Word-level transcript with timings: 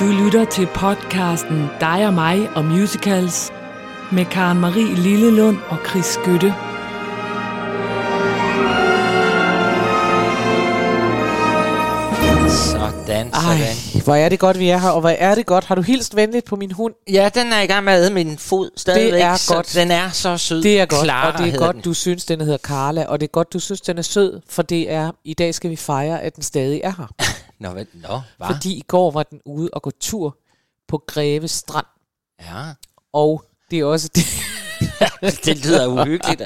Du 0.00 0.04
lytter 0.06 0.44
til 0.44 0.66
podcasten 0.74 1.66
Dig 1.80 2.06
og 2.06 2.14
mig 2.14 2.48
og 2.54 2.64
musicals 2.64 3.52
med 4.12 4.24
Karen 4.24 4.60
Marie 4.60 4.94
Lillelund 4.94 5.58
og 5.68 5.78
Chris 5.88 6.04
Skytte. 6.04 6.54
Sådan, 12.48 13.30
Ej, 13.32 13.40
sådan. 13.40 14.02
hvor 14.04 14.14
er 14.14 14.28
det 14.28 14.38
godt, 14.38 14.58
vi 14.58 14.68
er 14.68 14.78
her, 14.78 14.90
og 14.90 15.00
hvor 15.00 15.08
er 15.08 15.34
det 15.34 15.46
godt. 15.46 15.64
Har 15.64 15.74
du 15.74 15.82
hilst 15.82 16.16
venligt 16.16 16.44
på 16.44 16.56
min 16.56 16.72
hund? 16.72 16.94
Ja, 17.12 17.30
den 17.34 17.52
er 17.52 17.60
i 17.60 17.66
gang 17.66 17.84
med 17.84 17.92
at 17.92 18.00
æde 18.00 18.10
min 18.10 18.38
fod 18.38 18.70
stadigvæk. 18.76 19.22
er 19.22 19.36
så 19.36 19.54
godt. 19.54 19.74
Den 19.74 19.90
er 19.90 20.10
så 20.10 20.36
sød. 20.36 20.62
Det 20.62 20.80
er 20.80 20.86
godt, 20.86 21.04
Clara 21.04 21.32
og 21.32 21.38
det 21.38 21.54
er 21.54 21.58
godt, 21.58 21.74
den. 21.76 21.82
du 21.82 21.94
synes, 21.94 22.24
den 22.24 22.40
hedder 22.40 22.58
Carla, 22.58 23.04
og 23.04 23.20
det 23.20 23.26
er 23.26 23.30
godt, 23.30 23.52
du 23.52 23.58
synes, 23.58 23.80
den 23.80 23.98
er 23.98 24.02
sød, 24.02 24.40
for 24.50 24.62
det 24.62 24.92
er, 24.92 25.10
i 25.24 25.34
dag 25.34 25.54
skal 25.54 25.70
vi 25.70 25.76
fejre, 25.76 26.22
at 26.22 26.36
den 26.36 26.42
stadig 26.42 26.80
er 26.84 26.92
her. 26.98 27.06
Nå, 27.60 27.68
hvad? 27.70 27.84
Nå, 27.94 28.20
hvad? 28.36 28.46
Fordi 28.46 28.72
i 28.72 28.84
går 28.88 29.10
var 29.10 29.22
den 29.22 29.40
ude 29.44 29.70
og 29.72 29.82
gå 29.82 29.90
tur 30.00 30.36
på 30.88 31.02
Greve 31.06 31.48
Strand, 31.48 31.86
Ja, 32.40 32.64
og 33.12 33.44
det 33.70 33.78
er 33.80 33.84
også 33.84 34.08
det, 34.14 34.24
det 35.44 35.64
lyder 35.66 35.86
uhyggeligt. 35.86 36.42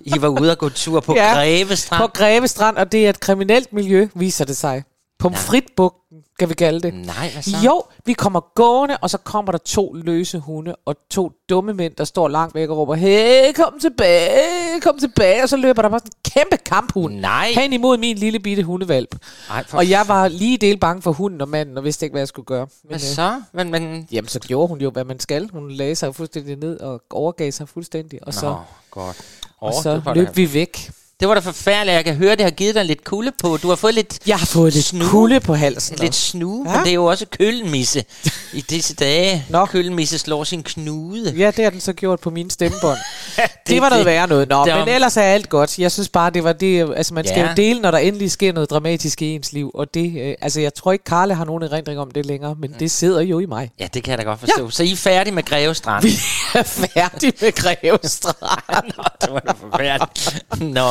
I 0.00 0.12
var 0.20 0.28
ude 0.28 0.50
og 0.50 0.58
gå 0.58 0.68
tur 0.68 1.00
på 1.00 1.14
Ja, 1.14 1.32
Greve 1.34 1.76
Strand. 1.76 2.02
på 2.02 2.06
Greve 2.06 2.48
Strand, 2.48 2.76
og 2.76 2.92
det 2.92 3.06
er 3.06 3.10
et 3.10 3.20
kriminelt 3.20 3.72
miljø, 3.72 4.08
viser 4.14 4.44
det 4.44 4.56
sig. 4.56 4.84
Pomfritbugten, 5.18 6.23
kan 6.38 6.48
vi 6.48 6.54
kalde 6.54 6.80
det. 6.80 6.94
Nej, 6.94 7.30
hvad 7.32 7.42
så? 7.42 7.56
Jo, 7.64 7.82
vi 8.04 8.12
kommer 8.12 8.40
gående, 8.54 8.96
og 8.96 9.10
så 9.10 9.18
kommer 9.18 9.52
der 9.52 9.58
to 9.58 9.92
løse 9.92 10.38
hunde 10.38 10.76
og 10.86 10.96
to 11.10 11.32
dumme 11.48 11.74
mænd, 11.74 11.94
der 11.94 12.04
står 12.04 12.28
langt 12.28 12.54
væk 12.54 12.68
og 12.68 12.76
råber, 12.76 12.94
hey, 12.94 13.52
kom 13.52 13.78
tilbage, 13.80 14.80
kom 14.82 14.98
tilbage. 14.98 15.42
Og 15.42 15.48
så 15.48 15.56
løber 15.56 15.82
der 15.82 15.88
bare 15.88 16.00
sådan 16.00 16.12
en 16.16 16.30
kæmpe 16.30 16.56
kamphund 16.64 17.14
Nej. 17.14 17.52
hen 17.56 17.72
imod 17.72 17.98
min 17.98 18.16
lille 18.16 18.38
bitte 18.38 18.62
hundevalp. 18.62 19.16
Ej, 19.50 19.64
for 19.66 19.78
Og 19.78 19.90
jeg 19.90 20.04
var 20.08 20.28
lige 20.28 20.58
del 20.58 20.78
bange 20.78 21.02
for 21.02 21.12
hunden 21.12 21.40
og 21.40 21.48
manden, 21.48 21.78
og 21.78 21.84
vidste 21.84 22.06
ikke, 22.06 22.12
hvad 22.14 22.20
jeg 22.20 22.28
skulle 22.28 22.46
gøre. 22.46 22.66
Men, 22.82 22.88
Hvad 22.88 22.98
øh, 22.98 23.00
så? 23.00 23.42
Men, 23.52 23.70
men... 23.70 24.08
jamen, 24.12 24.28
så 24.28 24.40
gjorde 24.40 24.68
hun 24.68 24.80
jo, 24.80 24.90
hvad 24.90 25.04
man 25.04 25.20
skal. 25.20 25.50
Hun 25.52 25.70
lagde 25.70 25.94
sig 25.94 26.14
fuldstændig 26.14 26.56
ned 26.56 26.80
og 26.80 27.02
overgav 27.10 27.50
sig 27.50 27.68
fuldstændig. 27.68 28.18
Og 28.26 28.34
så, 28.34 28.46
Nå, 28.46 28.56
godt. 28.90 29.16
og 29.60 29.68
Åh, 29.76 29.82
så 29.82 30.02
løb 30.14 30.36
vi 30.36 30.54
væk. 30.54 30.90
Det 31.20 31.28
var 31.28 31.34
da 31.34 31.40
forfærdeligt. 31.40 31.94
Jeg 31.94 32.04
kan 32.04 32.14
høre, 32.14 32.30
det 32.36 32.40
har 32.40 32.50
givet 32.50 32.74
dig 32.74 32.84
lidt 32.84 33.04
kulde 33.04 33.32
på. 33.42 33.56
Du 33.62 33.68
har 33.68 33.74
fået 33.76 33.94
lidt, 33.94 34.18
Jeg 34.26 34.36
har 34.38 34.46
fået 34.46 34.72
lidt 34.72 34.84
Snue. 34.84 35.08
kulde 35.08 35.40
på 35.40 35.54
halsen. 35.54 35.96
lidt 36.00 36.14
snue, 36.14 36.70
Ja. 36.70 36.76
men 36.76 36.84
det 36.84 36.90
er 36.90 36.94
jo 36.94 37.04
også 37.04 37.26
kølenmisse 37.26 38.04
i 38.52 38.60
disse 38.60 38.94
dage. 38.94 39.46
Nå. 39.48 39.66
Kølenmisse 39.66 40.18
slår 40.18 40.44
sin 40.44 40.62
knude. 40.62 41.34
Ja, 41.36 41.50
det 41.50 41.64
har 41.64 41.70
den 41.70 41.80
så 41.80 41.92
gjort 41.92 42.20
på 42.20 42.30
mine 42.30 42.50
stemmebånd. 42.50 42.98
det, 43.36 43.44
Det- 43.66 43.82
var 43.82 43.88
noget 43.88 44.06
det- 44.06 44.12
værre 44.12 44.28
noget. 44.28 44.48
Nå, 44.48 44.56
var- 44.56 44.78
men 44.84 44.88
ellers 44.94 45.16
er 45.16 45.22
alt 45.22 45.48
godt. 45.48 45.78
Jeg 45.78 45.92
synes 45.92 46.08
bare, 46.08 46.30
det 46.30 46.44
var 46.44 46.52
det... 46.52 46.92
Altså, 46.96 47.14
man 47.14 47.26
skal 47.26 47.38
Ja. 47.40 47.48
jo 47.48 47.54
dele, 47.56 47.80
når 47.80 47.90
der 47.90 47.98
endelig 47.98 48.30
sker 48.30 48.52
noget 48.52 48.70
dramatisk 48.70 49.22
i 49.22 49.34
ens 49.34 49.52
liv. 49.52 49.70
Og 49.74 49.94
det... 49.94 50.20
Øh, 50.20 50.34
altså, 50.40 50.60
jeg 50.60 50.74
tror 50.74 50.92
ikke, 50.92 51.04
Karle 51.04 51.34
har 51.34 51.44
nogen 51.44 51.62
erindring 51.62 51.98
om 52.00 52.10
det 52.10 52.26
længere, 52.26 52.54
men 52.58 52.74
det 52.80 52.90
sidder 52.90 53.20
jo 53.20 53.38
i 53.38 53.46
mig. 53.46 53.70
Ja, 53.80 53.86
det 53.94 54.02
kan 54.04 54.10
jeg 54.10 54.18
da 54.18 54.22
godt 54.24 54.40
forstå. 54.40 54.64
Ja. 54.64 54.70
Så 54.70 54.82
I 54.82 54.92
er 54.92 54.96
færdige 54.96 55.34
med 55.34 55.42
Greve 55.42 55.74
Strand? 55.74 56.02
Vi 56.06 56.12
er 56.54 56.62
færdige 56.62 57.32
med 57.40 57.52
Greve 57.54 57.98
Strand. 58.04 58.84
Nå, 58.96 59.02
det 59.22 59.32
var 59.32 59.40
da 59.40 59.52
forfærdeligt. 59.52 60.44
Nå. 60.60 60.88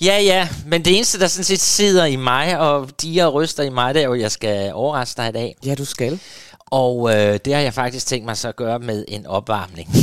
Ja, 0.00 0.18
ja, 0.20 0.48
men 0.66 0.84
det 0.84 0.96
eneste, 0.96 1.20
der 1.20 1.26
sådan 1.26 1.44
set 1.44 1.60
sidder 1.60 2.04
i 2.04 2.16
mig, 2.16 2.58
og 2.58 2.88
de 3.02 3.22
og 3.26 3.34
ryster 3.34 3.62
i 3.62 3.68
mig, 3.70 3.94
det 3.94 4.00
er 4.02 4.06
jo, 4.06 4.14
at 4.14 4.20
jeg 4.20 4.30
skal 4.30 4.72
overraske 4.74 5.16
dig 5.22 5.28
i 5.28 5.32
dag. 5.32 5.56
ja, 5.66 5.74
du 5.74 5.84
skal. 5.84 6.20
Og 6.70 7.10
øh, 7.16 7.38
det 7.44 7.54
har 7.54 7.60
jeg 7.60 7.74
faktisk 7.74 8.06
tænkt 8.06 8.26
mig 8.26 8.36
så 8.36 8.48
at 8.48 8.56
gøre 8.56 8.78
med 8.78 9.04
en 9.08 9.26
opvarmning. 9.26 9.88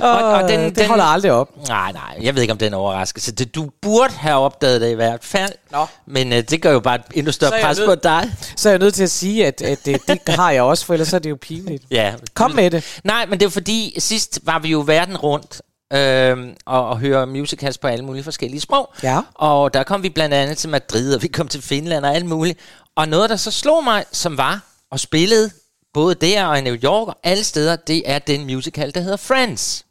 Og, 0.00 0.10
og 0.32 0.42
den- 0.48 0.60
den, 0.60 0.68
det 0.68 0.76
den- 0.76 0.86
holder 0.88 1.04
aldrig 1.04 1.32
op. 1.32 1.68
nej, 1.68 1.92
nej, 1.92 2.18
jeg 2.22 2.34
ved 2.34 2.42
ikke, 2.42 2.52
om 2.52 2.58
det 2.58 2.66
er 2.66 2.70
en 2.70 2.74
overraskelse. 2.74 3.32
Det, 3.32 3.54
du 3.54 3.70
burde 3.82 4.12
have 4.14 4.36
opdaget 4.36 4.80
det 4.80 4.90
i 4.90 4.94
hvert 4.94 5.24
fald. 5.24 5.52
Nå. 5.72 5.86
Men 6.06 6.32
øh, 6.32 6.42
det 6.50 6.62
gør 6.62 6.72
jo 6.72 6.80
bare 6.80 6.94
et 6.96 7.02
endnu 7.14 7.32
større 7.32 7.52
pres 7.62 7.78
nødt- 7.78 7.88
på 7.88 7.94
dig. 7.94 8.32
Så 8.56 8.68
er 8.68 8.72
jeg 8.72 8.78
nødt 8.78 8.94
til 8.94 9.02
at 9.02 9.10
sige, 9.10 9.46
at, 9.46 9.62
at 9.62 9.78
det, 9.84 10.00
det 10.08 10.34
har 10.34 10.50
jeg 10.50 10.62
også, 10.62 10.86
for 10.86 10.94
ellers 10.94 11.12
er 11.12 11.18
det 11.18 11.30
jo 11.30 11.38
pinligt. 11.40 11.84
Ja. 11.90 12.14
Kom 12.34 12.50
med 12.50 12.70
det. 12.70 13.00
Nej, 13.04 13.26
men 13.26 13.40
det 13.40 13.46
er 13.46 13.50
fordi, 13.50 13.94
sidst 13.98 14.38
var 14.42 14.58
vi 14.58 14.68
jo 14.68 14.82
verden 14.86 15.16
rundt 15.16 15.62
øh, 15.92 16.54
og, 16.66 16.88
og 16.88 16.98
høre 16.98 17.26
musicals 17.26 17.78
på 17.78 17.86
alle 17.86 18.04
mulige 18.04 18.24
forskellige 18.24 18.60
sprog. 18.60 18.92
Ja. 19.02 19.20
Og 19.34 19.74
der 19.74 19.82
kom 19.82 20.02
vi 20.02 20.08
blandt 20.08 20.34
andet 20.34 20.58
til 20.58 20.70
Madrid, 20.70 21.14
og 21.14 21.22
vi 21.22 21.28
kom 21.28 21.48
til 21.48 21.62
Finland 21.62 22.04
og 22.04 22.14
alt 22.14 22.26
muligt. 22.26 22.58
Og 22.96 23.08
noget, 23.08 23.30
der 23.30 23.36
så 23.36 23.50
slog 23.50 23.84
mig, 23.84 24.04
som 24.12 24.36
var 24.38 24.60
og 24.90 25.00
spillede 25.00 25.50
både 25.94 26.14
der 26.14 26.44
og 26.44 26.58
i 26.58 26.60
New 26.60 26.74
York 26.74 27.08
og 27.08 27.18
alle 27.22 27.44
steder, 27.44 27.76
det 27.76 28.02
er 28.10 28.18
den 28.18 28.44
musical, 28.44 28.94
der 28.94 29.00
hedder 29.00 29.16
Friends. 29.16 29.84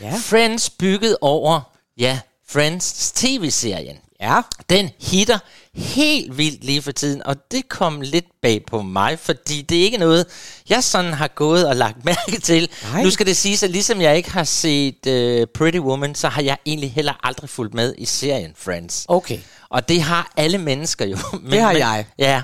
Ja. 0.00 0.14
Friends 0.16 0.70
bygget 0.70 1.16
over, 1.20 1.60
ja, 1.98 2.20
Friends 2.48 3.12
tv-serien. 3.12 3.96
Ja. 4.20 4.40
Den 4.70 4.90
hitter 5.00 5.38
helt 5.74 6.38
vildt 6.38 6.64
lige 6.64 6.82
for 6.82 6.92
tiden, 6.92 7.26
og 7.26 7.36
det 7.50 7.68
kom 7.68 8.00
lidt 8.00 8.24
bag 8.42 8.66
på 8.66 8.82
mig, 8.82 9.18
fordi 9.18 9.62
det 9.62 9.78
er 9.78 9.82
ikke 9.82 9.98
noget, 9.98 10.26
jeg 10.68 10.84
sådan 10.84 11.12
har 11.12 11.28
gået 11.28 11.66
og 11.68 11.76
lagt 11.76 12.04
mærke 12.10 12.40
til. 12.40 12.68
Nej. 12.92 13.02
Nu 13.02 13.10
skal 13.10 13.26
det 13.26 13.36
siges, 13.36 13.62
at 13.62 13.70
ligesom 13.70 14.00
jeg 14.00 14.16
ikke 14.16 14.30
har 14.30 14.44
set 14.44 15.06
uh, 15.06 15.48
Pretty 15.54 15.78
Woman, 15.78 16.14
så 16.14 16.28
har 16.28 16.42
jeg 16.42 16.58
egentlig 16.66 16.92
heller 16.92 17.12
aldrig 17.22 17.50
fulgt 17.50 17.74
med 17.74 17.94
i 17.98 18.04
serien 18.04 18.52
Friends. 18.56 19.04
Okay. 19.08 19.38
Og 19.68 19.88
det 19.88 20.02
har 20.02 20.32
alle 20.36 20.58
mennesker 20.58 21.06
jo. 21.06 21.16
Men, 21.42 21.52
Det 21.52 21.60
har 21.60 21.72
men, 21.72 21.80
jeg. 21.80 22.06
Ja, 22.18 22.42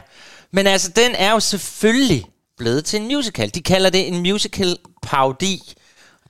men 0.53 0.67
altså, 0.67 0.91
den 0.97 1.15
er 1.15 1.33
jo 1.33 1.41
selvfølgelig 1.41 2.25
blevet 2.59 2.85
til 2.85 3.01
en 3.01 3.07
musical. 3.07 3.51
De 3.55 3.63
kalder 3.63 3.91
det 3.91 4.09
en 4.09 4.19
musical 4.23 4.77
parodi. 5.03 5.75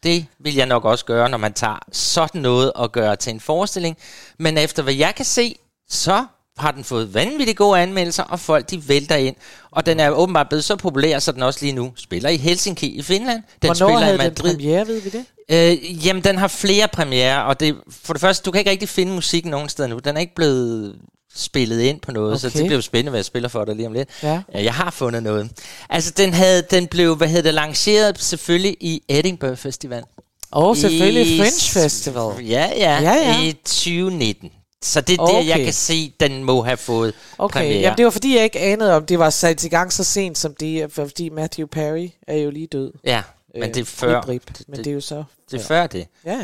Det 0.03 0.27
vil 0.39 0.55
jeg 0.55 0.67
nok 0.67 0.85
også 0.85 1.05
gøre, 1.05 1.29
når 1.29 1.39
man 1.39 1.53
tager 1.53 1.79
sådan 1.93 2.43
noget 2.43 2.73
og 2.73 2.93
gør 2.93 3.15
til 3.15 3.31
en 3.31 3.41
forestilling. 3.41 3.97
Men 4.39 4.59
efter 4.59 4.83
hvad 4.83 4.95
jeg 4.95 5.15
kan 5.15 5.25
se, 5.25 5.55
så 5.89 6.25
har 6.59 6.71
den 6.71 6.85
fået 6.85 7.15
vanvittigt 7.15 7.59
gode 7.59 7.81
anmeldelser, 7.81 8.23
og 8.23 8.41
folk 8.41 8.71
de 8.71 8.89
vælter 8.89 9.17
ind. 9.17 9.37
Og 9.71 9.87
den 9.87 10.01
er 10.01 10.11
åbenbart 10.11 10.49
blevet 10.49 10.65
så 10.65 10.77
populær, 10.77 11.19
så 11.19 11.33
den 11.33 11.43
også 11.43 11.59
lige 11.63 11.73
nu 11.73 11.93
spiller 11.97 12.29
i 12.29 12.37
Helsinki 12.37 12.87
i 12.87 13.03
Finland. 13.03 13.43
Den 13.63 13.69
Hvornår 13.69 13.75
spiller 13.75 13.99
havde 13.99 14.15
i 14.15 14.19
den 14.19 14.27
Madrid. 14.27 14.55
premiere, 14.57 14.87
ved 14.87 15.01
vi 15.01 15.11
det? 15.11 15.25
Øh, 15.51 16.07
jamen, 16.07 16.25
den 16.25 16.39
har 16.39 16.49
flere 16.49 16.89
premiere, 16.89 17.45
og 17.45 17.61
det, 17.61 17.77
for 17.91 18.13
det 18.13 18.21
første, 18.21 18.45
du 18.45 18.51
kan 18.51 18.59
ikke 18.59 18.71
rigtig 18.71 18.89
finde 18.89 19.13
musikken 19.13 19.51
nogen 19.51 19.69
steder 19.69 19.89
nu. 19.89 19.99
Den 19.99 20.17
er 20.17 20.21
ikke 20.21 20.35
blevet 20.35 20.97
spillet 21.35 21.81
ind 21.81 22.01
på 22.01 22.13
noget, 22.13 22.33
okay. 22.33 22.39
så 22.41 22.49
det 22.59 22.65
bliver 22.67 22.75
jo 22.77 22.81
spændende, 22.83 23.11
hvad 23.11 23.19
jeg 23.19 23.25
spiller 23.25 23.49
for 23.49 23.65
dig 23.65 23.77
lige 23.77 23.87
om 23.87 23.93
lidt. 23.93 24.09
Ja. 24.23 24.43
Jeg 24.55 24.75
har 24.75 24.91
fundet 24.91 25.23
noget. 25.23 25.51
Altså, 25.91 26.11
den, 26.17 26.35
havde, 26.35 26.63
den 26.71 26.87
blev, 26.87 27.15
hvad 27.17 27.29
hedder 27.29 27.43
det, 27.43 27.55
lanceret 27.55 28.19
selvfølgelig 28.23 28.77
i 28.81 29.03
Edinburgh 29.09 29.57
Festival. 29.57 30.03
Og 30.51 30.77
selvfølgelig 30.77 31.35
I- 31.35 31.39
Fringe 31.39 31.61
Festival. 31.83 32.45
Ja, 32.47 32.71
ja, 32.77 33.01
Ja, 33.03 33.13
ja. 33.15 33.43
i 33.43 33.53
2019. 33.53 34.51
Så 34.83 35.01
det 35.01 35.13
er 35.13 35.17
der, 35.27 35.33
Okay. 35.33 35.49
jeg 35.49 35.65
kan 35.65 35.73
se, 35.73 36.13
den 36.21 36.45
må 36.45 36.63
have 36.63 36.77
fået 36.77 37.15
Okay, 37.39 37.53
premiere. 37.61 37.81
Jamen, 37.81 37.97
det 37.97 38.05
var 38.05 38.11
fordi, 38.11 38.35
jeg 38.37 38.45
ikke 38.45 38.59
anede, 38.61 38.97
om 38.97 39.07
det 39.07 39.19
var 39.19 39.31
sat 39.31 39.65
i 39.65 39.69
gang 39.69 39.93
så 39.93 40.05
sent 40.05 40.39
som 40.39 40.55
det, 40.61 40.93
for- 40.93 41.05
fordi 41.05 41.29
Matthew 41.29 41.67
Perry 41.67 42.09
er 42.29 42.37
jo 42.37 42.51
lige 42.51 42.67
død. 42.67 42.93
Ja, 43.05 43.23
men 43.55 43.63
Øh, 43.63 43.69
det 43.75 43.81
er 43.81 43.85
før. 43.85 44.29
rip. 44.29 44.43
Men 44.69 44.77
det, 44.77 44.85
det 44.85 44.91
er 44.91 44.95
jo 44.95 45.01
så... 45.01 45.25
Det 45.51 45.61
er 45.61 45.65
før 45.65 45.87
det. 45.87 46.07
Ja, 46.27 46.39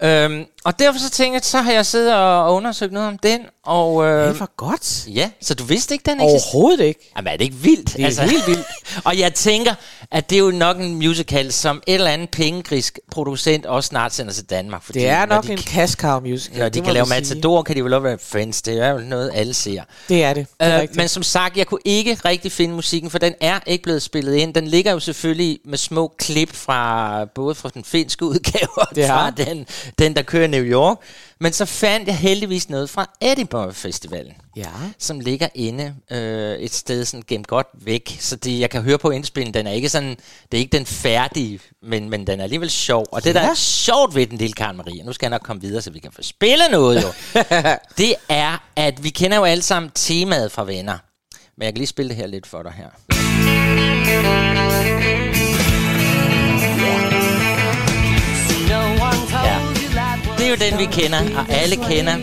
ja. 0.00 0.24
Øhm, 0.24 0.44
og 0.64 0.78
derfor 0.78 0.98
så 1.00 1.10
tænkte 1.10 1.34
jeg, 1.34 1.44
så 1.44 1.58
har 1.60 1.72
jeg 1.72 1.86
siddet 1.86 2.14
og 2.14 2.54
undersøgt 2.54 2.92
noget 2.92 3.08
om 3.08 3.18
den, 3.18 3.40
og... 3.68 4.04
Øh, 4.04 4.28
Det 4.28 4.40
var 4.40 4.50
godt. 4.56 5.06
Ja, 5.08 5.30
så 5.40 5.54
du 5.54 5.64
vidste 5.64 5.94
ikke, 5.94 6.10
den 6.10 6.20
eksisterer? 6.20 6.54
Overhovedet 6.54 6.84
ikke. 6.84 7.12
Jamen 7.16 7.32
er 7.32 7.36
det 7.36 7.44
ikke 7.44 7.56
vildt? 7.56 7.96
Det 7.96 8.18
er 8.18 8.22
helt 8.22 8.46
vildt. 8.46 8.66
og 9.06 9.18
jeg 9.18 9.34
tænker, 9.34 9.74
at 10.10 10.30
det 10.30 10.36
er 10.36 10.40
jo 10.40 10.50
nok 10.50 10.76
en 10.76 10.94
musical, 10.94 11.52
som 11.52 11.82
et 11.86 11.94
eller 11.94 12.10
andet 12.10 12.30
pengegrisk 12.30 12.98
producent 13.10 13.66
også 13.66 13.88
snart 13.88 14.14
sender 14.14 14.32
til 14.32 14.44
Danmark. 14.44 14.82
Fordi 14.82 14.98
Det 14.98 15.08
er 15.08 15.26
nok 15.26 15.46
de, 15.46 15.52
en 15.52 15.58
cow 15.92 16.20
musical. 16.20 16.58
Når 16.58 16.68
de 16.68 16.80
kan 16.80 16.92
lave. 16.92 17.06
Matador, 17.06 17.62
kan 17.62 17.76
de 17.76 17.84
vel 17.84 17.94
også 17.94 18.02
være 18.02 18.18
Friends. 18.18 18.62
Det 18.62 18.84
er 18.84 18.88
jo 18.90 18.98
noget, 18.98 19.30
alle 19.34 19.54
ser. 19.54 19.82
Det 20.08 20.24
er 20.24 20.34
det. 20.34 20.46
det 20.60 20.68
er 20.68 20.82
Øh, 20.82 20.88
men 20.94 21.08
som 21.08 21.22
sagt, 21.22 21.56
jeg 21.56 21.66
kunne 21.66 21.80
ikke 21.84 22.14
rigtig 22.14 22.52
finde 22.52 22.74
musikken, 22.74 23.10
for 23.10 23.18
den 23.18 23.34
er 23.40 23.58
ikke 23.66 23.82
blevet 23.82 24.02
spillet 24.02 24.34
ind. 24.34 24.54
Den 24.54 24.66
ligger 24.68 24.92
jo 24.92 25.00
selvfølgelig 25.00 25.58
med 25.64 25.78
små 25.78 26.14
klip 26.18 26.54
fra 26.54 27.24
både 27.24 27.54
fra 27.54 27.70
den 27.74 27.84
finske 27.84 28.24
udgave 28.24 28.68
og 28.78 28.88
fra 29.06 29.30
den, 29.30 29.66
den, 29.98 30.16
der 30.16 30.22
kører 30.22 30.44
i 30.44 30.46
New 30.50 30.62
York. 30.64 30.96
Men 31.40 31.52
så 31.52 31.64
fandt 31.64 32.08
jeg 32.08 32.16
heldigvis 32.16 32.68
noget 32.68 32.90
fra 32.90 33.10
Edinburgh 33.20 33.74
Festivalen 33.74 34.32
Ja. 34.56 34.68
som 34.98 35.20
ligger 35.20 35.48
inde 35.54 35.94
øh, 36.10 36.58
et 36.58 36.74
sted 36.74 37.04
sådan 37.04 37.24
gemt 37.28 37.46
godt 37.46 37.66
væk. 37.74 38.16
Så 38.20 38.36
det, 38.36 38.60
jeg 38.60 38.70
kan 38.70 38.82
høre 38.82 38.98
på 38.98 39.10
indspillen, 39.10 39.54
den 39.54 39.66
er 39.66 39.70
ikke 39.72 39.88
sådan, 39.88 40.16
det 40.52 40.58
er 40.58 40.58
ikke 40.58 40.76
den 40.78 40.86
færdige, 40.86 41.60
men, 41.82 42.10
men 42.10 42.26
den 42.26 42.40
er 42.40 42.44
alligevel 42.44 42.70
sjov. 42.70 43.06
Og 43.12 43.24
det, 43.24 43.34
der 43.34 43.40
er 43.40 43.54
sjovt 43.54 44.14
ved 44.14 44.26
den 44.26 44.38
lille 44.38 44.54
Karen 44.54 44.76
Marie, 44.76 45.02
nu 45.02 45.12
skal 45.12 45.26
jeg 45.26 45.30
nok 45.30 45.42
komme 45.42 45.62
videre, 45.62 45.82
så 45.82 45.90
vi 45.90 45.98
kan 45.98 46.12
få 46.12 46.22
spillet 46.22 46.66
noget 46.70 47.02
jo, 47.02 47.08
det 47.98 48.14
er, 48.28 48.68
at 48.76 49.04
vi 49.04 49.10
kender 49.10 49.36
jo 49.36 49.44
alle 49.44 49.62
sammen 49.62 49.90
temaet 49.94 50.52
fra 50.52 50.64
venner. 50.64 50.98
Men 51.56 51.64
jeg 51.64 51.72
kan 51.72 51.78
lige 51.78 51.86
spille 51.86 52.08
det 52.08 52.16
her 52.16 52.26
lidt 52.26 52.46
for 52.46 52.62
dig 52.62 52.72
her. 52.72 52.88
Er 60.48 60.52
jo 60.52 60.70
den, 60.70 60.78
vi 60.78 60.84
kender, 61.00 61.38
og 61.38 61.46
alle 61.48 61.76
kender. 61.76 62.16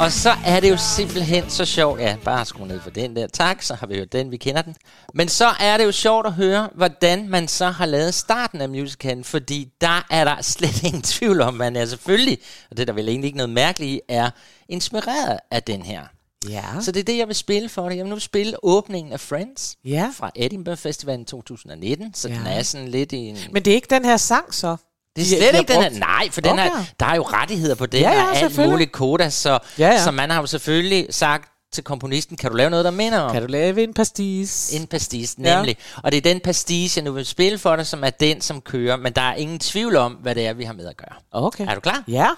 Og 0.00 0.12
så 0.12 0.30
er 0.46 0.60
det 0.60 0.70
jo 0.70 0.76
simpelthen 0.76 1.50
så 1.50 1.64
sjovt. 1.64 2.00
Ja, 2.00 2.16
bare 2.24 2.44
skru 2.44 2.64
ned 2.64 2.80
for 2.80 2.90
den 2.90 3.16
der. 3.16 3.26
Tak, 3.26 3.62
så 3.62 3.74
har 3.74 3.86
vi 3.86 3.94
hørt 3.96 4.12
den, 4.12 4.30
vi 4.30 4.36
kender 4.36 4.62
den. 4.62 4.76
Men 5.14 5.28
så 5.28 5.46
er 5.60 5.76
det 5.76 5.84
jo 5.84 5.92
sjovt 5.92 6.26
at 6.26 6.32
høre, 6.32 6.68
hvordan 6.74 7.28
man 7.28 7.48
så 7.48 7.66
har 7.70 7.86
lavet 7.86 8.14
starten 8.14 8.60
af 8.60 8.68
musicalen, 8.68 9.24
fordi 9.24 9.68
der 9.80 10.06
er 10.10 10.24
der 10.24 10.42
slet 10.52 10.82
ingen 10.82 11.02
tvivl 11.02 11.40
om, 11.40 11.54
man 11.54 11.76
er 11.76 11.86
selvfølgelig, 11.86 12.38
og 12.70 12.76
det 12.76 12.82
er 12.82 12.86
der 12.86 12.92
vel 12.92 13.08
egentlig 13.08 13.26
ikke 13.28 13.36
noget 13.36 13.50
mærkeligt 13.50 13.90
i, 13.90 14.00
er 14.08 14.30
inspireret 14.68 15.38
af 15.50 15.62
den 15.62 15.82
her. 15.82 16.02
Ja. 16.48 16.64
Så 16.80 16.92
det 16.92 17.00
er 17.00 17.04
det, 17.04 17.16
jeg 17.18 17.26
vil 17.28 17.36
spille 17.36 17.68
for 17.68 17.88
dig. 17.88 17.96
Jeg 17.96 18.04
vil 18.04 18.10
nu 18.10 18.18
spille 18.18 18.56
åbningen 18.64 19.12
af 19.12 19.20
Friends 19.20 19.76
Ja. 19.84 20.10
fra 20.16 20.30
Edinburgh 20.36 20.78
Festivalen 20.78 21.24
2019, 21.24 22.14
så 22.14 22.28
Ja. 22.28 22.34
den 22.34 22.46
er 22.46 22.62
sådan 22.62 22.88
lidt 22.88 23.12
i 23.12 23.16
en... 23.16 23.38
Men 23.52 23.64
det 23.64 23.70
er 23.70 23.74
ikke 23.74 23.90
den 23.90 24.04
her 24.04 24.16
sang, 24.16 24.54
så? 24.54 24.76
Det 25.16 25.22
er 25.22 25.26
slet 25.26 25.54
de 25.54 25.58
ikke 25.58 25.72
den 25.72 25.82
her. 25.82 25.90
Nej, 25.90 26.30
for 26.30 26.40
den 26.40 26.52
Okay. 26.52 26.62
her, 26.62 26.70
der 27.00 27.06
er 27.06 27.14
jo 27.16 27.22
rettigheder 27.22 27.74
på 27.74 27.86
den, 27.86 28.00
Ja, 28.00 28.12
ja, 28.12 28.22
og 28.22 28.36
alt 28.36 28.58
muligt 28.70 28.92
koda, 28.92 29.30
så, 29.30 29.58
Ja, 29.78 29.88
ja. 29.88 30.04
så 30.04 30.10
man 30.10 30.30
har 30.30 30.40
jo 30.40 30.46
selvfølgelig 30.46 31.06
sagt 31.10 31.48
til 31.72 31.84
komponisten, 31.84 32.36
kan 32.36 32.50
du 32.50 32.56
lave 32.56 32.70
noget, 32.70 32.84
der 32.84 32.90
minder 32.90 33.20
om 33.20 33.32
Kan 33.32 33.42
du 33.42 33.48
lave 33.48 33.82
en 33.82 33.94
pastis? 33.94 34.74
en 34.74 34.86
pastis, 34.86 35.34
Ja. 35.38 35.56
nemlig. 35.56 35.76
Og 36.02 36.12
det 36.12 36.16
er 36.18 36.22
den 36.22 36.40
pastis, 36.40 36.96
jeg 36.96 37.04
nu 37.04 37.12
vil 37.12 37.26
spille 37.26 37.58
for 37.58 37.76
dig, 37.76 37.86
som 37.86 38.04
er 38.04 38.10
den, 38.10 38.40
som 38.40 38.60
kører, 38.60 38.96
men 38.96 39.12
der 39.12 39.22
er 39.22 39.34
ingen 39.34 39.58
tvivl 39.58 39.96
om, 39.96 40.12
hvad 40.12 40.34
det 40.34 40.46
er, 40.46 40.52
vi 40.52 40.64
har 40.64 40.72
med 40.72 40.86
at 40.86 40.96
gøre. 40.96 41.14
Okay. 41.32 41.66
Er 41.68 41.74
du 41.74 41.80
klar? 41.80 42.04
Ja. 42.08 42.28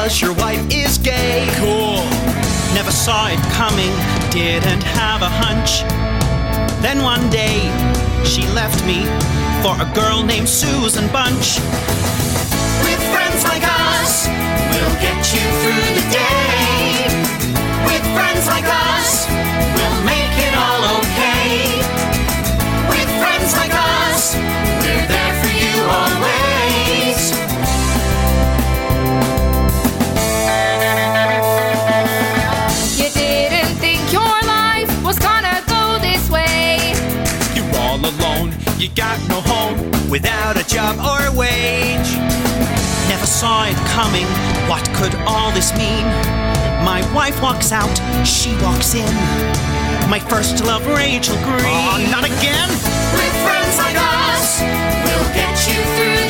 Because 0.01 0.19
your 0.19 0.33
wife 0.33 0.65
is 0.73 0.97
gay. 0.97 1.45
Cool. 1.61 2.01
Never 2.73 2.89
saw 2.89 3.27
it 3.27 3.37
coming, 3.53 3.93
didn't 4.31 4.81
have 4.81 5.21
a 5.21 5.29
hunch. 5.29 5.85
Then 6.81 7.03
one 7.03 7.29
day, 7.29 7.69
she 8.25 8.41
left 8.49 8.83
me 8.83 9.05
for 9.61 9.77
a 9.77 9.85
girl 9.93 10.23
named 10.23 10.49
Susan 10.49 11.05
Bunch. 11.13 11.61
With 12.81 12.97
friends 13.13 13.45
like 13.45 13.61
us, 13.61 14.25
we'll 14.73 14.97
get 15.05 15.21
you 15.37 15.45
through 15.61 15.93
the 15.93 16.05
day. 16.09 17.05
With 17.85 18.01
friends 18.17 18.47
like 18.49 18.65
us, 18.65 19.29
you 38.81 38.89
got 38.95 39.19
no 39.29 39.39
home 39.41 39.77
without 40.09 40.57
a 40.57 40.65
job 40.67 40.97
or 40.97 41.37
wage. 41.37 42.17
Never 43.07 43.27
saw 43.27 43.65
it 43.65 43.75
coming, 43.93 44.25
what 44.67 44.83
could 44.95 45.13
all 45.29 45.51
this 45.51 45.71
mean? 45.77 46.03
My 46.83 47.05
wife 47.13 47.39
walks 47.43 47.71
out, 47.71 47.95
she 48.25 48.49
walks 48.63 48.95
in. 48.95 49.13
My 50.09 50.19
first 50.19 50.65
love, 50.65 50.83
Rachel 50.87 51.35
Green. 51.43 51.61
Oh, 51.63 52.07
not 52.09 52.25
again! 52.25 52.69
With 53.13 53.35
friends 53.45 53.77
like 53.77 53.97
us, 53.97 54.61
we'll 55.05 55.29
get 55.35 55.53
you 55.69 55.83
through 55.95 56.20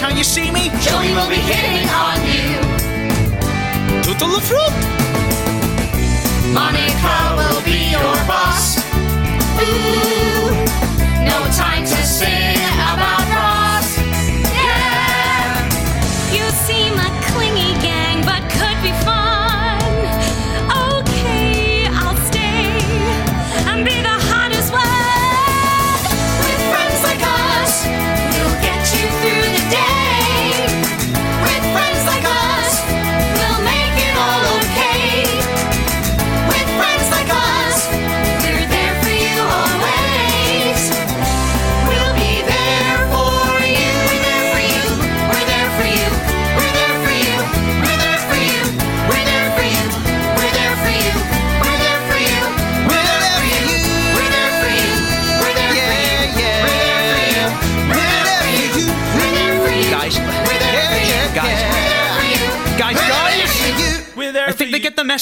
How 0.00 0.10
you 0.10 0.22
see 0.22 0.52
me? 0.52 0.70
Joey 0.80 1.12
will 1.12 1.28
be 1.28 1.42
hitting 1.50 1.88
on 1.88 2.18
you. 2.24 2.60
Tout 4.02 4.26
le 4.26 4.40
fruit! 4.40 4.74
Monica 6.52 7.34
will 7.36 7.60
be 7.64 7.90
your 7.90 8.14
boss. 8.26 8.78
Ooh, 9.60 10.50
no 11.24 11.38
time 11.52 11.84
to 11.84 12.02
sing 12.06 12.57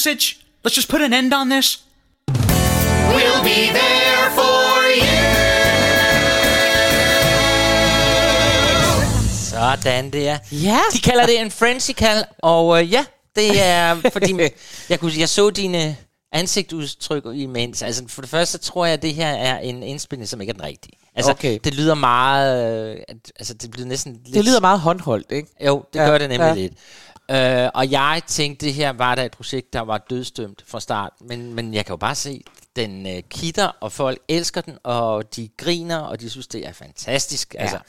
message. 0.07 0.39
Let's 0.63 0.75
just 0.75 0.89
put 0.89 1.01
an 1.01 1.13
end 1.13 1.33
on 1.33 1.49
this. 1.49 1.83
We'll 3.15 3.43
be 3.43 3.71
there 3.79 4.29
for 4.35 4.67
you. 4.95 5.17
Sådan 9.49 10.09
der. 10.13 10.37
Ja. 10.51 10.79
De 10.93 10.99
kalder 10.99 11.25
det 11.25 11.39
en 11.41 11.51
Frenchical, 11.51 12.23
og 12.39 12.81
øh, 12.83 12.91
ja, 12.93 13.05
det 13.35 13.61
er, 13.65 13.95
fordi 14.13 14.35
jeg, 14.89 14.99
kunne, 14.99 15.11
jeg 15.17 15.29
så 15.29 15.49
dine 15.49 15.95
ansigtsudtryk 16.31 17.23
imens. 17.33 17.81
Altså, 17.81 18.03
for 18.07 18.21
det 18.21 18.29
første 18.31 18.57
tror 18.57 18.85
jeg, 18.85 18.93
at 18.93 19.01
det 19.01 19.13
her 19.15 19.27
er 19.29 19.59
en 19.59 19.83
indspilning, 19.83 20.29
som 20.29 20.41
ikke 20.41 20.51
er 20.51 20.53
den 20.53 20.63
rigtige. 20.63 20.93
Altså, 21.15 21.31
Okay. 21.31 21.59
det 21.63 21.73
lyder 21.75 21.95
meget... 21.95 22.89
Øh, 22.95 22.97
at- 23.07 23.31
altså, 23.39 23.53
det 23.53 23.75
lyder 23.77 23.87
næsten 23.87 24.13
lidt... 24.25 24.35
Det 24.35 24.45
lyder 24.45 24.59
meget 24.59 24.79
håndholdt, 24.79 25.31
ikke? 25.31 25.47
Jo, 25.65 25.83
det 25.93 25.99
Ja, 25.99 26.05
gør 26.05 26.17
det 26.17 26.29
nemlig 26.29 26.47
ja. 26.47 26.53
lidt. 26.53 26.73
Øh, 27.31 27.69
og 27.73 27.91
jeg 27.91 28.21
tænkte, 28.27 28.65
det 28.65 28.73
her 28.73 28.89
var 28.89 29.15
da 29.15 29.25
et 29.25 29.31
projekt, 29.31 29.73
der 29.73 29.81
var 29.81 29.97
dødstømt 29.97 30.63
fra 30.67 30.79
start. 30.79 31.13
Men, 31.21 31.53
men 31.53 31.73
jeg 31.73 31.85
kan 31.85 31.93
jo 31.93 31.97
bare 31.97 32.15
se, 32.15 32.43
den 32.75 33.07
øh, 33.07 33.23
kitter, 33.29 33.67
og 33.67 33.91
folk 33.91 34.19
elsker 34.27 34.61
den, 34.61 34.77
og 34.83 35.35
de 35.35 35.49
griner, 35.57 35.97
og 35.97 36.21
de 36.21 36.29
synes, 36.29 36.47
det 36.47 36.67
er 36.67 36.71
fantastisk. 36.71 37.53
Ja. 37.53 37.61
Altså, 37.61 37.79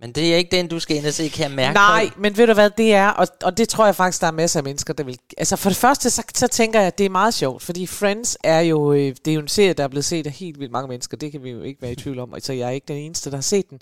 men 0.00 0.12
det 0.12 0.32
er 0.32 0.36
ikke 0.36 0.56
den, 0.56 0.68
du 0.68 0.80
skal 0.80 0.96
ind 0.96 1.06
og 1.06 1.12
se, 1.12 1.28
kan 1.28 1.42
jeg 1.42 1.56
mærke 1.56 1.74
Nej, 1.74 2.08
på. 2.14 2.20
men 2.20 2.36
ved 2.36 2.46
du 2.46 2.52
hvad, 2.52 2.70
det 2.70 2.94
er, 2.94 3.08
og, 3.08 3.26
og 3.42 3.58
det 3.58 3.68
tror 3.68 3.84
jeg 3.84 3.96
faktisk, 3.96 4.20
der 4.20 4.26
er 4.26 4.30
masser 4.30 4.60
af 4.60 4.64
mennesker, 4.64 4.94
der 4.94 5.04
vil... 5.04 5.18
Altså 5.38 5.56
for 5.56 5.70
det 5.70 5.76
første, 5.76 6.10
så, 6.10 6.22
så 6.34 6.48
tænker 6.48 6.78
jeg, 6.80 6.86
at 6.86 6.98
det 6.98 7.06
er 7.06 7.10
meget 7.10 7.34
sjovt, 7.34 7.62
fordi 7.62 7.86
Friends 7.86 8.36
er 8.44 8.60
jo, 8.60 8.92
øh, 8.92 9.14
det 9.24 9.28
er 9.28 9.34
jo 9.34 9.40
en 9.40 9.48
serie, 9.48 9.72
der 9.72 9.84
er 9.84 9.88
blevet 9.88 10.04
set 10.04 10.26
af 10.26 10.32
helt 10.32 10.60
vildt 10.60 10.72
mange 10.72 10.88
mennesker, 10.88 11.16
det 11.16 11.32
kan 11.32 11.42
vi 11.44 11.50
jo 11.50 11.62
ikke 11.62 11.82
være 11.82 11.92
i 11.92 11.96
tvivl 11.96 12.18
om, 12.18 12.34
så 12.38 12.52
jeg 12.52 12.66
er 12.66 12.70
ikke 12.70 12.88
den 12.88 12.96
eneste, 12.96 13.30
der 13.30 13.36
har 13.36 13.42
set 13.42 13.70
den. 13.70 13.78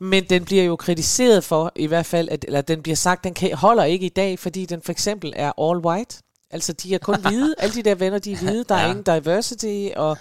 Men 0.00 0.24
den 0.24 0.44
bliver 0.44 0.64
jo 0.64 0.76
kritiseret 0.76 1.44
for, 1.44 1.72
i 1.76 1.86
hvert 1.86 2.06
fald, 2.06 2.28
at, 2.28 2.44
eller 2.48 2.60
den 2.60 2.82
bliver 2.82 2.96
sagt, 2.96 3.24
den 3.24 3.34
kan, 3.34 3.54
holder 3.54 3.84
ikke 3.84 4.06
i 4.06 4.08
dag, 4.16 4.38
fordi 4.38 4.66
den 4.66 4.82
for 4.82 4.92
eksempel 4.92 5.32
er 5.36 5.52
all 5.70 5.78
white. 5.78 6.22
Altså, 6.50 6.72
de 6.72 6.94
er 6.94 6.98
kun 6.98 7.20
hvide. 7.20 7.54
Alle 7.58 7.74
de 7.74 7.82
der 7.82 7.94
venner, 7.94 8.18
de 8.18 8.32
er 8.32 8.36
hvide. 8.36 8.64
Der 8.68 8.74
er 8.74 8.84
Ja. 8.84 8.90
ingen 8.90 9.04
diversity, 9.20 9.88
og 9.96 10.18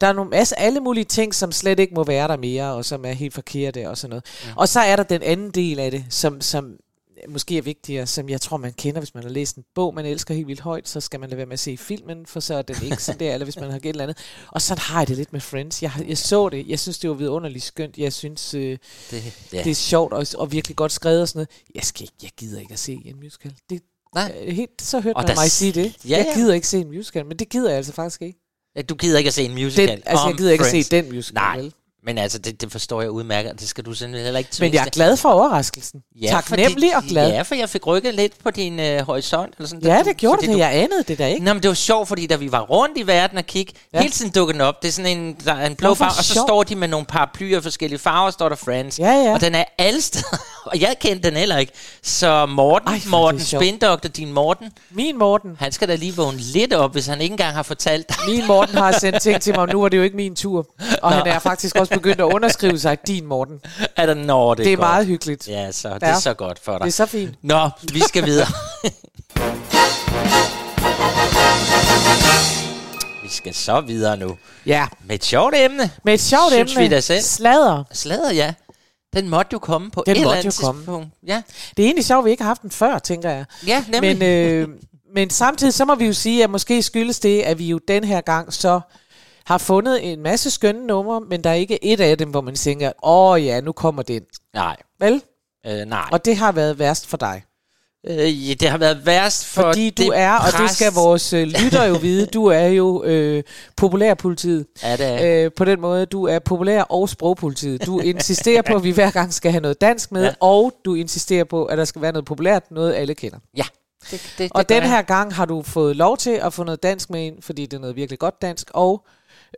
der 0.00 0.06
er 0.06 0.12
nogle 0.12 0.30
masse, 0.30 0.58
alle 0.58 0.80
mulige 0.80 1.04
ting, 1.04 1.34
som 1.34 1.52
slet 1.52 1.78
ikke 1.80 1.94
må 1.94 2.04
være 2.04 2.28
der 2.28 2.36
mere, 2.36 2.74
og 2.74 2.84
som 2.84 3.04
er 3.04 3.12
helt 3.12 3.34
forkerte 3.34 3.88
og 3.90 3.98
sådan 3.98 4.10
noget. 4.10 4.24
Ja. 4.46 4.52
Og 4.56 4.68
så 4.68 4.80
er 4.80 4.96
der 4.96 5.02
den 5.02 5.22
anden 5.22 5.50
del 5.50 5.78
af 5.78 5.90
det, 5.90 6.04
som, 6.10 6.40
som 6.40 6.76
måske 7.28 7.58
er 7.58 7.62
vigtigere, 7.62 8.06
som 8.06 8.28
jeg 8.28 8.40
tror, 8.40 8.56
man 8.56 8.72
kender, 8.72 9.00
hvis 9.00 9.14
man 9.14 9.22
har 9.22 9.30
læst 9.30 9.56
en 9.56 9.64
bog, 9.74 9.94
man 9.94 10.06
elsker 10.06 10.34
helt 10.34 10.46
vildt 10.46 10.60
højt, 10.60 10.88
så 10.88 11.00
skal 11.00 11.20
man 11.20 11.28
lade 11.28 11.36
være 11.36 11.46
med 11.46 11.52
at 11.52 11.60
se 11.60 11.76
filmen, 11.76 12.26
for 12.26 12.40
så 12.40 12.54
er 12.54 12.62
den 12.62 12.76
ikke 12.82 13.02
sådan 13.02 13.20
der, 13.20 13.34
eller 13.34 13.44
hvis 13.44 13.56
man 13.60 13.70
har 13.70 13.78
gæt 13.78 13.90
eller 13.90 14.02
andet. 14.04 14.18
Og 14.48 14.62
sådan 14.62 14.80
har 14.80 15.00
jeg 15.00 15.08
det 15.08 15.16
lidt 15.16 15.32
med 15.32 15.40
Friends. 15.40 15.82
Jeg, 15.82 15.92
jeg 16.08 16.18
så 16.18 16.48
det, 16.48 16.66
jeg 16.68 16.78
synes, 16.80 16.98
det 16.98 17.10
var 17.10 17.16
vidunderligt 17.16 17.64
skønt. 17.64 17.98
Jeg 17.98 18.12
synes, 18.12 18.54
øh, 18.54 18.78
Det, 19.10 19.34
ja. 19.52 19.62
det 19.62 19.70
er 19.70 19.74
sjovt 19.74 20.12
og, 20.12 20.26
og 20.38 20.52
virkelig 20.52 20.76
godt 20.76 20.92
skrevet 20.92 21.22
og 21.22 21.28
sådan 21.28 21.38
noget. 21.38 21.48
Jeg, 21.74 21.84
skal 21.84 22.02
ikke, 22.02 22.14
jeg 22.22 22.30
gider 22.36 22.60
ikke 22.60 22.72
at 22.72 22.78
se 22.78 22.98
en 23.04 23.16
musical. 23.20 23.54
Det, 23.70 23.82
Nej. 24.14 24.32
øh, 24.46 24.54
helt, 24.54 24.70
så 24.82 25.00
hørte 25.00 25.16
Og 25.16 25.24
man 25.26 25.36
mig 25.36 25.50
sige 25.50 25.72
det. 25.72 25.96
Ja, 26.08 26.16
jeg 26.16 26.32
gider 26.34 26.54
ikke 26.54 26.66
se 26.68 26.78
en 26.78 26.88
musical, 26.88 27.26
men 27.26 27.36
det 27.38 27.48
gider 27.48 27.68
jeg 27.68 27.76
altså 27.76 27.92
faktisk 27.92 28.22
ikke. 28.22 28.38
Du 28.88 28.94
gider 28.94 29.18
ikke 29.18 29.28
at 29.28 29.34
se 29.34 29.42
en 29.44 29.54
musical 29.54 29.88
Den, 29.88 30.02
altså, 30.06 30.26
jeg 30.28 30.36
gider 30.36 30.52
ikke 30.52 30.64
Friends. 30.64 30.86
at 30.92 30.96
se 31.00 31.02
den 31.02 31.14
musical, 31.14 31.34
Nej, 31.34 31.56
vel? 31.56 31.72
Men 32.08 32.18
altså, 32.18 32.38
det, 32.38 32.60
det 32.60 32.72
forstår 32.72 33.00
jeg 33.00 33.10
udmærket, 33.10 33.52
og 33.52 33.60
det 33.60 33.68
skal 33.68 33.84
du 33.84 33.92
simpelthen 33.92 34.24
heller 34.24 34.38
ikke 34.38 34.50
Men 34.60 34.74
jeg 34.74 34.86
er 34.86 34.90
glad 34.90 35.16
for 35.16 35.28
overraskelsen. 35.28 36.00
Ja, 36.22 36.26
Taknemmelig 36.30 36.96
og 36.96 37.02
glad. 37.02 37.30
Ja, 37.32 37.42
for 37.42 37.54
jeg 37.54 37.68
fik 37.68 37.86
rykket 37.86 38.14
lidt 38.14 38.32
på 38.44 38.50
din 38.50 38.80
øh, 38.80 39.00
horisont. 39.06 39.54
Eller 39.58 39.68
sådan, 39.68 39.82
Ja, 39.88 39.98
du- 39.98 40.04
det 40.08 40.16
gjorde 40.16 40.36
fordi 40.36 40.46
det. 40.46 40.52
Du, 40.54 40.58
Jeg 40.58 40.74
anede 40.74 41.02
det 41.08 41.18
da 41.18 41.26
ikke. 41.26 41.44
Nå, 41.44 41.52
men 41.52 41.62
det 41.62 41.68
var 41.68 41.74
sjovt, 41.74 42.08
fordi 42.08 42.26
da 42.26 42.36
vi 42.36 42.52
var 42.52 42.60
rundt 42.60 42.98
i 42.98 43.06
verden 43.06 43.38
og 43.38 43.44
kigge, 43.46 43.72
Ja. 43.94 44.00
hele 44.00 44.12
tiden 44.12 44.30
dukker 44.30 44.52
den 44.52 44.60
op. 44.60 44.82
Det 44.82 44.88
er 44.88 44.92
sådan 44.92 45.18
en, 45.18 45.36
der 45.44 45.54
er 45.54 45.66
en 45.66 45.76
blå 45.76 45.88
Nå, 45.88 45.94
farve, 45.94 46.08
og 46.18 46.24
så 46.24 46.32
står 46.46 46.62
de 46.62 46.74
med 46.76 46.88
nogle 46.88 47.06
paraplyer 47.06 47.56
af 47.56 47.62
forskellige 47.62 47.98
farver, 47.98 48.30
står 48.30 48.48
der 48.48 48.56
Friends. 48.56 48.98
Ja, 48.98 49.10
ja. 49.12 49.32
Og 49.34 49.40
den 49.40 49.54
er 49.54 49.64
alle 49.78 50.00
steder, 50.00 50.36
og 50.72 50.80
jeg 50.80 50.94
kendte 51.00 51.28
den 51.30 51.36
heller 51.38 51.58
ikke. 51.58 51.72
Så 52.02 52.46
Morten, 52.46 52.88
Ej, 52.88 53.00
Morten, 53.08 53.40
sjovt. 53.40 53.64
spindoktor, 53.64 54.08
din 54.08 54.32
Morten, 54.32 54.70
Min 54.90 55.18
Morten. 55.18 55.56
han 55.58 55.72
skal 55.72 55.88
da 55.88 55.94
lige 55.94 56.16
vågne 56.16 56.38
lidt 56.38 56.72
op, 56.72 56.92
hvis 56.92 57.06
han 57.06 57.20
ikke 57.20 57.32
engang 57.32 57.54
har 57.54 57.62
fortalt 57.62 58.08
dig. 58.08 58.16
Min 58.28 58.46
Morten 58.46 58.74
har 58.78 58.92
sendt 58.92 59.22
ting 59.22 59.40
til 59.40 59.52
mig, 59.54 59.60
og 59.62 59.68
nu 59.72 59.82
er 59.84 59.88
det 59.88 59.96
jo 59.96 60.02
ikke 60.02 60.16
min 60.16 60.36
tur. 60.36 60.66
Og 61.02 61.12
han 61.12 61.26
er 61.26 61.38
faktisk 61.38 61.76
også 61.76 61.94
begyndt 61.98 62.20
at 62.20 62.24
underskrive 62.24 62.78
sig, 62.78 62.98
din 63.06 63.26
Morten. 63.26 63.60
er 63.96 64.06
der 64.06 64.14
når 64.14 64.54
det, 64.54 64.64
Det 64.64 64.72
er 64.72 64.76
godt. 64.76 64.88
meget 64.88 65.06
hyggeligt. 65.06 65.48
Ja, 65.48 65.72
så 65.72 65.94
det 65.94 66.02
Ja. 66.02 66.08
er 66.08 66.18
så 66.20 66.34
godt 66.34 66.58
for 66.58 66.72
dig. 66.72 66.80
Det 66.80 66.86
er 66.86 66.92
så 66.92 67.06
fint. 67.06 67.34
Nå, 67.42 67.70
vi 67.92 68.00
skal 68.00 68.24
videre. 68.26 68.46
vi 73.22 73.28
skal 73.28 73.54
så 73.54 73.80
videre 73.80 74.16
nu. 74.16 74.36
Ja, 74.66 74.86
Med 75.06 75.14
et 75.14 75.24
sjovt 75.24 75.54
emne. 75.56 75.90
med 76.04 76.14
et 76.14 76.20
sjovt 76.20 76.52
Synes 76.52 76.72
emne. 76.72 76.82
vi 76.82 76.88
da 76.94 77.00
selv. 77.00 77.22
Sladder. 77.22 77.84
Slader, 77.92 78.32
ja. 78.32 78.54
Den 79.16 79.28
måtte 79.28 79.48
jo 79.52 79.58
komme 79.58 79.90
på 79.90 80.02
Den 80.06 80.12
et 80.16 80.20
eller 80.20 80.32
andet 80.32 80.44
jo 80.60 80.66
komme. 80.66 80.80
tidspunkt. 80.80 81.08
Ja, 81.26 81.42
Det 81.76 81.82
er 81.82 81.86
egentlig 81.86 82.04
sjovt, 82.04 82.18
at 82.18 82.24
vi 82.24 82.30
ikke 82.30 82.42
har 82.42 82.50
haft 82.50 82.62
den 82.62 82.70
før, 82.70 82.98
tænker 82.98 83.30
jeg. 83.30 83.44
ja 83.66 83.84
nemlig. 83.88 84.18
Men, 84.18 84.28
øh, 84.28 84.68
men 85.14 85.30
samtidig 85.30 85.74
så 85.74 85.84
må 85.84 85.94
vi 85.94 86.06
jo 86.06 86.12
sige, 86.12 86.44
at 86.44 86.50
måske 86.50 86.82
skyldes 86.82 87.20
det, 87.20 87.42
at 87.42 87.58
vi 87.58 87.68
jo 87.68 87.80
den 87.88 88.04
her 88.04 88.20
gang 88.20 88.52
så 88.52 88.80
har 89.48 89.58
fundet 89.58 90.12
en 90.12 90.22
masse 90.22 90.50
skønne 90.50 90.86
numre, 90.86 91.20
men 91.20 91.44
der 91.44 91.50
er 91.50 91.54
ikke 91.54 91.84
et 91.84 92.00
af 92.00 92.18
dem, 92.18 92.30
hvor 92.30 92.40
man 92.40 92.54
tænker, 92.54 92.92
åh 93.02 93.44
ja, 93.44 93.60
nu 93.60 93.72
kommer 93.72 94.02
den. 94.02 94.22
nej, 94.54 94.76
Vel? 95.00 95.22
øh, 95.66 95.86
nej. 95.86 96.08
Og 96.12 96.24
det 96.24 96.36
har 96.36 96.52
været 96.52 96.78
værst 96.78 97.06
for 97.06 97.16
dig. 97.16 97.42
Øh, 98.06 98.48
ja, 98.48 98.54
det 98.54 98.68
har 98.68 98.78
været 98.78 99.06
værst 99.06 99.46
for 99.46 99.62
Fordi 99.62 99.90
du 99.90 100.02
det 100.02 100.10
er, 100.18 100.32
og 100.34 100.62
det 100.62 100.70
skal 100.70 100.92
vores 100.92 101.32
øh, 101.32 101.46
lytter 101.62 101.84
jo 101.84 101.94
vide, 101.94 102.26
du 102.26 102.46
er 102.46 102.66
jo 102.66 103.04
øh, 103.04 103.42
populærpolitiet. 103.76 104.66
Ja, 104.82 104.96
det 104.96 105.06
er. 105.06 105.44
Øh, 105.44 105.50
på 105.56 105.64
den 105.64 105.80
måde, 105.80 106.06
du 106.06 106.24
er 106.24 106.38
populær 106.38 106.82
og 106.82 107.08
sprogpolitiet. 107.08 107.86
Du 107.86 108.00
insisterer 108.00 108.62
på, 108.62 108.74
at 108.74 108.84
vi 108.84 108.90
hver 108.90 109.10
gang 109.10 109.34
skal 109.34 109.50
have 109.50 109.60
noget 109.60 109.80
dansk 109.80 110.12
med, 110.12 110.24
Ja. 110.24 110.32
og 110.40 110.72
du 110.84 110.94
insisterer 110.94 111.44
på, 111.44 111.64
at 111.64 111.78
der 111.78 111.84
skal 111.84 112.02
være 112.02 112.12
noget 112.12 112.24
populært, 112.24 112.62
noget 112.70 112.94
alle 112.94 113.14
kender. 113.14 113.38
Ja. 113.56 113.64
Det, 114.10 114.10
det, 114.10 114.38
det 114.38 114.50
Og 114.54 114.66
gør 114.66 114.74
den 114.74 114.88
her 114.88 115.02
gang 115.02 115.34
har 115.34 115.44
du 115.44 115.62
fået 115.62 115.96
lov 115.96 116.16
til 116.16 116.30
at 116.30 116.52
få 116.52 116.64
noget 116.64 116.82
dansk 116.82 117.10
med 117.10 117.22
ind, 117.22 117.42
fordi 117.42 117.66
det 117.66 117.76
er 117.76 117.80
noget 117.80 117.96
virkelig 117.96 118.18
godt 118.18 118.42
dansk, 118.42 118.70
og 118.74 119.06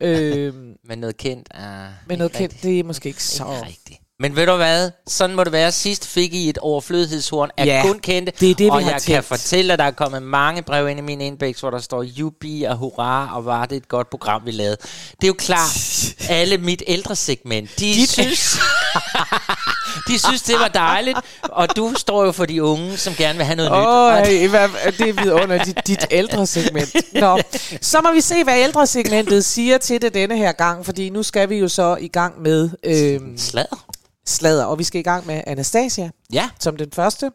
øh, 0.00 0.54
Men 0.85 0.99
noget 0.99 1.16
kendt 1.16 1.49
er... 1.50 1.88
med 2.06 2.16
noget 2.16 2.32
kendt, 2.32 2.42
rigtigt. 2.42 2.62
det 2.62 2.78
er 2.80 2.85
måske 2.85 3.09
ikke 3.09 3.23
så... 3.25 3.44
Ikke 3.44 3.66
rigtigt. 3.66 4.00
Men 4.21 4.37
ved 4.37 4.47
du 4.47 4.57
hvad? 4.57 4.91
Sådan 5.07 5.37
må 5.37 5.45
det 5.45 5.53
være. 5.53 5.73
Sidst 5.73 6.07
fik 6.07 6.35
I 6.35 6.49
et 6.49 6.59
overflødighedshorn 6.59 7.50
af 7.57 7.67
Ja, 7.67 7.83
kun 7.85 7.99
kendte. 7.99 8.33
det 8.41 8.50
er 8.50 8.55
det, 8.55 8.71
og 8.71 8.83
jeg 8.83 8.91
kan 8.93 9.00
tænkt. 9.00 9.25
fortælle, 9.25 9.73
at 9.73 9.79
der 9.79 9.85
er 9.85 9.91
kommet 9.91 10.23
mange 10.23 10.62
breve 10.62 10.91
ind 10.91 10.99
i 11.00 11.03
min 11.03 11.21
inbox, 11.21 11.61
hvor 11.61 11.71
der 11.71 11.79
står 11.79 12.03
jubi 12.03 12.62
og 12.62 12.77
hurra, 12.77 13.37
og 13.37 13.45
var 13.45 13.67
det 13.67 13.77
et 13.77 13.89
godt 13.89 14.11
program, 14.11 14.43
vi 14.45 14.50
lavede. 14.50 14.77
Det 15.11 15.23
er 15.23 15.27
jo 15.27 15.35
klart, 15.39 15.71
alle 16.41 16.59
mit 16.59 16.83
ældre 16.87 17.17
segment, 17.17 17.71
de 17.79 17.85
Dit- 17.95 18.11
synes... 18.12 18.59
de 20.09 20.19
synes, 20.19 20.43
det 20.43 20.55
var 20.61 20.69
dejligt. 20.69 21.19
Og 21.43 21.77
du 21.77 21.95
står 21.97 22.25
jo 22.25 22.33
for 22.33 22.45
de 22.45 22.62
unge, 22.62 22.97
som 22.97 23.15
gerne 23.15 23.37
vil 23.37 23.47
have 23.47 23.57
noget 23.57 23.73
nyt. 23.73 23.79
Åh, 23.79 23.85
Og 23.87 24.07
oh, 24.07 24.27
det 24.27 24.45
er 24.45 25.12
vidunder, 25.12 25.65
dit, 25.65 25.87
dit 25.87 26.07
ældre 26.11 26.47
segment. 26.47 26.97
Nå, 27.15 27.41
så 27.81 28.00
må 28.00 28.12
vi 28.12 28.21
se, 28.21 28.45
hvad 28.45 28.59
ældre 28.59 28.87
segmentet 28.87 29.45
siger 29.45 29.79
til 29.79 30.03
det 30.03 30.15
denne 30.15 30.37
her 30.37 30.53
gang, 30.53 30.85
fordi 30.87 31.11
nu 31.11 31.23
skal 31.23 31.49
vi 31.49 31.57
jo 31.57 31.69
så 31.69 31.97
i 32.00 32.09
gang 32.09 32.43
med 32.43 32.71
øh, 32.85 33.21
Sladder. 33.39 33.85
Sladder, 34.27 34.65
og 34.65 34.79
vi 34.79 34.85
skal 34.85 34.99
i 34.99 35.03
gang 35.03 35.27
med 35.27 35.43
Anastasia 35.47 36.11
Ja. 36.33 36.50
som 36.61 36.77
den 36.77 36.91
første, 36.93 37.31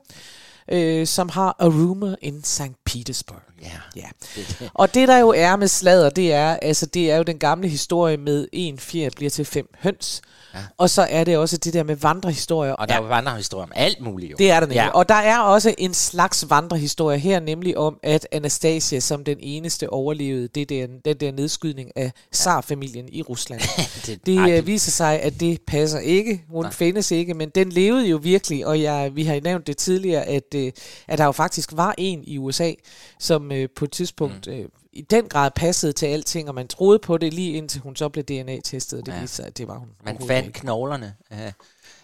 øh, 0.71 1.07
som 1.07 1.29
har 1.29 1.55
A 1.59 1.65
Rumor 1.65 2.15
in 2.21 2.43
St. 2.43 2.61
Petersburg. 2.85 3.41
Ja. 3.61 3.69
Ja. 3.95 4.07
Og 4.73 4.93
det 4.93 5.07
der 5.07 5.17
jo 5.17 5.29
er 5.29 5.55
med 5.55 5.67
sladder, 5.67 6.09
det 6.09 6.33
er, 6.33 6.55
altså, 6.61 6.85
det 6.85 7.11
er 7.11 7.17
jo 7.17 7.23
den 7.23 7.39
gamle 7.39 7.67
historie 7.67 8.17
med 8.17 8.47
en 8.53 8.79
fjer 8.79 9.09
bliver 9.15 9.29
til 9.29 9.45
fem 9.45 9.67
høns. 9.79 10.21
Ja. 10.55 10.59
Og 10.77 10.89
så 10.89 11.01
er 11.09 11.23
det 11.23 11.37
også 11.37 11.57
det 11.57 11.73
der 11.73 11.83
med 11.83 11.95
vandrehistorier. 11.95 12.73
Og 12.73 12.87
der 12.89 12.93
er 12.95 13.01
jo 13.01 13.07
vandrehistorier 13.07 13.63
om 13.63 13.71
alt 13.75 14.01
muligt 14.01 14.31
jo. 14.31 14.35
Det 14.39 14.51
er 14.51 14.53
der 14.53 14.61
nemlig. 14.61 14.75
Ja. 14.75 14.83
Ja. 14.83 14.89
Og 14.91 15.09
der 15.09 15.15
er 15.15 15.39
også 15.39 15.75
en 15.77 15.93
slags 15.93 16.49
vandrehistorie 16.49 17.17
her, 17.19 17.39
nemlig 17.39 17.77
om, 17.77 17.97
at 18.03 18.27
Anastasia 18.31 18.99
som 18.99 19.23
den 19.23 19.37
eneste 19.39 19.89
overlevede 19.89 20.47
det 20.47 20.69
der, 20.69 20.87
den 21.05 21.17
der 21.19 21.31
nedskydning 21.31 21.91
af 21.95 22.11
Tsar-familien 22.33 23.05
i 23.11 23.21
Rusland. 23.21 23.61
Det- 24.05 24.25
det 24.25 24.57
øh, 24.57 24.67
viser 24.67 24.91
sig, 24.91 25.21
at 25.21 25.39
det 25.39 25.61
passer 25.67 25.99
ikke. 25.99 26.43
Hun 26.49 26.63
Nej. 26.63 26.71
findes 26.73 27.11
ikke, 27.11 27.33
men 27.33 27.49
den 27.49 27.69
levede 27.69 28.07
jo 28.07 28.17
virkelig, 28.23 28.65
og 28.67 28.81
jeg, 28.81 29.11
vi 29.15 29.23
har 29.23 29.39
nævnt 29.43 29.67
det 29.67 29.77
tidligere, 29.77 30.23
at, 30.23 30.55
øh, 30.55 30.71
at 31.07 31.17
der 31.17 31.25
jo 31.25 31.31
faktisk 31.31 31.69
var 31.73 31.95
en 31.97 32.23
i 32.23 32.37
USA, 32.37 32.71
som 33.19 33.51
øh, 33.51 33.69
på 33.75 33.85
et 33.85 33.91
tidspunkt... 33.91 34.47
Øh, 34.47 34.65
i 34.95 35.01
den 35.01 35.27
grad 35.29 35.51
passede 35.55 35.93
til 35.93 36.05
alting, 36.05 36.49
og 36.49 36.55
man 36.55 36.67
troede 36.67 36.99
på 36.99 37.17
det 37.17 37.33
lige 37.33 37.51
indtil 37.57 37.81
hun 37.81 37.95
så 37.95 38.09
blev 38.09 38.23
DNA-testet, 38.23 38.99
og 38.99 39.05
det 39.05 39.11
Ja. 39.13 39.19
viste 39.21 39.35
sig, 39.35 39.45
at 39.45 39.57
det 39.57 39.67
var 39.67 39.77
hun. 39.77 39.87
Man 40.05 40.17
fandt 40.27 40.47
ikke. 40.47 40.59
knoglerne 40.59 41.13
af, 41.29 41.53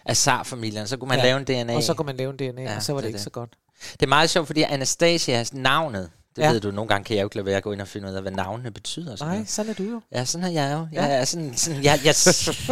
af 0.06 0.16
Tsar-familien, 0.16 0.86
så 0.86 0.96
kunne 0.96 1.08
man 1.08 1.18
Ja. 1.18 1.24
lave 1.24 1.38
en 1.38 1.44
DNA. 1.44 1.76
Og 1.76 1.82
så 1.82 1.94
kunne 1.94 2.06
man 2.06 2.16
lave 2.16 2.30
en 2.30 2.36
DNA, 2.36 2.62
Ja, 2.62 2.76
og 2.76 2.82
så 2.82 2.92
var 2.92 3.00
det 3.00 3.04
det, 3.04 3.08
ikke 3.08 3.16
det. 3.16 3.24
så 3.24 3.30
godt. 3.30 3.50
Det 3.92 4.02
er 4.02 4.06
meget 4.06 4.30
sjovt, 4.30 4.46
fordi 4.46 4.62
Anastasias 4.62 5.54
navnet, 5.54 6.10
det 6.36 6.42
ja. 6.42 6.50
Ved 6.52 6.60
du, 6.60 6.70
nogle 6.70 6.88
gange 6.88 7.04
kan 7.04 7.16
jeg 7.16 7.22
jo 7.22 7.26
ikke 7.26 7.36
lade 7.36 7.46
være 7.46 7.56
at 7.56 7.62
gå 7.62 7.72
ind 7.72 7.80
og 7.80 7.88
finde 7.88 8.08
ud 8.08 8.14
af, 8.14 8.22
hvad 8.22 8.32
navnene 8.32 8.70
betyder. 8.70 9.16
Sådan 9.16 9.28
Nej, 9.28 9.36
noget. 9.36 9.50
sådan 9.50 9.70
er 9.70 9.74
du 9.74 9.82
jo. 9.82 10.00
Ja, 10.12 10.24
sådan 10.24 10.44
er 10.44 10.50
jeg 10.50 10.72
jo. 10.72 10.78
Jeg, 10.92 11.08
Ja. 11.08 11.14
er 11.14 11.24
sådan, 11.24 11.56
sådan, 11.56 11.84
jeg, 11.84 12.00
jeg, 12.04 12.14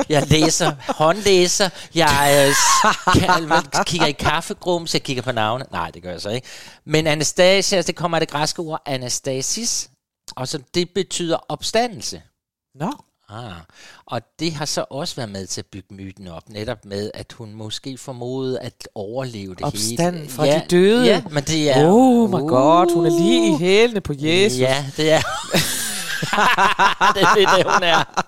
jeg 0.09 0.27
læser, 0.29 0.73
håndlæser, 0.93 1.69
jeg 1.95 2.47
øh, 2.49 2.55
kan, 3.21 3.49
man 3.49 3.63
kigger 3.85 4.07
i 4.07 4.13
kaffegrums, 4.13 4.95
jeg 4.95 5.03
kigger 5.03 5.23
på 5.23 5.33
navne. 5.33 5.65
Nej, 5.73 5.91
det 5.91 6.03
gør 6.03 6.11
jeg 6.11 6.21
så 6.21 6.29
ikke. 6.31 6.47
Men 6.85 7.07
Anastasia, 7.07 7.83
det 7.83 7.97
kommer 7.97 8.17
af 8.17 8.21
det 8.21 8.29
græske 8.31 8.63
ord 8.63 8.83
Anastasis, 8.87 9.91
og 10.37 10.49
så 10.49 10.63
det 10.75 10.91
betyder 10.95 11.37
opstandelse. 11.49 12.23
Nå, 12.75 12.93
Ah, 13.33 13.53
og 14.07 14.21
det 14.39 14.53
har 14.53 14.65
så 14.65 14.85
også 14.91 15.17
været 15.17 15.29
med 15.29 15.47
til 15.47 15.61
at 15.61 15.67
bygge 15.67 15.95
myten 15.95 16.27
op, 16.27 16.49
netop 16.49 16.85
med, 16.85 17.11
at 17.15 17.33
hun 17.33 17.53
måske 17.53 17.99
formodede 17.99 18.61
at 18.61 18.89
overleve 18.95 19.55
det 19.55 19.65
Opstanden 19.65 20.21
hele. 20.21 20.33
fra 20.33 20.47
de 20.47 20.63
døde. 20.71 21.07
Ja, 21.07 21.23
men 21.31 21.45
det 21.45 21.71
er... 21.71 21.87
oh 21.87 22.31
my 22.31 22.49
god, 22.49 22.95
hun 22.95 23.07
er 23.07 23.11
lige 23.11 23.55
i 23.55 23.59
hælene 23.59 24.01
på 24.01 24.13
Jesus. 24.17 24.59
Ja, 24.59 24.87
det 24.97 25.11
er... 25.11 25.21
det 27.15 27.23
er 27.23 27.35
det, 27.35 27.49
det, 27.57 27.73
hun 27.73 27.83
er. 27.83 28.25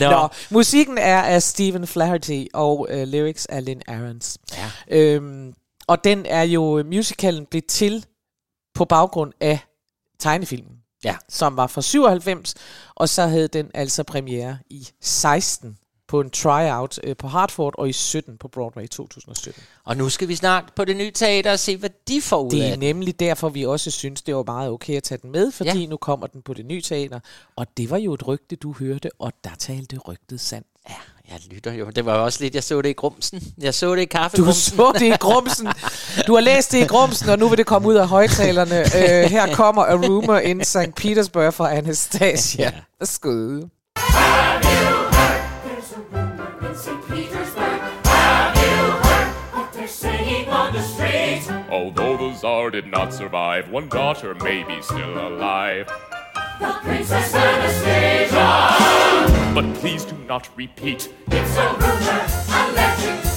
Nå. 0.00 0.10
Nå, 0.10 0.28
musikken 0.50 0.98
er 0.98 1.22
af 1.22 1.42
Stephen 1.42 1.86
Flaherty, 1.86 2.44
og 2.54 2.86
øh, 2.90 3.08
lyrics 3.08 3.46
af 3.46 3.64
Lynn 3.64 3.82
Ahrens. 3.86 4.38
Ja. 4.56 4.70
Øhm, 4.96 5.54
og 5.86 6.04
den 6.04 6.26
er 6.26 6.42
jo, 6.42 6.82
musicalen 6.84 7.46
blev 7.46 7.62
til 7.68 8.06
på 8.74 8.84
baggrund 8.84 9.32
af 9.40 9.58
tegnefilmen, 10.18 10.76
Ja. 11.04 11.16
som 11.28 11.56
var 11.56 11.66
fra 11.66 11.82
97, 11.82 12.54
og 12.94 13.08
så 13.08 13.26
havde 13.26 13.48
den 13.48 13.70
altså 13.74 14.02
premiere 14.02 14.58
i 14.70 14.88
16 15.00 15.78
på 16.08 16.20
en 16.20 16.30
tryout 16.30 16.98
øh, 17.04 17.16
på 17.16 17.28
Hartford, 17.28 17.74
og 17.78 17.88
i 17.88 17.92
17 17.92 18.38
på 18.38 18.48
Broadway 18.48 18.88
2017. 18.88 19.62
Og 19.84 19.96
nu 19.96 20.08
skal 20.08 20.28
vi 20.28 20.36
snart 20.36 20.64
på 20.76 20.84
det 20.84 20.96
nye 20.96 21.10
teater 21.10 21.52
og 21.52 21.58
se, 21.58 21.76
hvad 21.76 21.90
de 22.08 22.22
får 22.22 22.42
ud 22.42 22.50
Det 22.50 22.62
af 22.62 22.66
er 22.66 22.70
det. 22.70 22.78
nemlig 22.78 23.20
derfor, 23.20 23.48
vi 23.48 23.66
også 23.66 23.90
synes, 23.90 24.22
det 24.22 24.36
var 24.36 24.42
meget 24.46 24.70
okay 24.70 24.96
at 24.96 25.02
tage 25.02 25.18
den 25.22 25.32
med, 25.32 25.52
fordi 25.52 25.80
Ja. 25.80 25.86
nu 25.86 25.96
kommer 25.96 26.26
den 26.26 26.42
på 26.42 26.54
det 26.54 26.66
nye 26.66 26.82
teater, 26.82 27.20
og 27.56 27.66
det 27.76 27.90
var 27.90 27.96
jo 27.98 28.14
et 28.14 28.26
rygte, 28.26 28.56
du 28.56 28.72
hørte, 28.72 29.10
og 29.18 29.32
der 29.44 29.50
talte 29.58 29.98
rygtet 29.98 30.40
sandt. 30.40 30.66
Ja, 30.88 30.94
jeg 31.30 31.40
lytter 31.50 31.72
jo. 31.72 31.90
Det 31.90 32.04
var 32.04 32.14
også 32.14 32.38
lidt, 32.44 32.54
jeg 32.54 32.64
så 32.64 32.82
det 32.82 32.88
i 32.88 32.92
grumsen. 32.92 33.42
Jeg 33.58 33.74
så 33.74 33.94
det 33.94 34.02
i 34.02 34.04
Du 34.04 34.08
kaffegrumsen. 34.08 34.76
så 34.76 34.92
det 34.98 35.06
i 35.06 35.10
grumsen. 35.10 35.66
Du 36.26 36.34
har 36.34 36.40
læst 36.40 36.72
det 36.72 36.78
i 36.78 36.86
grumsen, 36.86 37.28
og 37.28 37.38
nu 37.38 37.48
vil 37.48 37.58
det 37.58 37.66
komme 37.66 37.88
ud 37.88 37.94
af 37.94 38.08
højtalerne. 38.08 38.80
Uh, 38.80 39.30
her 39.36 39.54
kommer 39.54 39.82
A 39.82 39.94
Rumor 39.94 40.36
in 40.36 40.64
St. 40.64 40.94
Petersburg 40.96 41.54
fra 41.54 41.74
Anastasia. 41.76 42.64
Ja. 42.64 42.70
Værsgo. 43.00 43.60
There's 45.64 45.92
a 45.96 46.00
rumor 46.12 46.68
in 46.68 46.74
St. 46.76 47.02
Petersburg. 47.08 47.80
Have 48.04 48.56
you 48.56 48.78
heard 49.06 49.28
what 49.54 49.72
they're 49.74 49.86
saying 49.88 50.48
on 50.48 50.72
the 50.72 50.82
street? 50.82 51.42
Although 51.70 52.16
the 52.16 52.34
Tsar 52.34 52.70
did 52.70 52.86
not 52.86 53.12
survive, 53.14 53.62
one 53.72 53.88
daughter 53.88 54.34
may 54.34 54.62
be 54.64 54.82
still 54.82 55.14
alive. 55.28 55.86
The 56.60 56.72
Princess 56.84 57.34
Anastasia. 57.34 58.50
But 59.54 59.64
please 59.80 60.04
do 60.04 60.16
not 60.28 60.48
repeat. 60.56 61.08
It's 61.26 61.56
a 61.56 61.66
rumor, 61.82 62.20
a 62.58 62.72
legend, 62.78 63.31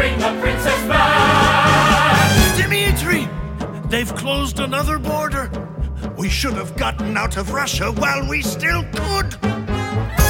bring 0.00 0.18
the 0.18 0.40
princess 0.40 0.82
back. 0.86 2.56
Dimitri! 2.56 3.28
They've 3.90 4.14
closed 4.14 4.58
another 4.58 4.98
border. 4.98 5.50
We 6.16 6.30
should 6.30 6.54
have 6.54 6.74
gotten 6.74 7.18
out 7.18 7.36
of 7.36 7.52
Russia 7.52 7.92
while 7.92 8.26
we 8.26 8.40
still 8.40 8.82
could. 8.94 9.36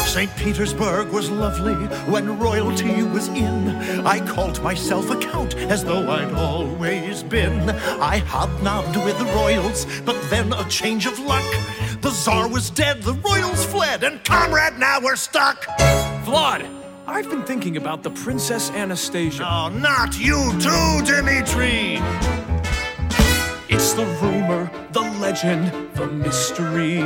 St. 0.06 0.34
Petersburg 0.36 1.12
was 1.12 1.30
lovely 1.30 1.74
when 2.10 2.36
royalty 2.36 3.04
was 3.04 3.28
in. 3.28 3.68
I 4.04 4.18
called 4.26 4.60
myself 4.60 5.08
a 5.08 5.16
count 5.16 5.54
as 5.54 5.84
though 5.84 6.10
I'd 6.10 6.32
always 6.34 7.22
been. 7.22 7.70
I 7.70 8.18
hobnobbed 8.18 8.96
with 9.04 9.16
the 9.20 9.32
royals, 9.36 9.86
but 10.00 10.20
then 10.30 10.52
a 10.52 10.64
change 10.68 11.06
of 11.06 11.20
luck. 11.20 11.48
The 12.00 12.10
Tsar 12.10 12.48
was 12.48 12.70
dead, 12.70 13.04
the 13.04 13.14
royals 13.14 13.64
fled, 13.66 14.02
and 14.02 14.24
comrade, 14.24 14.80
now 14.80 14.98
we're 15.00 15.14
stuck. 15.14 15.64
Vlad, 16.26 16.79
I've 17.12 17.28
been 17.28 17.42
thinking 17.42 17.76
about 17.76 18.04
the 18.04 18.10
Princess 18.10 18.70
Anastasia. 18.70 19.44
Oh, 19.44 19.68
not 19.68 20.16
you 20.16 20.52
too, 20.60 21.02
Dimitri! 21.04 21.98
It's 23.68 23.94
the 23.94 24.06
rumor, 24.22 24.70
the 24.92 25.00
legend, 25.18 25.72
the 25.94 26.06
mystery. 26.06 27.00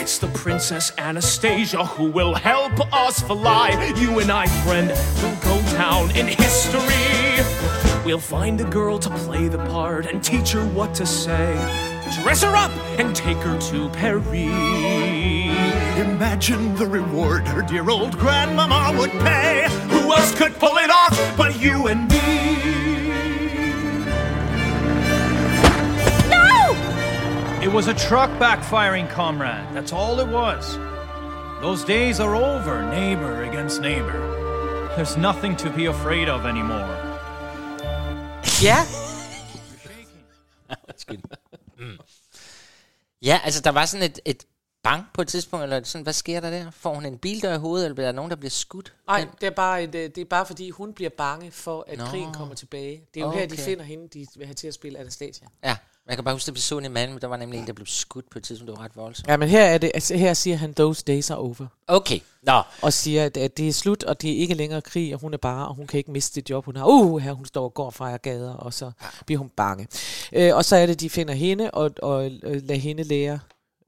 It's 0.00 0.16
the 0.16 0.28
Princess 0.28 0.90
Anastasia 0.96 1.84
who 1.84 2.10
will 2.10 2.34
help 2.34 2.80
us 2.94 3.20
fly. 3.20 3.92
You 3.98 4.20
and 4.20 4.32
I, 4.32 4.46
friend, 4.64 4.88
will 5.22 5.36
go 5.42 5.60
down 5.72 6.16
in 6.16 6.28
history. 6.28 7.44
We'll 8.06 8.18
find 8.18 8.58
a 8.62 8.64
girl 8.70 8.98
to 8.98 9.10
play 9.10 9.48
the 9.48 9.58
part 9.66 10.06
and 10.06 10.24
teach 10.24 10.52
her 10.52 10.64
what 10.64 10.94
to 10.94 11.04
say. 11.04 11.52
Dress 12.22 12.42
her 12.42 12.56
up 12.56 12.72
and 12.98 13.14
take 13.14 13.36
her 13.38 13.58
to 13.58 13.90
Paris. 13.90 15.45
Imagine 15.96 16.74
the 16.76 16.86
reward 16.86 17.48
her 17.48 17.62
dear 17.62 17.88
old 17.88 18.18
grandmama 18.18 18.94
would 18.98 19.10
pay. 19.10 19.66
Who 19.88 20.12
else 20.12 20.34
could 20.34 20.54
pull 20.58 20.76
it 20.76 20.90
off 20.90 21.36
but 21.36 21.58
you 21.58 21.86
and 21.88 22.08
me? 22.10 22.18
No! 26.28 26.74
It 27.62 27.72
was 27.72 27.88
a 27.88 27.94
truck 27.94 28.30
backfiring, 28.38 29.08
comrade. 29.08 29.66
That's 29.72 29.92
all 29.92 30.20
it 30.20 30.28
was. 30.28 30.78
Those 31.62 31.82
days 31.84 32.20
are 32.20 32.34
over, 32.36 32.82
neighbor 32.90 33.44
against 33.44 33.80
neighbor. 33.80 34.20
There's 34.96 35.16
nothing 35.16 35.56
to 35.56 35.70
be 35.70 35.86
afraid 35.86 36.28
of 36.28 36.44
anymore. 36.44 36.96
Ja, 38.60 38.84
Mm. 41.78 41.98
Ja, 43.22 43.40
altså 43.44 43.60
der 43.60 43.70
var 43.70 43.84
sådan 43.86 44.04
et, 44.06 44.20
et 44.24 44.44
bang 44.88 45.04
på 45.14 45.22
et 45.22 45.28
tidspunkt, 45.28 45.62
eller 45.62 45.80
sådan, 45.84 46.02
hvad 46.02 46.12
sker 46.12 46.40
der 46.40 46.50
der? 46.50 46.70
Får 46.70 46.94
hun 46.94 47.06
en 47.06 47.18
bildør 47.18 47.54
i 47.54 47.58
hovedet, 47.58 47.84
eller 47.84 47.94
bliver 47.94 48.08
der 48.08 48.12
nogen, 48.12 48.30
der 48.30 48.36
bliver 48.36 48.50
skudt? 48.50 48.92
Nej, 49.06 49.26
det 49.40 49.46
er, 49.46 49.50
bare 49.50 49.82
et, 49.82 49.94
øh, 49.94 50.02
det 50.02 50.18
er 50.18 50.24
bare 50.24 50.46
fordi, 50.46 50.70
hun 50.70 50.92
bliver 50.92 51.10
bange 51.10 51.50
for, 51.50 51.84
at 51.88 51.98
Nå. 51.98 52.04
krigen 52.04 52.32
kommer 52.34 52.54
tilbage. 52.54 53.02
Det 53.14 53.20
er 53.20 53.24
jo 53.24 53.30
her, 53.30 53.46
de 53.46 53.52
Okay. 53.52 53.62
finder 53.62 53.84
hende, 53.84 54.08
de 54.08 54.26
vil 54.36 54.46
have 54.46 54.54
til 54.54 54.68
at 54.68 54.74
spille 54.74 54.98
Anastasia. 54.98 55.46
Ja, 55.64 55.76
jeg 56.08 56.16
kan 56.16 56.24
bare 56.24 56.34
huske, 56.34 56.44
at 56.44 56.48
episoden 56.48 56.84
i 56.84 56.88
Malmø, 56.88 57.18
der 57.20 57.26
var 57.26 57.36
nemlig 57.36 57.60
en, 57.60 57.66
der 57.66 57.72
blev 57.72 57.86
skudt 57.86 58.30
på 58.30 58.38
et 58.38 58.44
tidspunkt, 58.44 58.70
det 58.70 58.78
var 58.78 58.84
ret 58.84 58.96
voldsomt. 58.96 59.28
Ja, 59.28 59.36
men 59.36 59.48
her, 59.48 59.64
er 59.64 59.78
det, 59.78 59.90
altså, 59.94 60.16
her 60.16 60.34
siger 60.34 60.56
han, 60.56 60.74
those 60.74 61.04
days 61.04 61.30
are 61.30 61.38
over. 61.38 61.66
Okay, 61.86 62.20
nå. 62.42 62.62
Og 62.82 62.92
siger, 62.92 63.24
at, 63.24 63.36
at 63.36 63.56
det 63.56 63.68
er 63.68 63.72
slut, 63.72 64.04
og 64.04 64.22
det 64.22 64.30
er 64.32 64.36
ikke 64.36 64.54
længere 64.54 64.80
krig, 64.82 65.14
og 65.14 65.20
hun 65.20 65.34
er 65.34 65.38
bare, 65.38 65.68
og 65.68 65.74
hun 65.74 65.86
kan 65.86 65.98
ikke 65.98 66.10
miste 66.10 66.40
det 66.40 66.50
job, 66.50 66.64
hun 66.64 66.76
har. 66.76 66.86
Uh, 66.86 67.18
her 67.18 67.32
hun 67.32 67.46
står 67.46 67.64
og 67.64 67.74
går 67.74 67.90
fra 67.90 68.16
gader, 68.16 68.54
og 68.54 68.72
så 68.74 68.90
bliver 69.26 69.38
hun 69.38 69.48
bange. 69.48 69.88
Øh, 70.32 70.56
og 70.56 70.64
så 70.64 70.76
er 70.76 70.86
det, 70.86 71.00
de 71.00 71.10
finder 71.10 71.34
hende, 71.34 71.70
og, 71.70 71.90
og 72.02 72.24
øh, 72.26 72.32
lader 72.42 72.74
hende 72.74 73.02
lære 73.02 73.38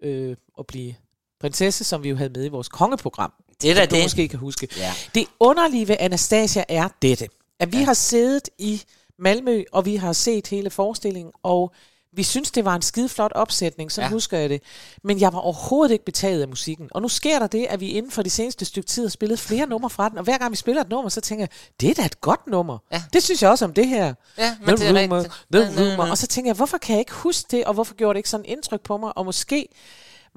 øh, 0.02 0.36
at 0.58 0.66
blive 0.66 0.94
prinsesse, 1.40 1.84
som 1.84 2.02
vi 2.02 2.08
jo 2.08 2.16
havde 2.16 2.30
med 2.30 2.44
i 2.44 2.48
vores 2.48 2.68
kongeprogram. 2.68 3.32
Det 3.62 3.70
er 3.70 3.74
da 3.74 3.86
det. 3.86 4.02
måske 4.04 4.28
kan 4.28 4.38
huske. 4.38 4.68
Ja. 4.76 4.92
Det 5.14 5.26
underlige 5.40 5.88
ved 5.88 5.96
Anastasia 6.00 6.64
er 6.68 6.88
dette, 7.02 7.28
at 7.60 7.72
vi 7.72 7.78
ja. 7.78 7.84
har 7.84 7.94
siddet 7.94 8.48
i 8.58 8.82
Malmø, 9.18 9.62
og 9.72 9.84
vi 9.86 9.96
har 9.96 10.12
set 10.12 10.46
hele 10.46 10.70
forestillingen, 10.70 11.32
og 11.42 11.72
vi 12.12 12.22
synes, 12.22 12.50
det 12.50 12.64
var 12.64 12.74
en 12.74 12.82
skide 12.82 13.08
flot 13.08 13.32
opsætning, 13.34 13.92
så 13.92 14.00
Ja. 14.02 14.08
husker 14.08 14.38
jeg 14.38 14.50
det. 14.50 14.62
Men 15.04 15.20
jeg 15.20 15.32
var 15.32 15.38
overhovedet 15.38 15.92
ikke 15.92 16.04
betaget 16.04 16.42
af 16.42 16.48
musikken. 16.48 16.88
Og 16.90 17.02
nu 17.02 17.08
sker 17.08 17.38
der 17.38 17.46
det, 17.46 17.66
at 17.66 17.80
vi 17.80 17.88
inden 17.88 18.10
for 18.10 18.22
de 18.22 18.30
seneste 18.30 18.64
stykke 18.64 18.86
tid 18.86 19.02
har 19.04 19.10
spillet 19.10 19.38
flere 19.38 19.66
numre 19.74 19.90
fra 19.90 20.08
den, 20.08 20.18
og 20.18 20.24
hver 20.24 20.38
gang 20.38 20.50
vi 20.50 20.56
spiller 20.56 20.82
et 20.82 20.88
nummer, 20.88 21.08
så 21.08 21.20
tænker 21.20 21.42
jeg, 21.42 21.48
det 21.80 21.90
er 21.90 21.94
da 21.94 22.04
et 22.04 22.20
godt 22.20 22.46
nummer. 22.46 22.78
Ja. 22.92 23.02
Det 23.12 23.22
synes 23.22 23.42
jeg 23.42 23.50
også 23.50 23.64
om 23.64 23.72
det 23.74 23.88
her. 23.88 24.14
Ja, 24.38 24.56
men 24.66 24.76
the 24.76 24.88
det 24.88 24.96
er 24.96 25.02
rumor, 25.02 25.16
rigtigt. 25.16 25.34
Ja, 25.54 25.58
ja, 25.58 25.84
ja. 25.84 25.92
rumor. 25.92 26.10
Og 26.10 26.18
så 26.18 26.26
tænker 26.26 26.48
jeg, 26.48 26.56
hvorfor 26.56 26.78
kan 26.78 26.92
jeg 26.92 27.00
ikke 27.00 27.12
huske 27.12 27.46
det, 27.50 27.64
og 27.64 27.74
hvorfor 27.74 27.94
gjorde 27.94 28.14
det 28.14 28.18
ikke 28.18 28.28
sådan 28.30 28.46
indtryk 28.46 28.80
på 28.80 28.96
mig? 28.96 29.18
Og 29.18 29.24
måske 29.24 29.68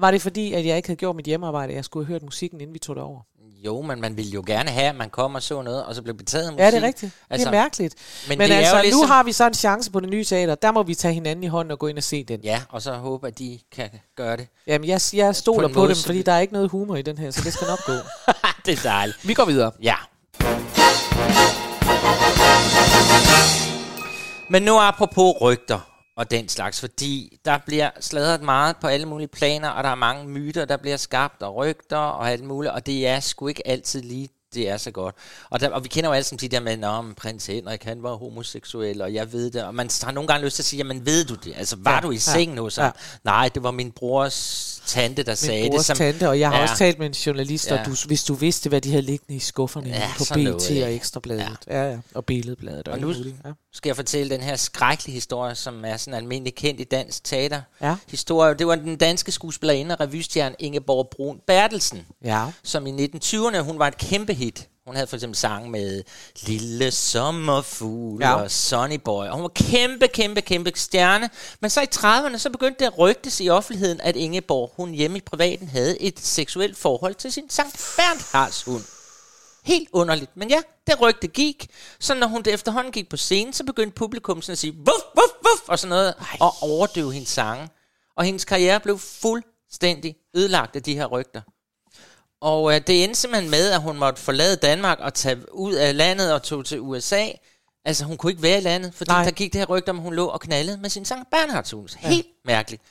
var 0.02 0.12
det 0.12 0.22
fordi, 0.22 0.54
at 0.54 0.66
jeg 0.66 0.78
ikke 0.78 0.90
havde 0.90 0.98
gjort 0.98 1.16
mit 1.16 1.26
hjemmearbejde, 1.26 1.74
jeg 1.74 1.86
skulle 1.86 2.06
have 2.06 2.14
hørt 2.14 2.24
musikken, 2.24 2.62
inden 2.62 2.74
vi 2.74 2.80
tog 2.80 2.96
det 2.96 3.04
over. 3.04 3.22
Jo, 3.66 3.82
men 3.82 4.02
man 4.02 4.18
ville 4.18 4.32
jo 4.32 4.44
gerne 4.46 4.70
have, 4.70 4.90
at 4.90 4.96
man 4.96 5.10
kom 5.10 5.36
og 5.36 5.44
så 5.44 5.62
noget, 5.62 5.86
og 5.86 5.96
så 5.96 6.02
blev 6.02 6.18
betaget 6.18 6.46
af 6.46 6.52
musik. 6.52 6.60
Ja, 6.60 6.72
det 6.72 6.78
er 6.78 6.82
rigtigt. 6.82 7.12
Altså, 7.30 7.46
det 7.50 7.56
er 7.56 7.62
mærkeligt. 7.62 7.96
Men, 8.30 8.38
Men, 8.38 8.50
det 8.50 8.56
altså, 8.56 8.76
er 8.76 8.78
jo 8.78 8.84
nu 8.84 8.84
ligesom, 8.84 9.10
har 9.10 9.24
vi 9.24 9.32
så 9.32 9.48
en 9.48 9.54
chance 9.54 9.92
på 9.92 10.00
det 10.00 10.10
nye 10.10 10.24
teater. 10.24 10.56
Der 10.56 10.72
må 10.72 10.84
vi 10.84 10.96
tage 10.96 11.14
hinanden 11.14 11.44
i 11.44 11.48
hånden 11.48 11.72
og 11.72 11.80
gå 11.80 11.88
ind 11.88 11.98
og 11.98 12.04
se 12.04 12.24
den. 12.24 12.40
Ja, 12.44 12.62
og 12.70 12.82
så 12.82 12.94
håbe, 12.94 13.28
at 13.28 13.40
de 13.40 13.60
kan 13.72 13.90
gøre 14.18 14.38
det. 14.38 14.48
Jamen, 14.68 14.88
jeg, 14.88 15.02
jeg 15.14 15.36
stoler 15.36 15.68
på, 15.68 15.80
måde, 15.80 15.88
dem, 15.88 15.98
fordi 16.06 16.22
der 16.22 16.32
er 16.32 16.40
ikke 16.40 16.54
noget 16.54 16.70
humor 16.70 16.96
i 16.96 17.02
den 17.02 17.18
her, 17.18 17.32
så 17.32 17.42
det 17.44 17.54
skal 17.54 17.68
nok 17.68 17.86
gå. 17.86 17.94
det 18.66 18.74
er 18.74 18.84
dejligt. 18.84 19.28
vi 19.28 19.34
går 19.34 19.46
videre. 19.46 19.72
Ja. 19.82 19.96
Men 24.50 24.64
nu 24.64 24.80
apropos 24.80 25.34
rygter 25.42 25.91
og 26.22 26.32
den 26.32 26.50
slags, 26.50 26.80
fordi 26.80 27.40
der 27.46 27.58
bliver 27.58 27.90
sladret 28.00 28.42
meget 28.42 28.76
på 28.82 28.88
alle 28.88 29.06
mulige 29.06 29.28
planer, 29.28 29.70
og 29.70 29.84
der 29.84 29.90
er 29.90 29.96
mange 29.96 30.28
myter, 30.28 30.66
der 30.66 30.78
bliver 30.78 30.98
skabt, 30.98 31.44
og 31.44 31.56
rygter 31.56 31.98
og 31.98 32.32
alt 32.32 32.44
muligt, 32.44 32.74
og 32.74 32.86
det 32.86 33.08
er 33.08 33.20
sgu 33.20 33.48
ikke 33.48 33.68
altid 33.68 34.02
lige 34.02 34.30
det 34.54 34.70
er 34.70 34.78
så 34.78 34.92
godt. 34.92 35.16
Og, 35.50 35.60
der, 35.60 35.70
og 35.70 35.84
vi 35.84 35.90
kender 35.90 36.10
jo 36.10 36.14
alle 36.14 36.24
sammen 36.24 36.40
de 36.40 36.48
der 36.48 36.60
med, 36.60 37.04
men 37.04 37.16
prins 37.16 37.46
Henrik, 37.46 37.84
han 37.84 38.04
var 38.04 38.16
homoseksuel, 38.16 39.02
og 39.02 39.14
jeg 39.14 39.34
ved 39.34 39.52
det. 39.52 39.64
Og 39.64 39.76
man 39.76 39.90
har 40.04 40.12
nogle 40.12 40.28
gange 40.28 40.46
lyst 40.46 40.56
til 40.56 40.62
at 40.62 40.66
sige, 40.66 40.78
jamen 40.78 41.06
ved 41.06 41.26
du 41.26 41.36
det? 41.36 41.54
Altså, 41.58 41.76
var 41.80 41.96
Ja, 41.96 42.00
du 42.00 42.12
i 42.12 42.14
ja, 42.14 42.20
sengen 42.20 42.58
hos 42.58 42.78
ja. 42.78 42.92
Nej, 43.24 43.50
det 43.54 43.64
var 43.64 43.72
min 43.72 43.92
brors 43.92 44.81
tante, 44.86 45.24
der 45.24 45.36
sagde 45.36 45.62
Min 45.62 45.72
det. 45.72 45.78
brors 45.78 45.88
tante, 45.98 46.30
og 46.30 46.40
jeg 46.40 46.50
har 46.50 46.56
Ja. 46.58 46.62
også 46.62 46.76
talt 46.78 47.00
med 47.00 47.08
en 47.08 47.14
journalist, 47.14 47.68
Ja. 47.72 47.80
og 47.80 47.86
du, 47.86 47.96
hvis 48.08 48.24
du 48.24 48.34
vidste, 48.34 48.70
hvad 48.70 48.82
de 48.82 48.90
havde 48.90 49.02
liggende 49.02 49.36
i 49.36 49.40
skufferne 49.40 49.90
Ja, 49.90 50.12
på 50.18 50.24
BT 50.24 50.36
noget, 50.44 50.84
og. 50.84 50.94
Ekstrabladet. 50.94 51.58
Ja. 51.68 51.84
ja, 51.84 51.92
ja. 51.92 51.98
Og 52.14 52.26
Billedbladet 52.26 52.88
og, 52.88 52.94
Og 52.94 53.00
nu 53.00 53.08
muligt. 53.08 53.36
Ja. 53.46 53.52
skal 53.74 53.90
jeg 53.90 53.96
fortælle 53.96 54.30
den 54.36 54.42
her 54.44 54.56
skrækkelige 54.56 55.14
historie, 55.14 55.56
som 55.56 55.86
er 55.86 55.98
sådan 55.98 56.14
almindelig 56.18 56.56
kendt 56.56 56.80
i 56.82 56.84
dansk 56.84 57.24
teater. 57.24 57.62
Ja. 57.82 57.96
Historie, 58.10 58.54
det 58.54 58.68
var 58.68 58.76
den 58.76 58.96
danske 58.98 59.32
skuespillerinde 59.32 59.96
og 59.96 60.00
revystjerne 60.00 60.56
Ingeborg 60.60 61.08
Brun 61.12 61.40
Bertelsen, 61.48 62.06
ja. 62.24 62.46
som 62.64 62.88
i 62.88 62.92
1920'erne, 63.16 63.60
hun 63.60 63.80
var 63.80 63.88
et 63.88 63.98
kæmpe 63.98 64.34
hit. 64.34 64.68
Hun 64.86 64.96
havde 64.96 65.08
for 65.08 65.16
eksempel 65.16 65.38
sang 65.38 65.72
med 65.72 66.04
Lille 66.42 66.92
Sommerfugl 66.92 68.22
Ja. 68.24 68.34
og 68.36 68.52
Sonny 68.52 68.96
Boy. 69.06 69.26
Og 69.26 69.34
hun 69.34 69.42
var 69.44 69.52
kæmpe, 69.56 70.08
kæmpe, 70.08 70.42
kæmpe 70.42 70.72
stjerne. 70.76 71.30
Men 71.60 71.70
så 71.70 71.82
i 71.82 71.88
30'erne, 71.96 72.38
så 72.38 72.50
begyndte 72.50 72.80
det 72.80 72.86
at 72.92 72.98
rygtes 73.00 73.42
i 73.42 73.50
offentligheden, 73.50 74.02
at 74.02 74.16
Ingeborg, 74.16 74.74
hun 74.78 74.92
hjemme 74.92 75.18
i 75.18 75.22
privaten, 75.22 75.68
havde 75.68 76.02
et 76.02 76.20
seksuelt 76.20 76.78
forhold 76.78 77.16
til 77.16 77.32
sin 77.32 77.50
Sankt 77.50 77.94
Bernhards 77.98 78.64
hund. 78.64 78.84
Helt 79.64 79.90
underligt. 79.94 80.38
Men 80.38 80.50
ja, 80.50 80.62
det 80.88 81.02
rygte 81.02 81.28
gik. 81.28 81.68
Så 82.00 82.14
når 82.14 82.28
hun 82.28 82.44
efterhånden 82.48 82.92
gik 82.92 83.10
på 83.10 83.18
scenen, 83.18 83.54
så 83.54 83.64
begyndte 83.64 83.96
publikum 83.96 84.42
sådan 84.42 84.52
at 84.52 84.58
sige, 84.58 84.74
vuff, 84.78 85.04
vuff, 85.16 85.34
vuff, 85.42 85.70
og 85.70 85.80
sådan 85.80 85.90
noget, 85.90 86.14
Ej. 86.20 86.38
og 86.40 86.54
overdøve 86.62 87.14
hendes 87.14 87.30
sange. 87.30 87.70
Og 88.18 88.24
hendes 88.26 88.46
karriere 88.46 88.80
blev 88.80 89.00
fuldstændig 89.00 90.16
ødelagt 90.36 90.76
af 90.76 90.84
de 90.84 90.94
her 90.96 91.06
rygter. 91.06 91.42
Og 92.42 92.76
øh, 92.76 92.82
det 92.88 93.04
endte 93.04 93.20
simpelthen 93.20 93.52
med, 93.52 93.72
at 93.72 93.82
hun 93.82 93.98
måtte 93.98 94.22
forlade 94.22 94.56
Danmark 94.56 95.00
og 95.00 95.14
tage 95.14 95.54
ud 95.54 95.74
af 95.74 95.98
landet 95.98 96.34
og 96.34 96.44
tog 96.44 96.66
til 96.66 96.80
USA. 96.80 97.28
Altså, 97.86 98.06
hun 98.06 98.18
kunne 98.18 98.32
ikke 98.32 98.44
være 98.44 98.58
i 98.58 98.62
landet, 98.62 98.94
fordi 98.94 99.12
Nej. 99.12 99.24
Der 99.24 99.32
gik 99.32 99.54
det 99.54 99.60
her 99.60 99.66
rygte 99.66 99.90
om, 99.90 99.98
at 99.98 100.04
hun 100.04 100.14
lå 100.14 100.26
og 100.26 100.42
knaldede 100.42 100.78
med 100.78 100.90
sin 100.90 101.06
sang 101.06 101.28
Bernhardshus. 101.32 101.94
Helt 101.94 102.28
mærkeligt. 102.46 102.84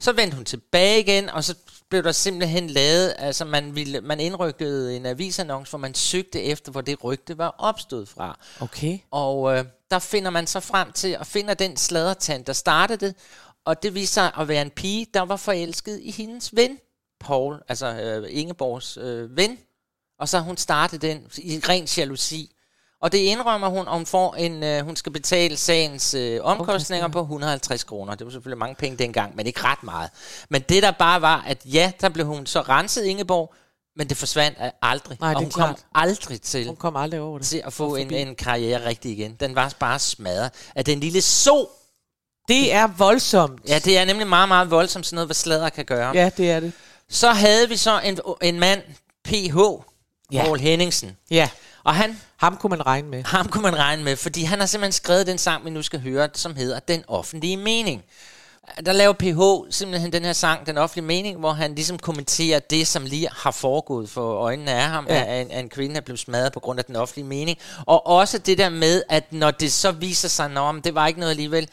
Så 0.00 0.12
vendte 0.12 0.36
hun 0.36 0.44
tilbage 0.44 1.00
igen, 1.00 1.30
og 1.30 1.44
så 1.44 1.54
blev 1.90 2.02
der 2.02 2.12
simpelthen 2.12 2.70
lavet, 2.70 3.14
altså 3.18 3.44
man, 3.44 3.74
ville, 3.74 4.00
man 4.00 4.20
indrygtede 4.20 4.96
en 4.96 5.06
avisannonce, 5.06 5.70
hvor 5.70 5.78
man 5.78 5.94
søgte 5.94 6.42
efter, 6.42 6.72
hvor 6.72 6.80
det 6.80 7.04
rygte 7.04 7.38
var 7.38 7.54
opstået 7.58 8.08
fra. 8.08 8.38
Okay. 8.60 8.98
Og 9.10 9.56
øh, 9.56 9.64
der 9.90 9.98
finder 9.98 10.30
man 10.30 10.46
så 10.46 10.60
frem 10.60 10.92
til 10.92 11.16
at 11.20 11.26
finde 11.26 11.54
den 11.54 11.76
sladretand, 11.76 12.44
der 12.44 12.52
startede 12.52 13.06
det. 13.06 13.14
Og 13.64 13.82
det 13.82 13.94
viste 13.94 14.14
sig 14.14 14.32
at 14.38 14.48
være 14.48 14.62
en 14.62 14.70
pige, 14.70 15.06
der 15.14 15.20
var 15.20 15.36
forelsket 15.36 16.00
i 16.02 16.10
hendes 16.10 16.56
ven, 16.56 16.78
Paul, 17.20 17.62
altså 17.68 17.86
øh, 17.86 18.28
Ingeborgs 18.30 18.96
øh, 18.96 19.36
ven. 19.36 19.58
Og 20.20 20.28
så 20.28 20.38
hun 20.38 20.56
startet 20.56 21.02
den 21.02 21.26
i 21.38 21.60
ren 21.68 21.84
jalousi. 21.96 22.54
Og 23.02 23.12
det 23.12 23.18
indrømmer 23.18 23.68
hun, 23.68 23.86
hun, 23.88 24.06
får 24.06 24.34
en, 24.34 24.62
øh, 24.62 24.84
hun 24.84 24.96
skal 24.96 25.12
betale 25.12 25.56
sagens 25.56 26.14
øh, 26.14 26.40
omkostninger 26.42 27.08
på 27.08 27.20
150 27.20 27.84
kroner. 27.84 28.14
Det 28.14 28.24
var 28.24 28.30
selvfølgelig 28.30 28.58
mange 28.58 28.74
penge 28.74 28.96
dengang, 28.98 29.36
men 29.36 29.46
ikke 29.46 29.60
ret 29.64 29.82
meget. 29.82 30.10
Men 30.50 30.62
det 30.62 30.82
der 30.82 30.90
bare 30.90 31.22
var, 31.22 31.44
at 31.46 31.58
ja, 31.64 31.92
der 32.00 32.08
blev 32.08 32.26
hun 32.26 32.46
så 32.46 32.60
renset 32.60 33.04
Ingeborg, 33.04 33.54
men 33.96 34.08
det 34.08 34.16
forsvandt 34.16 34.58
aldrig. 34.82 35.18
Nej, 35.20 35.28
det 35.28 35.36
og 35.36 35.42
hun 35.42 35.50
klart. 35.50 35.68
kom 35.76 35.84
aldrig 35.94 36.42
til 36.42 36.66
Hun 36.66 36.76
kom 36.76 36.96
aldrig 36.96 37.20
over 37.20 37.38
det. 37.38 37.46
til 37.46 37.62
at 37.64 37.72
få 37.72 37.96
en, 37.96 38.14
en 38.14 38.34
karriere 38.34 38.84
rigtig 38.84 39.12
igen. 39.12 39.34
Den 39.40 39.54
var 39.54 39.74
bare 39.78 39.98
smadret 39.98 40.50
af 40.74 40.84
den 40.84 41.00
lille 41.00 41.20
so. 41.20 41.70
Det 42.48 42.72
er 42.72 42.86
voldsomt. 42.86 43.60
Ja, 43.68 43.78
det 43.78 43.98
er 43.98 44.04
nemlig 44.04 44.26
meget, 44.26 44.48
meget 44.48 44.70
voldsomt 44.70 45.06
sådan 45.06 45.14
noget, 45.14 45.28
hvad 45.28 45.34
sladder 45.34 45.68
kan 45.68 45.84
gøre. 45.84 46.10
Ja, 46.14 46.30
det 46.36 46.50
er 46.50 46.60
det. 46.60 46.72
Så 47.10 47.30
havde 47.30 47.68
vi 47.68 47.76
så 47.76 48.00
en, 48.04 48.18
en 48.42 48.60
mand, 48.60 48.82
PH, 49.24 49.56
Ja. 50.32 50.42
Paul 50.44 50.58
Henningsen. 50.60 51.16
Ja, 51.30 51.48
Og 51.84 51.94
han, 51.94 52.20
ham 52.36 52.56
kunne 52.56 52.70
man 52.70 52.86
regne 52.86 53.08
med. 53.08 53.24
ham 53.24 53.48
kunne 53.48 53.62
man 53.62 53.78
regne 53.78 54.04
med, 54.04 54.16
fordi 54.16 54.42
han 54.42 54.58
har 54.60 54.66
simpelthen 54.66 54.92
skrevet 54.92 55.26
den 55.26 55.38
sang, 55.38 55.64
vi 55.64 55.70
nu 55.70 55.82
skal 55.82 56.00
høre, 56.00 56.28
som 56.34 56.56
hedder 56.56 56.78
Den 56.80 57.04
offentlige 57.08 57.56
mening. 57.56 58.04
der 58.86 58.92
laver 58.92 59.12
PH 59.12 59.72
simpelthen 59.74 60.12
den 60.12 60.24
her 60.24 60.32
sang, 60.32 60.66
Den 60.66 60.78
offentlige 60.78 61.04
mening, 61.06 61.38
hvor 61.38 61.52
han 61.52 61.74
ligesom 61.74 61.98
kommenterer 61.98 62.58
det, 62.58 62.86
som 62.86 63.04
lige 63.04 63.28
har 63.32 63.50
foregået 63.50 64.10
for 64.10 64.32
øjnene 64.34 64.70
af 64.72 64.82
ham, 64.88 65.06
Ja. 65.08 65.24
at 65.24 65.40
en, 65.46 65.50
at 65.50 65.60
en 65.60 65.68
kvinde 65.68 65.96
er 65.96 66.00
blevet 66.00 66.20
smadret 66.20 66.52
på 66.52 66.60
grund 66.60 66.78
af 66.78 66.84
den 66.84 66.96
offentlige 66.96 67.26
mening. 67.26 67.58
Og 67.86 68.06
også 68.06 68.38
det 68.38 68.58
der 68.58 68.68
med, 68.68 69.02
at 69.08 69.32
når 69.32 69.50
det 69.50 69.72
så 69.72 69.90
viser 69.90 70.28
sig, 70.28 70.44
at 70.56 70.84
det 70.84 70.94
var 70.94 71.06
ikke 71.06 71.20
noget 71.20 71.30
alligevel, 71.30 71.68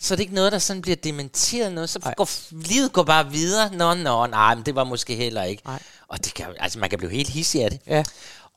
så 0.00 0.14
er 0.14 0.16
det 0.16 0.22
ikke 0.22 0.34
noget, 0.34 0.52
der 0.52 0.58
sådan 0.58 0.82
bliver 0.82 0.96
dementeret 0.96 1.72
noget, 1.72 1.90
så 1.90 1.98
går, 2.16 2.28
livet 2.50 2.92
går 2.92 3.02
bare 3.02 3.30
videre. 3.30 3.74
Nå, 3.74 3.94
nå, 3.94 4.26
nej, 4.26 4.54
men 4.54 4.66
det 4.66 4.74
var 4.74 4.84
måske 4.84 5.14
heller 5.14 5.42
ikke. 5.42 5.62
Nej. 5.66 5.78
Og 6.08 6.24
det 6.24 6.34
kan, 6.34 6.46
altså, 6.60 6.78
man 6.78 6.90
kan 6.90 6.98
blive 6.98 7.12
helt 7.12 7.28
hissig 7.28 7.64
af 7.64 7.70
det. 7.70 7.80
Ja. 7.86 8.04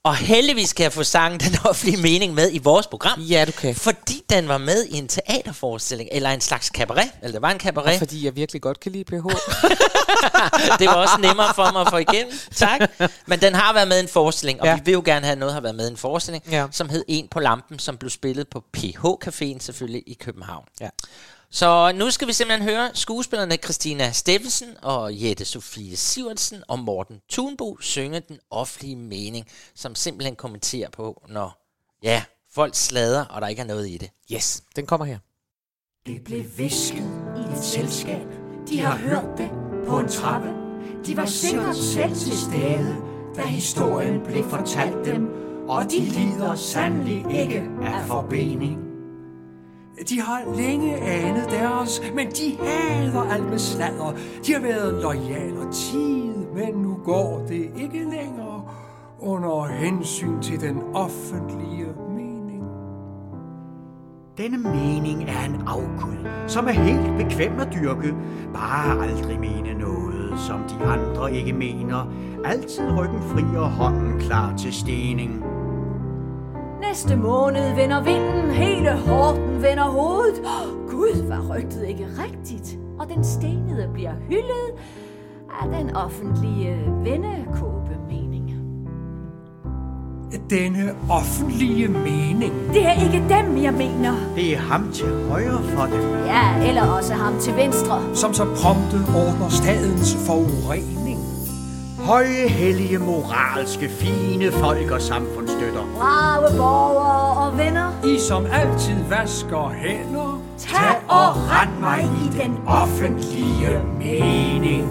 Og 0.05 0.15
heldigvis 0.15 0.73
kan 0.73 0.83
jeg 0.83 0.93
få 0.93 1.03
sangen 1.03 1.39
Den 1.39 1.55
offentlige 1.65 2.01
mening 2.01 2.33
med 2.33 2.49
i 2.53 2.57
vores 2.57 2.87
program. 2.87 3.19
Ja, 3.21 3.45
du 3.45 3.51
kan. 3.51 3.75
Fordi 3.75 4.21
den 4.29 4.47
var 4.47 4.57
med 4.57 4.85
i 4.85 4.97
en 4.97 5.07
teaterforestilling, 5.07 6.09
eller 6.11 6.29
en 6.29 6.41
slags 6.41 6.67
cabaret. 6.67 7.11
Eller 7.21 7.31
det 7.31 7.41
var 7.41 7.49
en 7.49 7.55
Og 7.55 7.61
cabaret. 7.61 7.97
fordi 7.97 8.25
jeg 8.25 8.35
virkelig 8.35 8.61
godt 8.61 8.79
kan 8.79 8.91
lide 8.91 9.03
PH. 9.03 9.13
det 10.79 10.87
var 10.87 10.93
også 10.95 11.17
nemmere 11.19 11.53
for 11.55 11.71
mig 11.71 11.81
at 11.81 11.87
få 11.89 11.97
igennem. 11.97 12.33
Tak. 12.55 12.81
Men 13.27 13.41
den 13.41 13.55
har 13.55 13.73
været 13.73 13.87
med 13.87 13.97
i 13.97 13.99
en 13.99 14.07
forestilling, 14.07 14.61
og 14.61 14.67
Ja. 14.67 14.75
vi 14.75 14.81
vil 14.85 14.91
jo 14.91 15.01
gerne 15.05 15.25
have 15.25 15.35
noget 15.39 15.53
har 15.53 15.61
været 15.61 15.75
med 15.75 15.87
i 15.87 15.91
en 15.91 15.97
forestilling, 15.97 16.43
Ja. 16.51 16.65
som 16.71 16.89
hed 16.89 17.03
En 17.07 17.27
på 17.27 17.39
lampen, 17.39 17.79
som 17.79 17.97
blev 17.97 18.09
spillet 18.09 18.47
på 18.49 18.63
PH 18.73 19.05
Caféen 19.25 19.59
selvfølgelig 19.59 20.03
i 20.07 20.17
København. 20.19 20.65
Ja. 20.81 20.89
Så 21.55 21.91
nu 21.95 22.11
skal 22.11 22.27
vi 22.27 22.33
simpelthen 22.33 22.69
høre 22.69 22.89
skuespillerne 22.93 23.55
Christina 23.55 24.11
Steffensen 24.11 24.69
og 24.81 25.23
Jette 25.23 25.45
Sofie 25.45 25.97
Sivertsen 25.97 26.63
og 26.67 26.79
Morten 26.79 27.19
Thunbo 27.31 27.77
synge 27.81 28.19
den 28.19 28.39
offentlige 28.51 28.95
mening, 28.95 29.45
som 29.75 29.95
simpelthen 29.95 30.35
kommenterer 30.35 30.89
på, 30.89 31.25
når 31.29 31.65
ja, 32.03 32.23
folk 32.53 32.75
slader, 32.75 33.25
og 33.25 33.41
der 33.41 33.47
ikke 33.47 33.61
er 33.61 33.65
noget 33.65 33.89
i 33.89 33.97
det. 33.97 34.09
Yes, 34.31 34.63
den 34.75 34.85
kommer 34.85 35.05
her. 35.05 35.17
Det 36.05 36.23
blev 36.23 36.43
visket 36.57 37.11
i 37.37 37.57
et 37.57 37.63
selskab. 37.63 38.27
De 38.69 38.79
har 38.79 38.97
hørt 38.97 39.37
det 39.37 39.49
på 39.87 39.99
en 39.99 40.07
trappe. 40.07 40.49
De 41.05 41.17
var 41.17 41.25
sikkert 41.25 41.77
selv 41.77 42.15
til 42.15 42.37
stede, 42.37 42.95
da 43.35 43.41
historien 43.41 44.21
blev 44.25 44.49
fortalt 44.49 45.05
dem. 45.05 45.27
Og 45.69 45.83
de 45.83 45.99
lider 45.99 46.55
sandelig 46.55 47.41
ikke 47.41 47.63
af 47.81 48.07
forbening. 48.07 48.92
De 50.09 50.21
har 50.21 50.55
længe 50.57 50.95
anet 50.95 51.45
deres, 51.49 52.01
men 52.15 52.27
de 52.27 52.57
hader 52.63 53.21
alt 53.21 53.49
med 53.49 53.59
sladder. 53.59 54.13
De 54.45 54.53
har 54.53 54.61
været 54.61 55.01
lojale 55.01 55.59
og 55.59 55.73
tid, 55.73 56.35
men 56.55 56.73
nu 56.73 56.97
går 57.03 57.45
det 57.47 57.71
ikke 57.75 57.99
længere 57.99 58.61
under 59.19 59.65
hensyn 59.65 60.41
til 60.41 60.61
den 60.61 60.81
offentlige 60.93 61.87
mening. 62.09 62.63
Denne 64.37 64.57
mening 64.57 65.23
er 65.23 65.45
en 65.45 65.61
afgud, 65.67 66.27
som 66.47 66.67
er 66.67 66.71
helt 66.71 67.17
bekvem 67.17 67.59
at 67.59 67.73
dyrke. 67.73 68.15
Bare 68.53 69.07
aldrig 69.07 69.39
mene 69.39 69.73
noget, 69.73 70.39
som 70.39 70.63
de 70.69 70.85
andre 70.85 71.33
ikke 71.33 71.53
mener. 71.53 72.13
Altid 72.45 72.91
ryggen 72.97 73.21
fri 73.21 73.57
og 73.57 73.71
hånden 73.71 74.19
klar 74.19 74.57
til 74.57 74.73
stening. 74.73 75.43
Næste 76.89 77.15
måned 77.15 77.75
vender 77.75 78.03
vinden, 78.03 78.51
hele 78.51 78.91
horten 78.91 79.61
vender 79.61 79.83
hovedet. 79.83 80.39
Oh, 80.39 80.89
Gud, 80.89 81.27
var 81.27 81.55
rygtet 81.55 81.87
ikke 81.87 82.07
rigtigt? 82.23 82.77
Og 82.99 83.07
den 83.15 83.23
stenede 83.23 83.89
bliver 83.93 84.13
hyldet 84.29 84.69
af 85.61 85.79
den 85.79 85.95
offentlige 85.95 86.75
vennekåbemening. 87.03 88.53
Denne 90.49 90.95
offentlige 91.09 91.87
mening. 91.87 92.53
Det 92.73 92.85
er 92.85 93.03
ikke 93.05 93.23
dem, 93.29 93.63
jeg 93.63 93.73
mener. 93.73 94.13
Det 94.35 94.53
er 94.53 94.59
ham 94.59 94.91
til 94.93 95.29
højre 95.29 95.63
for 95.63 95.83
dem. 95.83 96.01
Ja, 96.25 96.67
eller 96.67 96.87
også 96.87 97.13
ham 97.13 97.39
til 97.39 97.55
venstre. 97.55 98.15
Som 98.15 98.33
så 98.33 98.45
prompte 98.45 98.97
ordner 99.15 99.49
stadens 99.49 100.15
forurening. 100.25 101.02
Høje, 101.99 102.47
hellige, 102.47 102.97
moralske, 102.97 103.89
fine 103.89 104.51
folk 104.51 104.91
og 104.91 105.01
samfundsstøtter. 105.01 105.85
Brave 105.97 106.57
borgere 106.57 107.47
og 107.51 107.57
venner. 107.57 108.05
I 108.05 108.19
som 108.19 108.45
altid 108.45 109.03
vasker 109.09 109.69
hænder. 109.69 110.41
Tag 110.57 110.95
og 111.09 111.35
rend 111.35 111.79
mig 111.79 112.03
i 112.03 112.37
den 112.43 112.57
offentlige 112.67 113.83
mening. 113.99 114.83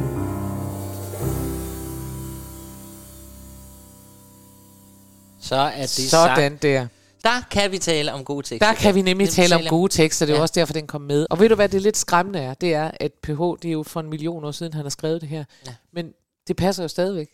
Så 5.41 5.57
er 5.57 5.81
det 5.81 5.91
Sådan 5.91 6.37
sagt. 6.51 6.63
der. 6.63 6.87
Der 7.25 7.43
kan 7.51 7.73
vi 7.73 7.79
tale 7.79 8.13
om 8.13 8.25
gode 8.25 8.47
tekster. 8.47 8.67
Der 8.67 8.75
kan 8.75 8.95
vi 8.95 9.03
nemlig 9.03 9.27
Det 9.27 9.35
tale 9.35 9.55
om 9.57 9.63
gode 9.69 9.93
tekster, 9.93 10.27
det 10.27 10.33
er 10.33 10.37
ja. 10.37 10.43
også 10.43 10.53
derfor, 10.57 10.73
den 10.73 10.87
kom 10.87 11.01
med. 11.01 11.27
Og 11.31 11.41
ved 11.41 11.49
du 11.49 11.55
hvad, 11.55 11.69
det 11.69 11.83
lidt 11.83 11.97
skræmmende 11.97 12.39
er? 12.39 12.55
Det 12.55 12.75
er, 12.75 12.91
at 13.01 13.13
PH, 13.23 13.31
det 13.63 13.65
er 13.69 13.73
jo 13.73 13.83
for 13.83 14.01
en 14.01 14.11
million 14.11 14.45
år 14.45 14.51
siden, 14.51 14.73
han 14.75 14.83
har 14.83 14.91
skrevet 14.91 15.21
det 15.21 15.29
her. 15.29 15.45
Ja. 15.67 15.73
Men 15.93 16.07
det 16.49 16.57
passer 16.57 16.83
jo 16.85 16.89
stadigvæk. 16.89 17.29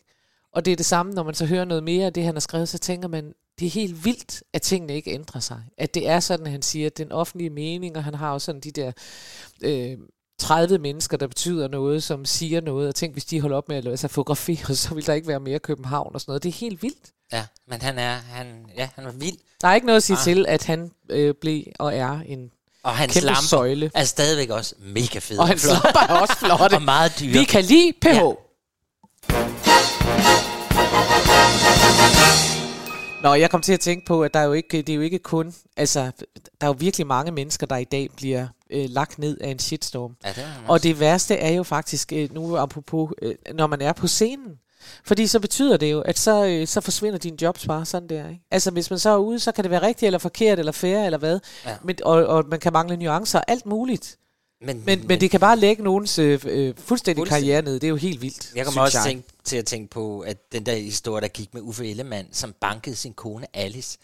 Og 0.53 0.64
det 0.64 0.73
er 0.73 0.77
det 0.77 0.87
samme, 0.87 1.12
når 1.12 1.23
man 1.23 1.35
så 1.35 1.47
hører 1.47 1.64
noget 1.64 1.85
mere 1.85 2.07
af 2.07 2.12
det, 2.12 2.25
han 2.25 2.35
har 2.35 2.40
skrevet, 2.40 2.68
så 2.68 2.79
tænker 2.79 3.09
man, 3.09 3.33
det 3.59 3.66
er 3.66 3.71
helt 3.71 4.05
vildt, 4.05 4.42
at 4.53 4.62
tingene 4.62 4.94
ikke 4.94 5.11
ændrer 5.11 5.40
sig. 5.40 5.61
At 5.79 5.94
det 5.94 6.09
er 6.09 6.21
sådan, 6.21 6.47
han 6.47 6.62
siger, 6.62 6.90
den 6.90 7.12
offentlige 7.12 7.51
mening, 7.51 7.97
og 7.97 8.05
han 8.05 8.14
har 8.14 8.33
jo 8.33 8.38
sådan 8.38 8.61
de 8.61 8.71
der 8.71 8.92
øh, 9.62 9.97
30 10.38 10.79
mennesker, 10.79 11.16
der 11.16 11.27
betyder 11.27 11.68
noget, 11.68 12.03
som 12.03 12.25
siger 12.25 12.61
noget. 12.61 12.88
Og 12.88 12.94
tænk, 12.94 13.12
hvis 13.12 13.25
de 13.25 13.40
holder 13.40 13.57
op 13.57 13.68
med 13.68 13.77
at 13.77 13.85
lade 13.85 13.97
sig 13.97 14.11
fotografere, 14.11 14.75
så 14.77 14.94
vil 14.94 15.07
der 15.07 15.12
ikke 15.14 15.29
være 15.29 15.40
mere 15.40 15.59
København 15.59 16.11
og 16.14 16.21
sådan 16.21 16.31
noget. 16.31 16.42
Det 16.42 16.49
er 16.49 16.53
helt 16.53 16.83
vildt. 16.83 17.12
Ja, 17.33 17.44
men 17.68 17.83
han 17.83 17.99
er, 17.99 18.12
han, 18.14 18.47
ja, 18.77 18.88
han 18.94 19.05
er 19.07 19.12
vild. 19.12 19.37
Der 19.61 19.68
er 19.68 19.75
ikke 19.75 19.87
noget 19.87 19.97
at 19.97 20.03
sige 20.03 20.16
Ah. 20.16 20.25
til, 20.25 20.47
at 20.49 20.64
han 20.64 20.90
øh, 21.11 21.35
blev 21.40 21.62
og 21.79 21.94
er 21.97 22.21
en 22.27 22.51
Og 22.83 22.97
hans 22.97 23.12
kæmpe 23.12 23.27
lamper 23.27 23.42
søjle. 23.42 23.90
er 23.94 24.05
stadigvæk 24.05 24.51
også 24.51 24.75
mega 24.81 25.18
fede. 25.18 25.40
Og 25.40 25.49
hans 25.49 25.66
lamper 25.66 26.01
er 26.09 26.21
også 26.21 26.37
flotte. 26.37 26.75
og 26.77 26.83
meget 26.83 27.12
dyre. 27.21 27.33
Vi 27.33 27.44
kan 27.44 27.64
lide 27.64 27.92
PH. 28.01 28.07
Ja. 28.07 28.33
Nå, 33.22 33.34
jeg 33.34 33.50
kom 33.50 33.62
til 33.62 33.72
at 33.72 33.80
tænke 33.80 34.06
på, 34.06 34.22
at 34.22 34.34
der 34.34 34.40
er 34.40 34.44
jo 34.44 34.52
ikke, 34.52 34.82
det 34.82 34.88
er 34.88 34.94
jo 34.94 35.00
ikke 35.00 35.18
kun, 35.18 35.54
altså, 35.76 36.00
der 36.60 36.66
er 36.66 36.66
jo 36.66 36.76
virkelig 36.78 37.06
mange 37.06 37.32
mennesker, 37.32 37.66
der 37.66 37.76
i 37.76 37.84
dag 37.84 38.08
bliver 38.16 38.46
øh, 38.70 38.86
lagt 38.88 39.18
ned 39.18 39.38
af 39.40 39.50
en 39.50 39.58
shitstorm. 39.58 40.16
Ja, 40.24 40.28
det 40.28 40.44
Og 40.68 40.82
det 40.82 41.00
værste 41.00 41.34
er 41.34 41.50
jo 41.50 41.62
faktisk, 41.62 42.12
øh, 42.12 42.34
nu 42.34 42.56
apropos, 42.56 43.12
øh, 43.22 43.34
når 43.54 43.66
man 43.66 43.80
er 43.80 43.92
på 43.92 44.06
scenen. 44.06 44.58
Fordi 45.04 45.26
så 45.26 45.40
betyder 45.40 45.76
det 45.76 45.92
jo, 45.92 46.00
at 46.00 46.18
så, 46.18 46.46
øh, 46.46 46.66
så 46.66 46.80
forsvinder 46.80 47.18
dine 47.18 47.42
jobs 47.42 47.66
bare 47.66 47.84
sådan 47.84 48.08
der. 48.08 48.28
Ikke? 48.28 48.42
Altså 48.50 48.70
hvis 48.70 48.90
man 48.90 48.98
så 48.98 49.10
er 49.10 49.16
ude, 49.16 49.38
så 49.38 49.52
kan 49.52 49.64
det 49.64 49.70
være 49.70 49.82
rigtigt 49.82 50.06
eller 50.06 50.18
forkert 50.18 50.58
eller 50.58 50.72
fair 50.72 51.04
eller 51.04 51.18
hvad. 51.18 51.40
Ja. 51.66 51.76
Men, 51.84 51.96
og, 52.04 52.26
og 52.26 52.44
man 52.48 52.60
kan 52.60 52.72
mangle 52.72 52.96
nuancer, 52.96 53.40
alt 53.48 53.66
muligt. 53.66 54.16
Men, 54.61 54.83
Men, 54.87 55.07
men 55.07 55.21
det 55.21 55.31
kan 55.31 55.40
bare 55.40 55.57
lægge 55.57 55.83
nogens 55.83 56.18
øh, 56.18 56.33
øh, 56.33 56.38
fuldstændig 56.40 56.77
Fuldstændig. 56.87 57.27
karriere 57.29 57.62
ned. 57.62 57.75
Det 57.75 57.85
er 57.85 57.88
jo 57.88 57.97
helt 57.97 58.23
vildt. 58.23 58.53
Jeg 58.55 58.64
kommer 58.64 58.83
også 58.83 58.99
tænke, 59.05 59.29
til 59.44 59.57
at 59.57 59.66
tænke 59.66 59.90
på, 59.90 60.21
at 60.21 60.53
den 60.53 60.66
der 60.66 60.75
historie, 60.75 61.21
der 61.21 61.29
gik 61.29 61.55
med 61.55 61.62
Uffe 61.62 61.90
Ellemann, 61.90 62.29
som 62.33 62.55
bankede 62.61 62.97
sin 62.97 63.12
kone 63.12 63.47
Alice, 63.55 63.99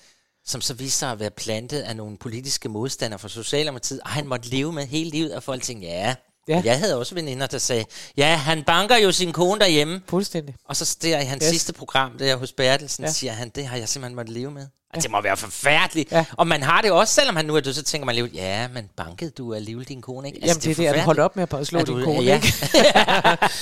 som 0.44 0.60
så 0.60 0.74
viste 0.74 0.98
sig 0.98 1.10
at 1.10 1.20
være 1.20 1.30
plantet 1.30 1.80
af 1.80 1.96
nogle 1.96 2.16
politiske 2.16 2.68
modstandere 2.68 3.18
fra 3.18 3.28
Socialdemokratiet, 3.28 4.00
og 4.00 4.08
han 4.08 4.26
måtte 4.26 4.48
leve 4.48 4.72
med 4.72 4.86
hele 4.86 5.10
livet, 5.10 5.34
og 5.34 5.42
folk 5.42 5.62
tænkte, 5.62 5.86
ja, 5.86 6.14
Ja. 6.48 6.62
jeg 6.64 6.78
havde 6.78 6.98
også 6.98 7.14
veninder, 7.14 7.46
der 7.46 7.58
sagde, 7.58 7.84
ja, 8.16 8.36
han 8.36 8.62
banker 8.66 8.96
jo 8.96 9.12
sin 9.12 9.32
kone 9.32 9.60
derhjemme. 9.60 10.00
Fuldstændig. 10.08 10.54
Og 10.68 10.76
så 10.76 10.96
der 11.02 11.20
i 11.20 11.24
hans 11.24 11.44
Yes. 11.44 11.50
sidste 11.50 11.72
program, 11.72 12.18
der 12.18 12.36
hos 12.36 12.52
Bertelsen, 12.52 13.04
Ja. 13.04 13.10
siger 13.12 13.32
han, 13.32 13.48
det 13.54 13.66
har 13.66 13.76
jeg 13.76 13.88
simpelthen 13.88 14.16
måttet 14.16 14.34
leve 14.34 14.50
med. 14.50 14.66
Ja. 14.94 15.00
Det 15.00 15.10
må 15.10 15.20
være 15.22 15.36
forfærdeligt. 15.36 16.12
Ja. 16.12 16.24
Og 16.36 16.46
man 16.46 16.62
har 16.62 16.80
det 16.82 16.90
også, 16.92 17.14
selvom 17.14 17.36
han 17.36 17.44
nu 17.44 17.56
er 17.56 17.60
død, 17.60 17.72
så 17.72 17.82
tænker 17.82 18.06
man 18.06 18.12
alligevel, 18.12 18.32
ja, 18.34 18.68
men 18.68 18.88
bankede 18.96 19.30
du 19.30 19.54
alligevel 19.54 19.84
din 19.88 20.02
kone, 20.02 20.28
ikke? 20.28 20.40
Jamen 20.46 20.60
det 20.62 20.70
er 20.70 20.74
det, 20.74 20.86
at 20.86 20.94
du 20.94 21.00
holdt 21.00 21.20
op 21.20 21.36
med 21.36 21.46
at 21.52 21.66
slå 21.66 21.78
Er 21.78 21.84
din 21.84 21.94
du- 21.96 22.04
kone, 22.04 22.22
ja. 22.22 22.34
ikke? 22.34 22.54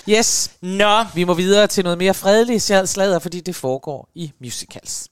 yes. 0.19 0.51
Nå. 0.61 1.05
Vi 1.15 1.25
må 1.25 1.35
videre 1.35 1.67
til 1.67 1.85
noget 1.85 1.99
mere 1.99 2.15
fredeligt 2.15 2.63
sladder, 2.63 3.19
fordi 3.19 3.41
det 3.41 3.57
foregår 3.57 4.09
i 4.15 4.33
musicals. 4.41 5.09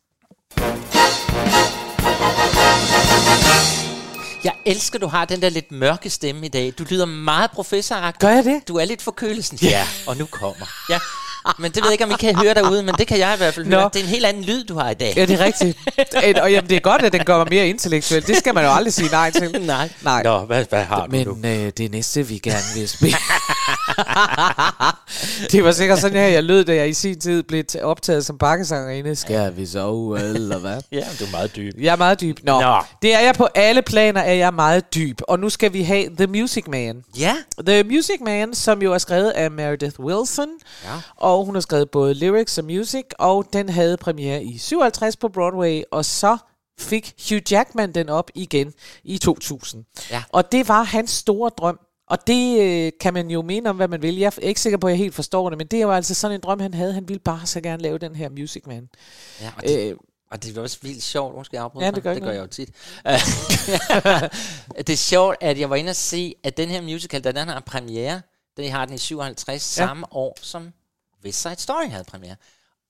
Jeg 4.45 4.53
elsker, 4.67 4.99
du 4.99 5.07
har 5.07 5.25
den 5.25 5.43
der 5.43 5.49
lidt 5.49 5.73
mørke 5.73 6.11
stemme 6.11 6.47
i 6.47 6.49
dag. 6.49 6.73
Du 6.79 6.85
lyder 6.91 7.07
meget 7.07 7.51
professoragtig. 7.51 8.21
Gør 8.21 8.35
jeg 8.35 8.45
det? 8.45 8.69
Du 8.69 8.77
er 8.77 8.85
lidt 8.85 9.03
forkølelsen. 9.03 9.59
Ja, 9.63 9.87
og 10.07 10.17
nu 10.17 10.27
kommer. 10.27 10.67
Ja. 10.91 10.99
Men 11.59 11.73
det 11.73 11.83
ved 11.83 11.91
jeg 11.91 11.93
ikke, 11.93 12.05
om 12.05 12.11
I 12.11 12.15
kan 12.21 12.37
høre 12.37 12.55
derude, 12.55 12.83
men 12.83 12.95
det 12.95 13.07
kan 13.07 13.19
jeg 13.19 13.35
i 13.35 13.37
hvert 13.37 13.55
fald 13.55 13.67
Nå. 13.67 13.77
høre. 13.77 13.91
Det 13.93 14.01
er 14.01 14.05
en 14.05 14.09
helt 14.09 14.27
anden 14.27 14.45
lyd, 14.45 14.65
du 14.65 14.79
har 14.79 14.91
i 14.91 14.95
dag. 14.95 15.13
Ja, 15.17 15.27
det 15.27 15.41
er 15.41 15.45
rigtigt. 15.45 15.79
Og 16.43 16.53
jamen, 16.53 16.71
det 16.71 16.77
er 16.77 16.81
godt, 16.81 17.03
at 17.03 17.13
den 17.13 17.25
gør 17.25 17.39
mig 17.39 17.47
mere 17.51 17.69
intellektuel. 17.69 18.27
Det 18.27 18.37
skal 18.37 18.55
man 18.55 18.65
jo 18.65 18.71
aldrig 18.71 18.93
sige 18.93 19.11
nej 19.11 19.31
til. 19.31 19.61
nej. 19.67 19.91
nej. 20.03 20.23
Nå, 20.23 20.39
hvad, 20.39 20.65
hvad 20.69 20.85
har 20.85 21.07
du 21.07 21.35
Men 21.35 21.45
øh, 21.45 21.73
det 21.77 21.91
næste, 21.91 22.27
vi 22.27 22.39
gerne 22.39 22.75
vil 22.75 22.89
spille... 22.89 23.17
det 25.53 25.65
var 25.65 25.73
sikkert 25.73 25.99
sådan 25.99 26.17
her, 26.17 26.27
jeg 26.27 26.45
lød, 26.45 26.65
da 26.65 26.75
jeg 26.75 26.89
i 26.89 26.93
sin 26.93 27.21
tid 27.21 27.43
blev 27.43 27.65
optaget 27.83 28.27
som 28.27 28.39
bakkesangerinde. 28.39 29.17
Skal 29.17 29.57
vi 29.57 29.67
sove, 29.67 30.21
eller 30.21 30.59
hvad? 30.59 30.81
Ja, 30.93 31.07
du 31.21 31.25
er 31.25 31.31
meget 31.31 31.57
dyb. 31.57 31.75
Jeg 31.81 31.93
er 31.93 31.97
meget 31.97 32.21
dyb. 32.21 32.39
Nå, 32.43 32.61
Nå. 32.61 32.77
det 33.03 33.15
er 33.15 33.21
jeg 33.21 33.35
på 33.35 33.49
alle 33.55 33.83
planer, 33.83 34.21
er 34.21 34.33
jeg 34.33 34.55
meget 34.55 34.95
dyb. 34.95 35.21
Og 35.29 35.39
nu 35.39 35.49
skal 35.49 35.73
vi 35.73 35.83
have 35.83 36.17
The 36.17 36.27
Music 36.27 36.65
Man. 36.67 37.05
Ja. 37.19 37.37
The 37.67 37.83
Music 37.83 38.21
Man, 38.25 38.55
som 38.55 38.83
jo 38.83 38.93
er 38.93 38.99
skrevet 38.99 39.31
af 39.31 39.51
Meredith 39.51 40.01
Wilson. 40.01 40.49
Ja. 40.85 40.91
Og 41.17 41.45
hun 41.45 41.55
har 41.55 41.61
skrevet 41.61 41.91
både 41.91 42.15
lyrics 42.15 42.59
og 42.59 42.65
music, 42.65 43.05
og 43.19 43.47
den 43.53 43.69
havde 43.69 43.97
premiere 43.97 44.45
i 44.45 44.59
57 44.59 45.17
på 45.17 45.29
Broadway, 45.29 45.83
og 45.93 46.05
så 46.05 46.37
fik 46.79 47.13
Hugh 47.29 47.43
Jackman 47.53 47.93
den 47.93 48.09
op 48.09 48.31
igen 48.35 48.73
i 49.05 49.19
2000. 49.19 49.85
Ja. 50.11 50.23
Og 50.29 50.53
det 50.53 50.69
var 50.69 50.83
hans 50.83 51.11
store 51.11 51.51
drøm 51.59 51.79
Og 52.11 52.27
det 52.27 52.61
øh, 52.61 52.93
kan 53.01 53.15
man 53.15 53.31
jo 53.31 53.43
mene 53.43 53.71
om, 53.71 53.77
hvad 53.77 53.89
man 53.89 54.03
vil. 54.03 54.17
Jeg 54.17 54.33
er 54.37 54.41
ikke 54.41 54.61
sikker 54.61 54.79
på, 54.79 54.87
at 54.87 54.91
jeg 54.91 54.99
helt 54.99 55.15
forstår 55.15 55.49
det, 55.51 55.59
men 55.59 55.67
det 55.67 55.87
var 55.87 55.97
altså 55.97 56.15
sådan 56.15 56.35
en 56.35 56.41
drøm, 56.41 56.61
han 56.61 56.75
havde. 56.75 56.93
Han 56.93 57.09
ville 57.09 57.21
bare 57.21 57.47
så 57.47 57.61
gerne 57.61 57.83
lave 57.83 57.99
den 57.99 58.15
her 58.15 58.29
Music 58.29 58.63
Man. 58.67 58.89
Ja, 59.41 59.51
og 59.57 59.63
det, 59.63 59.91
Øh, 59.91 59.97
og 60.31 60.43
det 60.43 60.57
var 60.57 60.63
også 60.63 60.79
vildt 60.83 61.03
sjovt. 61.03 61.47
Skal 61.47 61.57
jeg 61.57 61.65
afbryde 61.65 61.85
Ja, 61.85 61.91
det 61.91 62.03
gør 62.03 62.15
det 62.15 62.23
gør 62.23 62.31
jeg 62.31 62.41
jo 62.41 62.47
tit. 62.47 62.69
det 64.87 64.91
er 64.91 64.97
sjovt, 64.97 65.37
at 65.41 65.59
jeg 65.59 65.71
var 65.71 65.77
inde 65.77 65.91
og 65.91 65.97
se, 65.97 66.35
at 66.45 66.57
den 66.57 66.69
her 66.69 66.83
musical, 66.83 67.25
da 67.25 67.33
den 67.33 67.49
har 67.49 67.61
premiere, 67.61 68.21
den 68.57 68.71
har 68.71 68.85
den 68.85 68.95
i 68.95 68.99
57, 68.99 69.79
Ja. 69.79 69.83
ja. 69.83 69.89
samme 69.89 70.07
år 70.11 70.39
som 70.43 70.73
West 71.25 71.43
Side 71.43 71.57
Story 71.59 71.89
havde 71.89 72.05
premiere. 72.05 72.37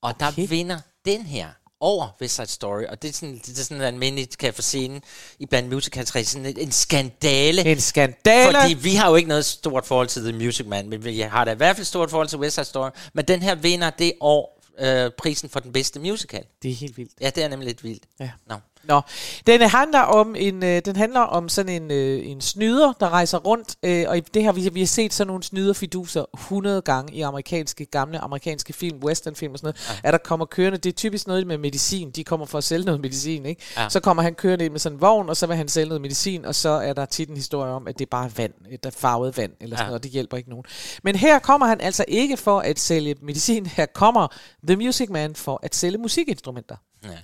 Og 0.02 0.10
okay. 0.10 0.26
der 0.42 0.46
vinder 0.46 0.78
den 1.04 1.22
her 1.22 1.48
over 1.80 2.16
West 2.20 2.34
Side 2.34 2.46
Story, 2.46 2.84
og 2.88 3.02
det 3.02 3.08
er 3.08 3.12
sådan, 3.12 3.40
det 3.46 3.58
er 3.58 3.62
sådan 3.62 3.82
almindeligt, 3.82 4.38
kan 4.38 4.46
jeg 4.46 4.54
få 4.54 4.62
scenen 4.62 5.02
i 5.38 5.46
blandt 5.46 5.72
musicals, 5.72 6.28
sådan 6.28 6.46
en, 6.46 6.58
en 6.58 6.72
skandale. 6.72 7.66
En 7.66 7.80
skandale! 7.80 8.58
Fordi 8.58 8.74
vi 8.74 8.94
har 8.94 9.08
jo 9.08 9.16
ikke 9.16 9.28
noget 9.28 9.44
stort 9.44 9.86
forhold 9.86 10.08
til 10.08 10.22
The 10.22 10.32
Music 10.32 10.66
Man, 10.66 10.88
men 10.88 11.04
vi 11.04 11.20
har 11.20 11.44
da 11.44 11.52
i 11.52 11.56
hvert 11.56 11.76
fald 11.76 11.82
et 11.82 11.86
stort 11.86 12.10
forhold 12.10 12.28
til 12.28 12.38
West 12.38 12.54
Side 12.54 12.64
Story. 12.64 12.90
Men 13.12 13.24
den 13.24 13.42
her 13.42 13.54
vinder 13.54 13.90
det 13.90 14.12
år 14.20 14.60
øh, 14.78 15.10
prisen 15.18 15.48
for 15.48 15.60
den 15.60 15.72
bedste 15.72 16.00
musical. 16.00 16.44
Det 16.62 16.70
er 16.70 16.74
helt 16.74 16.96
vildt. 16.96 17.12
Ja, 17.20 17.30
det 17.30 17.44
er 17.44 17.48
nemlig 17.48 17.66
lidt 17.66 17.84
vildt. 17.84 18.02
Ja. 18.20 18.30
Nå. 18.46 18.54
Nå, 18.84 19.00
den 19.46 19.62
øh, 19.62 19.70
handler 19.70 20.00
om 20.00 20.34
en, 20.38 20.64
øh, 20.64 20.82
den 20.84 20.96
handler 20.96 21.20
om 21.20 21.48
sådan 21.48 21.82
en, 21.82 21.90
øh, 21.90 22.26
en 22.26 22.40
snyder, 22.40 22.92
der 23.00 23.08
rejser 23.08 23.38
rundt, 23.38 23.76
øh, 23.82 24.04
og 24.08 24.16
i 24.16 24.20
det 24.20 24.44
har 24.44 24.52
vi, 24.52 24.68
vi 24.72 24.80
har 24.80 24.86
set 24.86 25.12
sådan 25.14 25.26
nogle 25.26 25.42
snyderfiduser 25.42 26.24
100 26.34 26.82
gange 26.82 27.14
i 27.14 27.20
amerikanske, 27.20 27.84
gamle 27.84 28.18
amerikanske 28.18 28.72
film, 28.72 28.98
westernfilm 29.04 29.52
og 29.52 29.58
sådan 29.58 29.66
noget, 29.66 30.00
ja. 30.04 30.08
at 30.08 30.12
der 30.12 30.18
kommer 30.18 30.46
kørende, 30.46 30.78
det 30.78 30.88
er 30.88 30.94
typisk 30.94 31.26
noget 31.26 31.46
med 31.46 31.58
medicin, 31.58 32.10
de 32.10 32.24
kommer 32.24 32.46
for 32.46 32.58
at 32.58 32.64
sælge 32.64 32.84
noget 32.84 33.00
medicin, 33.00 33.46
ikke? 33.46 33.62
Ja. 33.76 33.88
Så 33.88 34.00
kommer 34.00 34.22
han 34.22 34.34
kørende 34.34 34.64
ind 34.64 34.72
med 34.72 34.80
sådan 34.80 34.96
en 34.96 35.00
vogn, 35.00 35.28
og 35.28 35.36
så 35.36 35.46
vil 35.46 35.56
han 35.56 35.68
sælge 35.68 35.88
noget 35.88 36.00
medicin, 36.00 36.44
og 36.44 36.54
så 36.54 36.68
er 36.68 36.92
der 36.92 37.04
tit 37.04 37.28
en 37.28 37.36
historie 37.36 37.72
om, 37.72 37.88
at 37.88 37.98
det 37.98 38.04
er 38.04 38.10
bare 38.10 38.30
vand, 38.36 38.52
et 38.70 38.84
der 38.84 38.90
farvet 38.90 39.36
vand, 39.36 39.52
eller 39.60 39.76
sådan 39.76 39.84
Ja. 39.84 39.88
noget, 39.88 39.98
og 39.98 40.02
det 40.02 40.10
hjælper 40.10 40.36
ikke 40.36 40.50
nogen. 40.50 40.64
Men 41.02 41.16
her 41.16 41.38
kommer 41.38 41.66
han 41.66 41.80
altså 41.80 42.04
ikke 42.08 42.36
for 42.36 42.60
at 42.60 42.78
sælge 42.80 43.14
medicin, 43.22 43.66
her 43.66 43.86
kommer 43.86 44.28
The 44.66 44.76
Music 44.76 45.08
Man 45.10 45.34
for 45.34 45.60
at 45.62 45.74
sælge 45.74 45.98
musikinstrumenter. 45.98 46.76
Ja. 47.04 47.18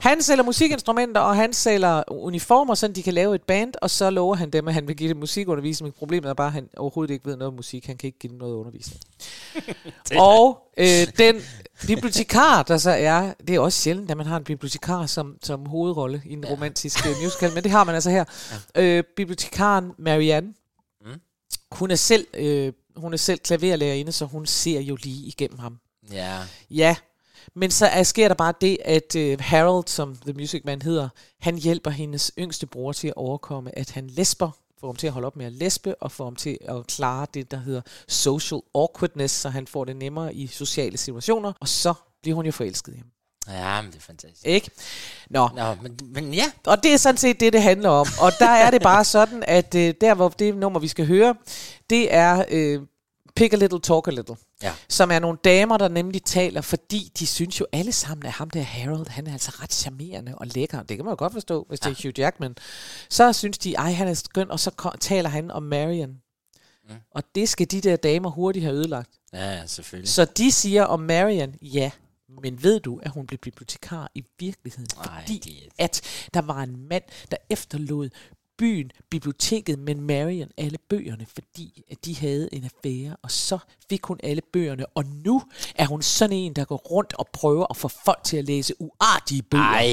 Han 0.00 0.22
sælger 0.22 0.42
musikinstrumenter, 0.44 1.20
og 1.20 1.36
han 1.36 1.52
sælger 1.52 2.02
uniformer, 2.12 2.74
så 2.74 2.88
de 2.88 3.02
kan 3.02 3.14
lave 3.14 3.34
et 3.34 3.42
band, 3.42 3.74
og 3.82 3.90
så 3.90 4.10
lover 4.10 4.34
han 4.34 4.50
dem, 4.50 4.68
at 4.68 4.74
han 4.74 4.88
vil 4.88 4.96
give 4.96 5.08
dem 5.08 5.16
musikundervisning. 5.16 5.86
Men 5.86 5.92
problemet 5.98 6.28
er 6.30 6.34
bare, 6.34 6.46
at 6.46 6.52
han 6.52 6.68
overhovedet 6.76 7.12
ikke 7.14 7.26
ved 7.26 7.36
noget 7.36 7.48
om 7.48 7.54
musik. 7.54 7.86
Han 7.86 7.96
kan 7.96 8.06
ikke 8.06 8.18
give 8.18 8.30
dem 8.30 8.38
noget 8.38 8.54
undervisning. 8.54 9.00
og 10.28 10.58
øh, 10.76 11.06
den 11.18 11.36
bibliotekar, 11.86 12.62
der 12.62 12.78
så 12.78 12.90
er, 12.90 13.34
det 13.46 13.54
er 13.54 13.60
også 13.60 13.82
sjældent, 13.82 14.10
at 14.10 14.16
man 14.16 14.26
har 14.26 14.36
en 14.36 14.44
bibliotekar 14.44 15.06
som, 15.06 15.36
som 15.42 15.66
hovedrolle 15.66 16.22
i 16.26 16.32
en 16.32 16.44
ja. 16.44 16.50
romantisk 16.50 17.06
øh, 17.06 17.12
musical, 17.22 17.54
men 17.54 17.62
det 17.64 17.70
har 17.70 17.84
man 17.84 17.94
altså 17.94 18.10
her. 18.10 18.24
Ja. 18.76 18.82
Øh, 18.82 19.04
bibliotekaren 19.16 19.92
Marianne, 19.98 20.54
Mm. 21.06 21.20
hun 21.72 21.90
er 21.90 21.94
selv, 21.96 22.26
øh, 22.34 22.72
hun 22.96 23.12
er 23.12 23.16
selv 23.16 23.38
klaverlærerinde, 23.38 24.12
så 24.12 24.24
hun 24.24 24.46
ser 24.46 24.80
jo 24.80 24.96
lige 25.02 25.26
igennem 25.26 25.58
ham. 25.58 25.76
Ja. 26.12 26.38
Ja, 26.70 26.96
men 27.54 27.70
så 27.70 27.86
er, 27.86 28.02
sker 28.02 28.28
der 28.28 28.34
bare 28.34 28.54
det, 28.60 28.78
at 28.84 29.16
øh, 29.16 29.38
Harold, 29.40 29.84
som 29.86 30.16
The 30.16 30.32
Music 30.32 30.62
Man 30.64 30.82
hedder, 30.82 31.08
han 31.40 31.58
hjælper 31.58 31.90
hendes 31.90 32.32
yngste 32.38 32.66
bror 32.66 32.92
til 32.92 33.08
at 33.08 33.14
overkomme, 33.16 33.78
at 33.78 33.90
han 33.90 34.06
lesber, 34.06 34.50
får 34.80 34.88
ham 34.88 34.96
til 34.96 35.06
at 35.06 35.12
holde 35.12 35.26
op 35.26 35.36
med 35.36 35.46
at 35.46 35.52
lesbe, 35.52 35.94
og 35.94 36.12
får 36.12 36.24
ham 36.24 36.36
til 36.36 36.58
at 36.68 36.86
klare 36.86 37.26
det, 37.34 37.50
der 37.50 37.56
hedder 37.56 37.80
social 38.08 38.60
awkwardness, 38.74 39.34
så 39.34 39.48
han 39.48 39.66
får 39.66 39.84
det 39.84 39.96
nemmere 39.96 40.34
i 40.34 40.46
sociale 40.46 40.96
situationer, 40.96 41.52
og 41.60 41.68
så 41.68 41.94
bliver 42.22 42.34
hun 42.34 42.46
jo 42.46 42.52
forelsket 42.52 42.94
i 42.94 42.96
ham. 42.96 43.06
Ja, 43.48 43.82
men 43.82 43.90
det 43.90 43.96
er 43.96 44.02
fantastisk. 44.02 44.46
Ikke? 44.46 44.70
Nå. 45.30 45.48
Nå, 45.56 45.74
men, 45.82 45.98
men 46.02 46.34
ja. 46.34 46.44
Og 46.66 46.82
det 46.82 46.92
er 46.92 46.96
sådan 46.96 47.16
set 47.16 47.40
det, 47.40 47.52
det 47.52 47.62
handler 47.62 47.88
om. 47.88 48.06
Og 48.20 48.32
der 48.38 48.50
er 48.50 48.70
det 48.70 48.82
bare 48.82 49.04
sådan, 49.04 49.44
at 49.46 49.74
øh, 49.74 49.94
der, 50.00 50.14
hvor 50.14 50.28
det 50.28 50.56
nummer, 50.56 50.80
vi 50.80 50.88
skal 50.88 51.06
høre, 51.06 51.34
det 51.90 52.14
er 52.14 52.44
øh, 52.50 52.80
Pick 53.36 53.52
a 53.52 53.56
Little, 53.56 53.80
Talk 53.80 54.08
a 54.08 54.10
Little. 54.10 54.36
Ja. 54.62 54.74
Som 54.88 55.10
er 55.10 55.18
nogle 55.18 55.38
damer, 55.44 55.76
der 55.76 55.88
nemlig 55.88 56.22
taler, 56.22 56.60
fordi 56.60 57.12
de 57.18 57.26
synes 57.26 57.60
jo 57.60 57.66
alle 57.72 57.92
sammen, 57.92 58.26
at 58.26 58.32
ham 58.32 58.50
der 58.50 58.62
Harold, 58.62 59.08
han 59.08 59.26
er 59.26 59.32
altså 59.32 59.50
ret 59.62 59.72
charmerende 59.72 60.34
og 60.34 60.46
lækker. 60.46 60.82
Det 60.82 60.96
kan 60.96 61.04
man 61.04 61.12
jo 61.12 61.16
godt 61.18 61.32
forstå, 61.32 61.66
hvis 61.68 61.80
det 61.80 61.90
er 61.90 62.02
Hugh 62.02 62.18
Jackman. 62.18 62.56
Så 63.08 63.32
synes 63.32 63.58
de, 63.58 63.74
ej, 63.74 63.92
han 63.92 64.08
er 64.08 64.14
skøn, 64.14 64.50
og 64.50 64.60
så 64.60 64.94
taler 65.00 65.28
han 65.28 65.50
om 65.50 65.62
Marion. 65.62 66.10
Mm. 66.88 66.94
Og 67.10 67.22
det 67.34 67.48
skal 67.48 67.70
de 67.70 67.80
der 67.80 67.96
damer 67.96 68.30
hurtigt 68.30 68.64
have 68.64 68.74
ødelagt. 68.74 69.10
Ja, 69.32 69.50
ja, 69.52 69.66
selvfølgelig. 69.66 70.08
Så 70.08 70.24
de 70.24 70.52
siger 70.52 70.84
om 70.84 71.00
Marion, 71.00 71.54
ja, 71.62 71.90
men 72.42 72.62
ved 72.62 72.80
du, 72.80 73.00
at 73.02 73.10
hun 73.10 73.26
blev 73.26 73.38
bibliotekar 73.38 74.10
i 74.14 74.24
virkeligheden? 74.38 74.86
Ej, 75.04 75.20
fordi 75.20 75.68
at 75.78 76.02
der 76.34 76.40
var 76.40 76.62
en 76.62 76.88
mand, 76.88 77.04
der 77.30 77.36
efterlod 77.50 78.10
byen, 78.60 78.90
biblioteket, 79.10 79.78
men 79.78 80.00
Marion 80.00 80.48
alle 80.58 80.78
bøgerne, 80.90 81.26
fordi 81.34 81.84
at 81.90 82.04
de 82.04 82.16
havde 82.16 82.48
en 82.52 82.64
affære, 82.64 83.16
og 83.22 83.30
så 83.30 83.58
fik 83.88 84.04
hun 84.04 84.20
alle 84.22 84.42
bøgerne, 84.52 84.86
og 84.86 85.04
nu 85.24 85.42
er 85.74 85.86
hun 85.86 86.02
sådan 86.02 86.36
en, 86.36 86.52
der 86.52 86.64
går 86.64 86.76
rundt 86.76 87.14
og 87.18 87.26
prøver 87.32 87.66
at 87.70 87.76
få 87.76 87.90
folk 88.04 88.18
til 88.24 88.36
at 88.36 88.44
læse 88.44 88.74
uartige 88.78 89.42
bøger. 89.42 89.64
Ej. 89.64 89.86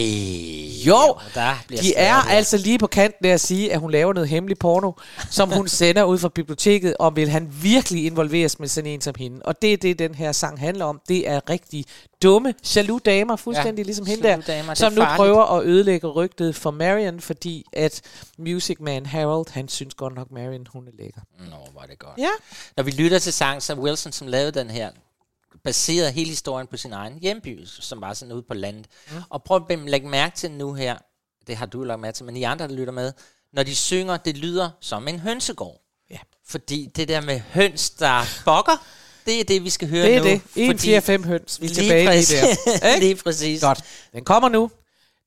Jo, 0.87 1.15
der 1.35 1.55
bliver 1.67 1.81
de 1.81 1.95
er 1.95 2.15
ja. 2.15 2.29
altså 2.29 2.57
lige 2.57 2.79
på 2.79 2.87
kanten 2.87 3.25
af 3.25 3.29
at 3.29 3.41
sige, 3.41 3.73
at 3.73 3.79
hun 3.79 3.91
laver 3.91 4.13
noget 4.13 4.29
hemmelig 4.29 4.57
porno, 4.57 4.91
som 5.29 5.51
hun 5.51 5.67
sender 5.79 6.03
ud 6.03 6.17
fra 6.17 6.29
biblioteket, 6.29 6.97
og 6.99 7.15
vil 7.15 7.29
han 7.29 7.53
virkelig 7.61 8.05
involveres 8.05 8.59
med 8.59 8.67
sådan 8.67 8.89
en 8.89 9.01
som 9.01 9.15
hende. 9.17 9.41
Og 9.45 9.61
det 9.61 9.73
er 9.73 9.77
det, 9.77 9.99
den 9.99 10.15
her 10.15 10.31
sang 10.31 10.59
handler 10.59 10.85
om. 10.85 11.01
Det 11.07 11.29
er 11.29 11.49
rigtig 11.49 11.85
dumme, 12.23 12.53
jaloux 12.75 13.01
damer, 13.01 13.35
fuldstændig 13.35 13.83
Ja, 13.83 13.85
ligesom 13.85 14.05
hende 14.05 14.23
der, 14.23 14.41
damer, 14.41 14.71
er 14.71 14.73
som 14.73 14.93
nu 14.93 15.01
farligt. 15.01 15.17
prøver 15.17 15.43
at 15.57 15.65
ødelægge 15.65 16.07
rygtet 16.07 16.55
for 16.55 16.71
Marion, 16.71 17.19
fordi 17.19 17.65
at 17.73 18.01
Music 18.37 18.56
Man 18.79 19.05
Harold, 19.05 19.49
han 19.51 19.67
synes 19.67 19.93
godt 19.93 20.15
nok, 20.15 20.31
Marion, 20.31 20.67
hun 20.73 20.87
er 20.87 20.91
lækker. 20.97 21.21
Nå, 21.49 21.67
var 21.73 21.85
det 21.85 21.99
godt. 21.99 22.17
Ja. 22.17 22.29
Når 22.77 22.83
vi 22.83 22.91
lytter 22.91 23.19
til 23.19 23.33
sang, 23.33 23.61
så 23.63 23.73
Wilson, 23.75 24.11
som 24.11 24.27
lavede 24.27 24.51
den 24.51 24.69
her, 24.69 24.91
baseret 25.63 26.13
hele 26.13 26.29
historien 26.29 26.67
på 26.67 26.77
sin 26.77 26.93
egen 26.93 27.19
hjemby, 27.19 27.65
som 27.65 28.01
var 28.01 28.13
sådan 28.13 28.31
ude 28.31 28.43
på 28.47 28.53
landet. 28.53 28.85
Mm. 29.11 29.17
Og 29.29 29.43
prøv 29.43 29.65
at 29.69 29.79
lægge 29.79 30.07
mærke 30.09 30.35
til 30.35 30.51
nu 30.51 30.73
her, 30.73 30.97
det 31.47 31.55
har 31.57 31.65
du 31.65 31.83
lagt 31.83 31.99
mærke 32.01 32.15
til, 32.15 32.25
men 32.25 32.37
I 32.37 32.43
andre, 32.43 32.67
der 32.67 32.73
lytter 32.73 32.93
med, 32.93 33.13
når 33.53 33.63
de 33.63 33.75
synger, 33.75 34.17
det 34.17 34.37
lyder 34.37 34.69
som 34.81 35.07
en 35.07 35.19
hønsegård. 35.19 35.81
Ja. 36.09 36.17
Fordi 36.47 36.89
det 36.95 37.07
der 37.07 37.21
med 37.21 37.39
høns, 37.39 37.89
der 37.89 38.21
bokker, 38.45 38.85
det 39.25 39.39
er 39.39 39.43
det, 39.43 39.63
vi 39.63 39.69
skal 39.69 39.89
høre 39.89 40.05
Det 40.05 40.15
er 40.15 40.19
nu. 40.19 40.25
det. 40.25 40.41
1, 40.55 40.67
fordi- 40.67 40.77
4, 40.79 41.01
5 41.01 41.23
høns. 41.23 41.61
Vi 41.61 41.65
er 41.65 41.69
Lige 41.69 41.81
tilbage 41.81 42.03
lige 42.03 42.09
præcis. 42.17 42.57
der. 42.81 42.87
Ikke? 42.87 42.99
Lige 43.05 43.15
præcis. 43.15 43.61
Godt. 43.61 43.83
Den 44.13 44.23
kommer 44.25 44.49
nu. 44.49 44.71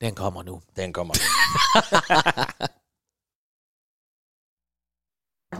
Den 0.00 0.14
kommer 0.14 0.42
nu. 0.42 0.60
Den 0.76 0.92
kommer 0.92 1.14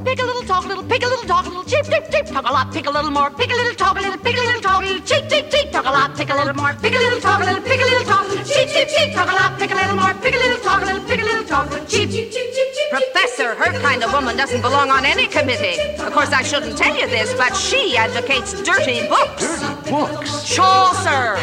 Pick 0.04 0.20
a 0.20 0.24
little, 0.24 0.42
talk 0.42 0.64
a 0.64 0.68
little, 0.68 0.84
pick 0.84 1.02
a 1.02 1.06
little, 1.06 1.26
talk 1.26 1.46
a 1.46 1.48
little, 1.48 1.64
cheep, 1.64 1.84
cheep, 1.84 2.04
cheep, 2.12 2.24
talk 2.26 2.48
a 2.48 2.52
lot, 2.52 2.72
pick 2.72 2.86
a 2.86 2.90
little 2.92 3.10
more, 3.10 3.28
pick 3.28 3.50
a 3.50 3.54
little, 3.54 3.74
talk 3.74 3.98
a 3.98 4.00
little, 4.00 4.18
pick 4.18 4.36
a 4.36 4.40
little, 4.40 4.62
talk 4.62 4.82
a 4.82 4.86
little, 4.86 5.02
cheep, 5.04 5.28
cheep, 5.28 5.50
cheep, 5.50 5.72
talk 5.72 5.84
a 5.84 5.90
lot, 5.90 6.16
pick 6.16 6.30
a 6.30 6.34
little 6.36 6.54
more, 6.54 6.72
pick 6.74 6.94
a 6.94 6.98
little, 6.98 7.20
talk 7.20 7.42
a 7.42 7.44
little, 7.44 7.60
pick 7.60 7.80
a 7.80 7.84
little, 7.84 8.04
talk, 8.04 8.24
a 8.24 8.28
little, 8.28 8.44
cheep, 8.44 8.68
cheep, 8.70 8.88
cheep, 8.88 9.12
talk 9.12 9.28
a 9.28 9.34
lot, 9.34 9.58
pick 9.58 9.72
a 9.72 9.74
little 9.74 9.96
more, 9.96 10.14
pick 10.14 10.34
a 10.34 10.38
little, 10.38 10.62
talk 10.62 10.82
a 10.82 10.84
little, 10.84 11.04
pick 11.08 11.20
a 11.20 11.24
little, 11.24 11.44
talk, 11.44 11.68
cheep, 11.88 12.08
cheep, 12.08 12.30
cheep, 12.30 12.54
cheep, 12.54 12.72
cheep. 12.72 12.90
Professor, 12.90 13.56
her 13.56 13.72
kind 13.82 14.04
of 14.04 14.12
woman 14.12 14.36
doesn't 14.36 14.62
belong 14.62 14.90
on 14.90 15.04
any 15.04 15.26
committee. 15.26 15.76
Of 15.98 16.12
course, 16.12 16.30
I 16.30 16.44
shouldn't 16.44 16.78
tell 16.78 16.96
you 16.96 17.08
this, 17.08 17.34
but 17.34 17.56
she 17.56 17.96
advocates 17.96 18.62
dirty 18.62 19.08
books. 19.08 19.42
Dirty 19.42 19.90
books? 19.90 20.48
Chaucer, 20.48 21.34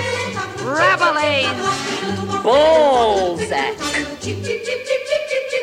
Rabelais, 0.67 1.47
Balzac. 2.43 3.77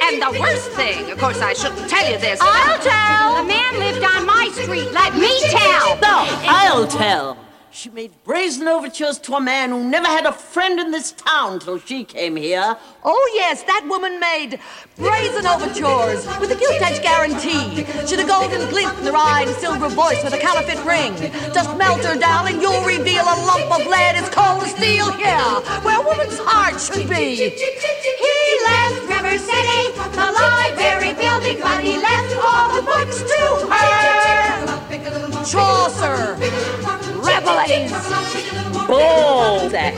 And 0.03 0.23
the 0.23 0.39
worst 0.41 0.71
thing, 0.71 1.11
of 1.11 1.19
course, 1.19 1.41
I 1.41 1.53
shouldn't 1.53 1.89
tell 1.91 2.11
you 2.11 2.19
this. 2.19 2.39
I'll 2.43 2.79
tell. 2.79 3.43
The 3.43 3.49
man 3.49 3.79
lived 3.79 4.03
on 4.05 4.25
my 4.27 4.49
street. 4.55 4.91
Let 4.93 5.15
me 5.15 5.41
tell. 5.51 5.97
No, 6.01 6.27
I'll 6.49 6.87
tell. 6.87 7.44
She 7.75 7.91
made 7.91 8.13
brazen 8.23 8.69
overtures 8.69 9.19
to 9.27 9.35
a 9.35 9.41
man 9.41 9.71
who 9.71 9.83
never 9.83 10.07
had 10.07 10.27
a 10.27 10.33
friend 10.33 10.79
in 10.79 10.93
this 10.93 11.11
town 11.11 11.59
till 11.59 11.81
she 11.81 12.05
came 12.05 12.37
here. 12.37 12.77
Oh, 13.03 13.33
yes, 13.35 13.65
that 13.65 13.85
woman 13.89 14.21
made 14.21 14.61
brazen 14.97 15.45
overtures 15.45 16.25
with 16.39 16.53
a 16.53 16.55
gilt 16.55 16.81
edge 16.81 17.03
guarantee. 17.03 17.83
She'd 18.07 18.21
a 18.21 18.27
golden 18.29 18.71
glint 18.71 18.97
in 19.01 19.07
her 19.07 19.17
eye 19.17 19.43
and 19.43 19.51
a 19.51 19.55
silver 19.55 19.89
voice 19.89 20.23
with 20.23 20.35
a 20.35 20.39
counterfeit 20.39 20.79
ring. 20.87 21.19
Just 21.53 21.77
melt 21.77 22.05
her, 22.05 22.17
down 22.17 22.47
and 22.47 22.63
you'll 22.63 22.87
reveal 22.87 23.25
a 23.25 23.37
lump 23.43 23.67
of 23.75 23.85
lead 23.89 24.15
as 24.23 24.31
cold 24.31 24.63
as 24.63 24.71
steel 24.71 25.11
here, 25.11 25.51
where 25.83 25.99
a 25.99 26.07
woman's 26.07 26.39
heart 26.47 26.81
should 26.81 27.09
be. 27.11 27.51
He 27.51 28.47
left 28.71 29.03
River 29.11 29.37
City, 29.37 29.91
the 30.15 30.31
library 30.31 31.13
building, 31.19 31.59
but 31.61 31.83
he 31.83 31.99
left 31.99 32.37
all 32.39 32.71
the 32.71 32.83
books 32.87 33.19
to 33.19 33.67
her. 33.67 34.54
Chaucer, 35.45 36.37
Rabelais, 37.21 37.91
Balzac. 38.89 39.95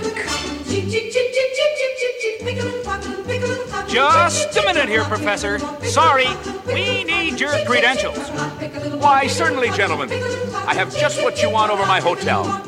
Just 3.89 4.57
a 4.57 4.63
minute 4.63 4.89
here, 4.89 5.05
Professor. 5.05 5.61
Sorry, 5.85 6.27
we 6.67 7.05
need 7.05 7.39
your 7.39 7.57
credentials. 7.67 8.19
Why, 9.01 9.29
certainly, 9.29 9.71
gentlemen. 9.71 10.11
I 10.13 10.75
have 10.75 10.93
just 10.97 11.23
what 11.23 11.41
you 11.41 11.51
want 11.51 11.71
over 11.71 11.87
my 11.87 12.01
hotel. 12.01 12.63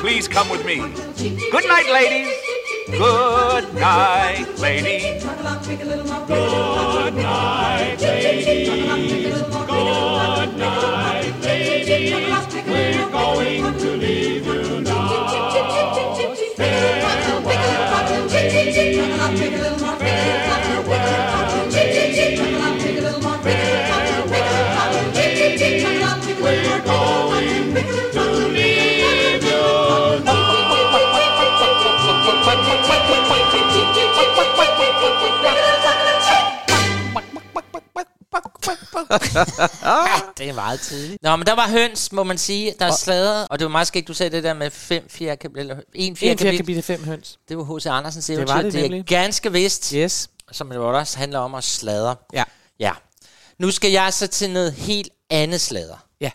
Please 0.00 0.26
come 0.26 0.48
with 0.48 0.66
me. 0.66 0.76
Good 0.76 1.68
night, 1.68 1.88
ladies. 1.92 2.34
Good 2.88 3.74
night, 3.74 4.46
ladies. 4.58 5.22
Good 6.26 7.14
night, 7.14 7.96
ladies. 8.00 9.25
Det 40.38 40.48
er 40.48 40.52
meget 40.54 40.80
tidligt. 40.80 41.22
Nå, 41.22 41.36
men 41.36 41.46
der 41.46 41.54
var 41.54 41.68
høns, 41.68 42.12
må 42.12 42.22
man 42.24 42.38
sige. 42.38 42.74
Der 42.78 42.86
er 42.86 42.92
slader, 42.96 43.46
og 43.50 43.58
det 43.58 43.64
var 43.64 43.70
meget 43.70 43.86
skægt, 43.88 44.08
du 44.08 44.14
sagde 44.14 44.36
det 44.36 44.44
der 44.44 44.54
med 44.54 44.70
fem 44.70 45.08
fjerde 45.08 45.36
kapitel, 45.36 45.60
eller 45.60 45.76
en 45.94 46.16
fjerde 46.16 46.48
En 46.50 46.56
kapitel, 46.56 46.82
fem 46.82 47.04
høns. 47.04 47.38
Det 47.48 47.56
var 47.58 47.76
H.C. 47.76 47.86
Andersens 47.86 48.26
Det 48.26 48.36
var 48.36 48.42
eventyr. 48.42 48.62
det 48.62 48.72
det 48.72 48.78
er 48.78 48.82
nemlig. 48.82 49.06
ganske 49.06 49.52
vist. 49.52 49.90
Yes. 49.90 50.28
Som 50.52 50.68
det 50.70 50.78
også 50.78 51.18
handler 51.18 51.38
om 51.38 51.54
at 51.54 51.64
sladre. 51.64 52.16
Ja. 52.32 52.44
Ja. 52.80 52.92
Nu 53.58 53.70
skal 53.70 53.90
jeg 53.90 54.12
så 54.12 54.26
til 54.26 54.50
noget 54.50 54.72
helt 54.72 55.08
andet 55.30 55.60
sladder. 55.60 55.96
Ja. 56.20 56.30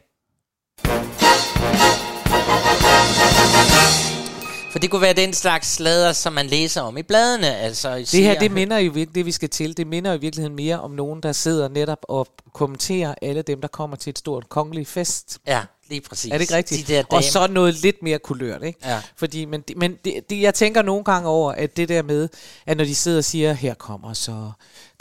For 4.71 4.79
det 4.79 4.91
kunne 4.91 5.01
være 5.01 5.13
den 5.13 5.33
slags 5.33 5.67
sladder, 5.67 6.13
som 6.13 6.33
man 6.33 6.47
læser 6.47 6.81
om 6.81 6.97
i 6.97 7.03
bladene. 7.03 7.55
Altså, 7.57 7.95
Det 7.95 8.23
her, 8.23 8.39
det 8.39 8.51
minder 8.51 8.77
jo 8.77 8.91
virkelig, 8.91 9.15
det 9.15 9.25
vi 9.25 9.31
skal 9.31 9.49
til, 9.49 9.77
det 9.77 9.87
minder 9.87 10.13
i 10.13 10.19
virkeligheden 10.19 10.55
mere 10.55 10.79
om 10.79 10.91
nogen, 10.91 11.23
der 11.23 11.31
sidder 11.31 11.69
netop 11.69 11.99
og 12.03 12.27
kommenterer 12.53 13.15
alle 13.21 13.41
dem, 13.41 13.61
der 13.61 13.67
kommer 13.67 13.97
til 13.97 14.09
et 14.09 14.17
stort 14.17 14.49
kongelig 14.49 14.87
fest. 14.87 15.39
Ja, 15.47 15.61
lige 15.89 16.01
præcis. 16.01 16.31
Er 16.31 16.35
det 16.37 16.41
ikke 16.41 16.55
rigtigt? 16.55 16.87
De 16.87 16.93
der 16.93 17.03
og 17.09 17.23
så 17.23 17.47
noget 17.47 17.73
lidt 17.73 18.03
mere 18.03 18.19
kulørt, 18.19 18.63
ikke? 18.63 18.79
Ja. 18.85 19.01
Fordi, 19.15 19.45
men 19.45 19.63
men 19.75 19.95
det, 20.05 20.29
det, 20.29 20.41
jeg 20.41 20.53
tænker 20.53 20.81
nogle 20.81 21.03
gange 21.03 21.29
over, 21.29 21.51
at 21.51 21.77
det 21.77 21.89
der 21.89 22.01
med, 22.01 22.29
at 22.65 22.77
når 22.77 22.83
de 22.83 22.95
sidder 22.95 23.17
og 23.17 23.23
siger, 23.23 23.53
her 23.53 23.73
kommer 23.73 24.13
så 24.13 24.51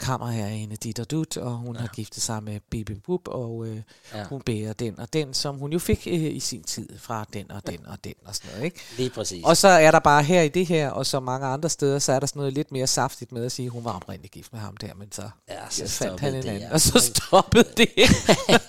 kammerherrende 0.01 0.75
dit 0.75 0.99
og 0.99 1.11
dut, 1.11 1.37
og 1.37 1.51
hun 1.51 1.75
ja. 1.75 1.81
har 1.81 1.87
giftet 1.87 2.23
sig 2.23 2.43
med 2.43 2.59
Bibi 2.69 2.93
Bub, 2.95 3.27
og 3.27 3.67
øh, 3.67 3.77
Ja. 4.13 4.23
hun 4.23 4.41
bærer 4.41 4.73
den 4.73 4.99
og 4.99 5.13
den, 5.13 5.33
som 5.33 5.55
hun 5.55 5.73
jo 5.73 5.79
fik 5.79 6.07
øh, 6.07 6.35
i 6.35 6.39
sin 6.39 6.63
tid 6.63 6.89
fra 6.99 7.25
den 7.33 7.51
og 7.51 7.67
den 7.67 7.85
og 7.87 8.03
den 8.03 8.13
og 8.25 8.35
sådan 8.35 8.51
noget, 8.51 8.65
ikke? 8.65 8.79
Lige 8.97 9.09
præcis. 9.09 9.43
Og 9.45 9.57
så 9.57 9.67
er 9.67 9.91
der 9.91 9.99
bare 9.99 10.23
her 10.23 10.41
i 10.41 10.47
det 10.47 10.65
her, 10.65 10.89
og 10.89 11.05
så 11.05 11.19
mange 11.19 11.47
andre 11.47 11.69
steder, 11.69 11.99
så 11.99 12.11
er 12.11 12.19
der 12.19 12.27
sådan 12.27 12.39
noget 12.39 12.53
lidt 12.53 12.71
mere 12.71 12.87
saftigt 12.87 13.31
med 13.31 13.45
at 13.45 13.51
sige, 13.51 13.69
hun 13.69 13.85
var 13.85 13.91
oprindeligt 13.91 14.33
gift 14.33 14.53
med 14.53 14.61
ham 14.61 14.77
der, 14.77 14.93
men 14.93 15.11
så, 15.11 15.29
ja, 15.49 15.55
så 15.69 15.87
fandt 15.87 16.19
han 16.19 16.35
en 16.35 16.43
det, 16.43 16.49
anden, 16.49 16.61
ja. 16.61 16.73
og 16.73 16.81
så 16.81 16.99
stoppede 17.15 17.67
det. 17.77 17.89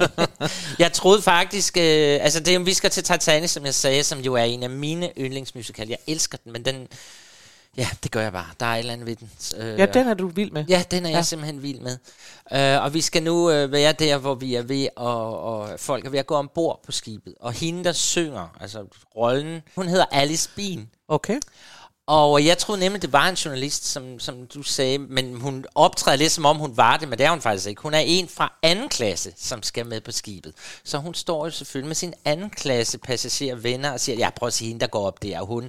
jeg 0.78 0.92
troede 0.92 1.22
faktisk, 1.22 1.76
øh, 1.76 2.18
altså 2.20 2.40
det, 2.40 2.66
vi 2.66 2.74
skal 2.74 2.90
til 2.90 3.02
Titanic, 3.04 3.50
som 3.50 3.64
jeg 3.64 3.74
sagde, 3.74 4.04
som 4.04 4.20
jo 4.20 4.34
er 4.34 4.42
en 4.44 4.62
af 4.62 4.70
mine 4.70 5.10
yndlingsmusikal. 5.18 5.88
Jeg 5.88 5.98
elsker 6.06 6.38
den, 6.44 6.52
men 6.52 6.64
den, 6.64 6.88
ja, 7.76 7.88
det 8.02 8.10
gør 8.10 8.20
jeg 8.20 8.32
bare. 8.32 8.46
Der 8.60 8.66
er 8.66 8.74
et 8.74 8.78
eller 8.78 8.92
andet 8.92 9.06
ved 9.06 9.16
den. 9.16 9.30
Øh, 9.56 9.78
Ja, 9.78 9.86
den 9.86 10.08
er 10.08 10.14
du 10.14 10.26
vild 10.28 10.50
med. 10.50 10.64
Ja, 10.68 10.82
den 10.90 11.04
er 11.06 11.10
jeg 11.10 11.16
Ja. 11.16 11.22
simpelthen 11.22 11.62
vild 11.62 11.80
med. 11.80 11.98
Øh, 12.76 12.82
og 12.84 12.94
vi 12.94 13.00
skal 13.00 13.22
nu 13.22 13.50
øh, 13.50 13.72
være 13.72 13.92
der, 13.92 14.18
hvor 14.18 14.34
vi 14.34 14.54
er 14.54 14.62
ved, 14.62 14.88
og, 14.96 15.40
og 15.40 15.80
folk 15.80 16.04
er 16.06 16.10
ved 16.10 16.18
at 16.18 16.26
gå 16.26 16.34
ombord 16.34 16.80
på 16.86 16.92
skibet. 16.92 17.34
Og 17.40 17.52
hende, 17.52 17.84
der 17.84 17.92
synger, 17.92 18.56
altså 18.60 18.84
rollen, 19.16 19.62
hun 19.74 19.88
hedder 19.88 20.04
Alice 20.10 20.50
Bean. 20.56 20.88
Okay. 21.08 21.38
Og 22.06 22.46
jeg 22.46 22.58
troede 22.58 22.80
nemlig, 22.80 23.02
det 23.02 23.12
var 23.12 23.28
en 23.28 23.34
journalist, 23.34 23.86
som, 23.86 24.18
som 24.18 24.46
du 24.46 24.62
sagde, 24.62 24.98
men 24.98 25.40
hun 25.40 25.64
optræder 25.74 26.16
lidt 26.16 26.32
som 26.32 26.44
om 26.44 26.56
hun 26.56 26.76
var 26.76 26.96
det, 26.96 27.08
men 27.08 27.18
det 27.18 27.26
er 27.26 27.30
hun 27.30 27.40
faktisk 27.40 27.68
ikke. 27.68 27.82
Hun 27.82 27.94
er 27.94 27.98
en 27.98 28.28
fra 28.28 28.52
anden 28.62 28.88
klasse, 28.88 29.32
som 29.36 29.62
skal 29.62 29.86
med 29.86 30.00
på 30.00 30.12
skibet. 30.12 30.54
Så 30.84 30.98
hun 30.98 31.14
står 31.14 31.44
jo 31.44 31.50
selvfølgelig 31.50 31.88
med 31.88 31.94
sin 31.94 32.14
anden 32.24 32.50
klasse 32.50 32.98
passagerer 32.98 33.56
venner 33.56 33.90
og 33.90 34.00
siger, 34.00 34.16
ja, 34.16 34.30
prøv 34.30 34.46
at 34.46 34.52
sige 34.52 34.68
hende, 34.68 34.80
der 34.80 34.86
går 34.86 35.06
op 35.06 35.22
der. 35.22 35.40
Og 35.40 35.46
hun, 35.46 35.64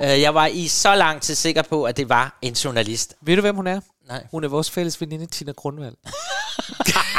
øh, 0.00 0.20
jeg 0.20 0.34
var 0.34 0.46
i 0.46 0.68
så 0.68 0.94
lang 0.94 1.22
tid 1.22 1.34
sikker 1.34 1.62
på, 1.62 1.84
at 1.84 1.96
det 1.96 2.08
var 2.08 2.38
en 2.42 2.52
journalist. 2.52 3.14
Ved 3.20 3.36
du, 3.36 3.40
hvem 3.40 3.56
hun 3.56 3.66
er? 3.66 3.80
Nej. 4.08 4.26
Hun 4.30 4.44
er 4.44 4.48
vores 4.48 4.70
fælles 4.70 5.00
veninde, 5.00 5.26
Tina 5.26 5.52
Grundvald. 5.52 5.94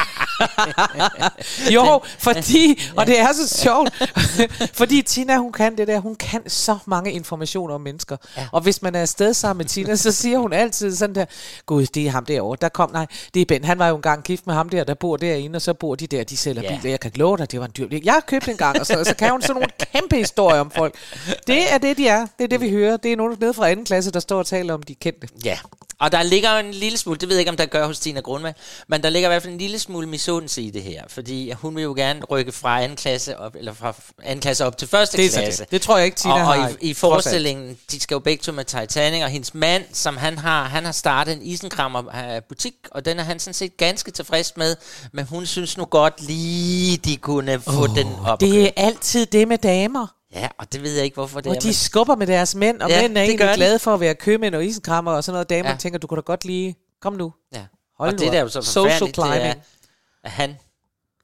jo, 1.76 2.02
fordi, 2.20 2.82
og 2.96 3.08
det 3.08 3.20
er 3.20 3.28
så 3.34 3.58
sjovt, 3.62 3.94
fordi 4.80 5.02
Tina, 5.02 5.38
hun 5.38 5.52
kan 5.52 5.78
det 5.78 5.88
der, 5.88 6.00
hun 6.00 6.16
kan 6.16 6.50
så 6.50 6.78
mange 6.86 7.12
informationer 7.12 7.76
om 7.76 7.82
mennesker. 7.82 8.18
Ja. 8.38 8.48
Og 8.52 8.62
hvis 8.62 8.82
man 8.82 8.96
er 8.96 9.02
afsted 9.02 9.34
sammen 9.34 9.58
med 9.58 9.66
Tina, 9.66 9.96
så 9.96 10.12
siger 10.12 10.38
hun 10.38 10.54
altid 10.54 10.96
sådan 10.96 11.16
der, 11.16 11.26
gud, 11.66 11.86
det 11.86 12.08
er 12.08 12.12
ham 12.12 12.26
derovre, 12.26 12.58
der 12.62 12.70
kom, 12.70 12.92
nej, 12.92 13.06
det 13.34 13.42
er 13.42 13.46
Ben, 13.46 13.64
han 13.66 13.80
var 13.80 13.88
jo 13.88 13.96
engang 13.96 14.24
gift 14.24 14.48
med 14.48 14.56
ham 14.56 14.70
der, 14.70 14.84
der 14.84 14.94
bor 14.94 15.18
derinde, 15.18 15.58
og 15.58 15.62
så 15.62 15.74
bor 15.74 15.96
de 15.96 16.08
der, 16.08 16.24
de 16.24 16.38
sælger 16.38 16.62
Ja. 16.62 16.78
biler, 16.78 16.90
jeg 16.90 17.00
kan 17.00 17.12
love 17.16 17.38
dig, 17.38 17.52
det 17.52 17.60
var 17.60 17.66
en 17.66 17.72
dyr. 17.78 17.88
Jeg 18.04 18.14
har 18.14 18.22
købt 18.28 18.48
en 18.48 18.58
gang, 18.58 18.80
og 18.80 18.86
så, 18.86 19.04
så 19.04 19.16
kan 19.16 19.32
hun 19.32 19.42
sådan 19.42 19.54
nogle 19.54 19.68
kæmpe 19.94 20.16
historier 20.16 20.60
om 20.60 20.72
folk. 20.72 20.96
Det 21.48 21.74
er 21.74 21.78
det, 21.78 21.98
de 21.98 22.08
er, 22.08 22.28
det 22.38 22.44
er 22.44 22.48
det, 22.48 22.62
vi 22.62 22.70
hører. 22.70 22.98
Det 22.98 23.12
er 23.12 23.16
nogen 23.16 23.38
nede 23.40 23.54
fra 23.54 23.70
anden 23.70 23.86
klasse, 23.86 24.12
der 24.12 24.20
står 24.20 24.40
og 24.40 24.46
taler 24.46 24.74
om 24.74 24.84
de 24.84 24.96
kendte. 24.96 25.28
Ja, 25.46 25.58
og 26.00 26.12
der 26.12 26.24
ligger 26.24 26.52
jo 26.54 26.66
en 26.68 26.72
lille 26.74 26.98
smule, 26.98 27.20
det 27.20 27.30
ved 27.30 27.36
jeg 27.36 27.40
ikke, 27.42 27.52
om 27.52 27.58
der 27.58 27.66
gør 27.66 27.88
hos 27.88 28.00
Tina 28.00 28.20
Grundvald, 28.20 28.54
men 28.88 29.04
der 29.04 29.10
ligger 29.10 29.30
i 29.30 29.32
hvert 29.32 29.42
fald 29.42 29.54
en 29.54 29.60
lille 29.60 29.80
smule 29.80 30.08
misundelse 30.08 30.35
i 30.44 30.70
det 30.70 30.84
her, 30.84 31.04
fordi 31.08 31.52
hun 31.52 31.76
vil 31.76 31.84
jo 31.84 31.94
gerne 31.98 32.24
rykke 32.26 32.52
fra 32.52 32.82
anden 32.84 32.98
klasse 32.98 33.38
op, 33.40 33.56
eller 33.56 33.74
fra 33.74 33.94
anden 34.24 34.42
klasse 34.42 34.66
op 34.66 34.78
til 34.78 34.88
første 34.88 35.18
Det 35.18 35.32
klasse. 35.32 35.64
det. 35.64 35.72
Det 35.72 35.82
tror 35.82 35.98
jeg 35.98 36.06
ikke, 36.06 36.18
Tina 36.18 36.34
og, 36.34 36.40
og 36.40 36.46
har, 36.46 36.70
i, 36.70 36.74
i 36.90 36.94
trods 36.94 37.00
forestillingen, 37.00 37.78
de 37.92 38.00
skal 38.00 38.16
jo 38.16 38.20
begge 38.20 38.42
to 38.42 38.52
med 38.52 38.66
Titanic, 38.66 39.24
og 39.24 39.30
hendes 39.30 39.54
mand, 39.54 39.84
som 39.94 40.18
han 40.18 40.38
har, 40.38 40.64
han 40.64 40.86
har 40.86 40.92
startet 40.92 41.36
en 41.36 41.42
isenkrammer 41.42 42.36
øh, 42.36 42.42
butik, 42.50 42.74
og 42.92 43.06
den 43.06 43.20
er 43.20 43.24
han 43.24 43.40
sådan 43.40 43.54
set 43.54 43.78
ganske 43.78 44.12
tilfreds 44.12 44.58
med, 44.58 44.76
men 45.12 45.26
hun 45.26 45.46
synes 45.46 45.78
nu 45.78 45.86
godt 45.86 46.22
lige, 46.22 46.98
de 46.98 47.18
kunne 47.18 47.60
få 47.62 47.82
oh, 47.82 47.96
den 47.96 48.08
op. 48.26 48.40
Det 48.40 48.64
er 48.66 48.70
altid 48.78 49.26
det 49.26 49.48
med 49.48 49.58
damer. 49.58 50.08
Ja, 50.36 50.48
og 50.60 50.74
det 50.74 50.84
ved 50.84 50.96
jeg 50.96 51.04
ikke, 51.04 51.16
hvorfor 51.16 51.40
det 51.42 51.50
er. 51.52 51.56
Og 51.56 51.62
de 51.62 51.68
men- 51.68 51.74
skubber 51.74 52.16
med 52.16 52.28
deres 52.28 52.56
mænd, 52.56 52.82
og 52.82 52.90
Ja, 52.90 52.96
ja, 52.96 53.02
mænd 53.02 53.18
er 53.18 53.22
egentlig 53.22 53.48
de. 53.48 53.54
glade 53.56 53.80
for 53.80 53.94
at 53.94 54.00
være 54.00 54.16
købmænd 54.16 54.56
og 54.56 54.66
isenkrammer 54.66 55.12
og 55.12 55.24
sådan 55.24 55.34
noget. 55.34 55.50
Damer 55.50 55.70
Ja. 55.70 55.76
tænker, 55.76 56.00
du 56.00 56.08
kunne 56.08 56.16
da 56.16 56.22
godt 56.22 56.46
lige... 56.46 56.76
Kom 57.02 57.14
nu. 57.14 57.34
Ja. 57.54 57.62
Hold 57.98 58.14
og 58.14 58.20
det 58.20 58.32
der 58.32 58.38
er 58.38 58.42
jo 58.42 58.50
så 58.50 58.62
Social 58.62 58.84
forfærdeligt, 59.00 59.16
det 59.16 59.24
er, 59.24 59.34
climbing. 59.34 59.62
At 60.26 60.32
han 60.32 60.58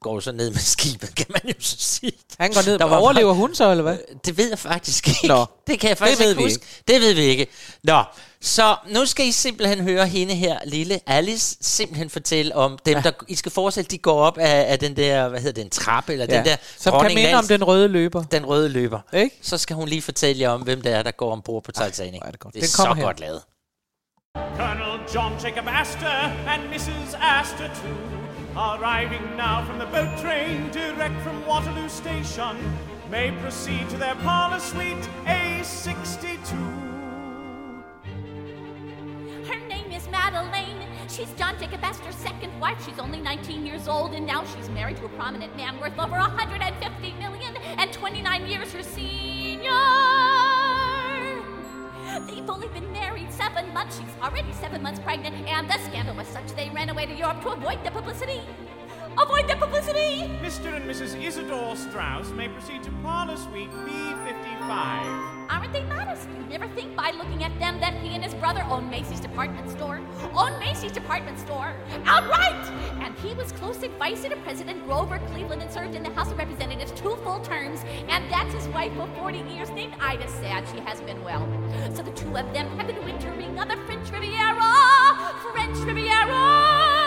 går 0.00 0.14
jo 0.14 0.20
så 0.20 0.32
ned 0.32 0.50
med 0.50 0.58
skibet, 0.58 1.14
kan 1.16 1.26
man 1.28 1.40
jo 1.44 1.54
så 1.60 1.76
sige. 1.78 2.12
Han 2.40 2.52
går 2.52 2.66
ned. 2.66 2.78
Der 2.78 2.84
var 2.84 2.96
Overlever 2.96 3.28
bare- 3.28 3.34
hun 3.36 3.54
så, 3.54 3.70
eller 3.70 3.82
hvad? 3.82 3.98
Det 4.24 4.38
ved 4.38 4.48
jeg 4.48 4.58
faktisk 4.58 5.08
ikke. 5.08 5.26
Nå. 5.28 5.46
Det 5.66 5.80
kan 5.80 5.88
jeg 5.88 5.98
faktisk 5.98 6.18
Det 6.18 6.24
ved 6.24 6.30
ikke 6.30 6.42
vi 6.44 6.48
huske. 6.50 6.64
Det 6.88 7.00
ved 7.00 7.14
vi 7.14 7.20
ikke. 7.22 7.46
Nå, 7.84 8.02
så 8.40 8.76
nu 8.88 9.06
skal 9.06 9.26
I 9.26 9.32
simpelthen 9.32 9.80
høre 9.80 10.06
hende 10.06 10.34
her, 10.34 10.58
lille 10.64 11.00
Alice, 11.06 11.56
simpelthen 11.60 12.10
fortælle 12.10 12.54
om 12.56 12.78
dem, 12.86 12.94
ja. 12.96 13.00
der... 13.00 13.10
I 13.28 13.34
skal 13.34 13.52
forestille, 13.52 13.88
de 13.88 13.98
går 13.98 14.20
op 14.22 14.38
af, 14.38 14.72
af 14.72 14.78
den 14.78 14.96
der, 14.96 15.28
hvad 15.28 15.40
hedder 15.40 15.52
det, 15.54 15.64
en 15.64 15.70
trappe, 15.70 16.12
eller 16.12 16.26
Ja. 16.28 16.36
den 16.36 16.44
der... 16.44 16.56
Som 16.78 17.00
kan 17.00 17.14
minde 17.14 17.34
om 17.34 17.46
den 17.46 17.64
røde 17.64 17.88
løber. 17.88 18.22
Den 18.24 18.46
røde 18.46 18.68
løber. 18.68 19.00
Ikke? 19.12 19.38
Så 19.42 19.58
skal 19.58 19.76
hun 19.76 19.88
lige 19.88 20.02
fortælle 20.02 20.42
jer 20.42 20.48
om, 20.50 20.60
hvem 20.62 20.82
det 20.82 20.92
er, 20.92 21.02
der 21.02 21.10
går 21.10 21.32
ombord 21.32 21.64
på 21.64 21.72
Titanic. 21.72 22.20
det, 22.22 22.32
det 22.32 22.44
er 22.44 22.50
Den 22.60 22.62
så 22.68 22.76
kommer 22.76 22.94
her. 22.94 23.02
godt 23.04 23.20
lavet. 23.20 23.42
Colonel 24.56 25.00
John 25.14 25.32
Jacob 25.44 25.64
Astor 25.68 26.08
and 26.48 26.62
Mrs. 26.68 27.14
Astor 27.20 27.66
too, 27.66 28.21
arriving 28.56 29.36
now 29.36 29.64
from 29.64 29.78
the 29.78 29.86
boat 29.86 30.18
train 30.18 30.70
direct 30.70 31.18
from 31.22 31.44
Waterloo 31.46 31.88
Station, 31.88 32.56
may 33.10 33.30
proceed 33.40 33.88
to 33.90 33.96
their 33.96 34.14
parlor 34.16 34.60
suite 34.60 35.08
A62. 35.24 36.52
Her 39.46 39.68
name 39.68 39.90
is 39.90 40.06
Madeline. 40.08 40.86
She's 41.08 41.32
John 41.32 41.58
Jacob 41.58 41.82
Astor's 41.82 42.14
second 42.14 42.58
wife. 42.60 42.84
She's 42.86 42.98
only 42.98 43.20
19 43.20 43.64
years 43.64 43.88
old, 43.88 44.12
and 44.12 44.26
now 44.26 44.44
she's 44.44 44.68
married 44.70 44.98
to 44.98 45.06
a 45.06 45.10
prominent 45.10 45.56
man 45.56 45.80
worth 45.80 45.98
over 45.98 46.16
150 46.16 47.12
million 47.14 47.56
and 47.56 47.92
29 47.92 48.46
years 48.46 48.72
her 48.72 48.82
senior. 48.82 50.11
They've 52.26 52.48
only 52.48 52.68
been 52.68 52.90
married 52.92 53.32
seven 53.32 53.72
months. 53.74 53.98
She's 53.98 54.14
already 54.22 54.52
seven 54.52 54.82
months 54.82 55.00
pregnant, 55.00 55.34
and 55.48 55.68
the 55.68 55.78
scandal 55.78 56.14
was 56.14 56.28
such 56.28 56.52
they 56.52 56.70
ran 56.70 56.88
away 56.88 57.06
to 57.06 57.14
Europe 57.14 57.42
to 57.42 57.50
avoid 57.50 57.84
the 57.84 57.90
publicity. 57.90 58.40
Avoid 59.18 59.48
the 59.48 59.56
publicity! 59.56 60.30
Mr. 60.40 60.74
and 60.74 60.88
Mrs. 60.88 61.22
Isidore 61.22 61.76
Strauss 61.76 62.30
may 62.30 62.48
proceed 62.48 62.82
to 62.82 62.90
parlor 63.02 63.36
suite 63.36 63.70
B55. 63.70 65.48
Aren't 65.50 65.72
they 65.72 65.82
modest? 65.84 66.28
You'd 66.30 66.48
never 66.48 66.66
think 66.68 66.96
by 66.96 67.10
looking 67.10 67.44
at 67.44 67.56
them 67.58 67.78
that 67.80 67.94
he 67.94 68.14
and 68.14 68.24
his 68.24 68.34
brother 68.34 68.64
own 68.70 68.88
Macy's 68.88 69.20
department 69.20 69.68
store. 69.70 70.00
Own 70.34 70.58
Macy's 70.58 70.92
department 70.92 71.38
store. 71.38 71.74
Outright! 72.06 72.66
And 73.02 73.14
he 73.18 73.34
was 73.34 73.52
close 73.52 73.82
advisor 73.82 74.30
to 74.30 74.36
President 74.36 74.84
Grover 74.86 75.20
Cleveland 75.30 75.60
and 75.60 75.70
served 75.70 75.94
in 75.94 76.02
the 76.02 76.10
House 76.10 76.30
of 76.30 76.38
Representatives 76.38 76.92
two 76.92 77.16
full 77.16 77.40
terms. 77.40 77.80
And 78.08 78.30
that's 78.32 78.54
his 78.54 78.66
wife 78.68 78.94
for 78.94 79.06
40 79.18 79.38
years, 79.38 79.68
named 79.70 79.94
Ida 80.00 80.28
Sad. 80.28 80.66
She 80.68 80.80
has 80.80 81.00
been 81.02 81.22
well. 81.22 81.46
So 81.94 82.02
the 82.02 82.12
two 82.12 82.34
of 82.36 82.52
them 82.54 82.66
have 82.78 82.86
been 82.86 83.04
wintering 83.04 83.58
on 83.58 83.68
the 83.68 83.76
French 83.84 84.10
Riviera. 84.10 85.32
French 85.52 85.78
Riviera! 85.78 87.01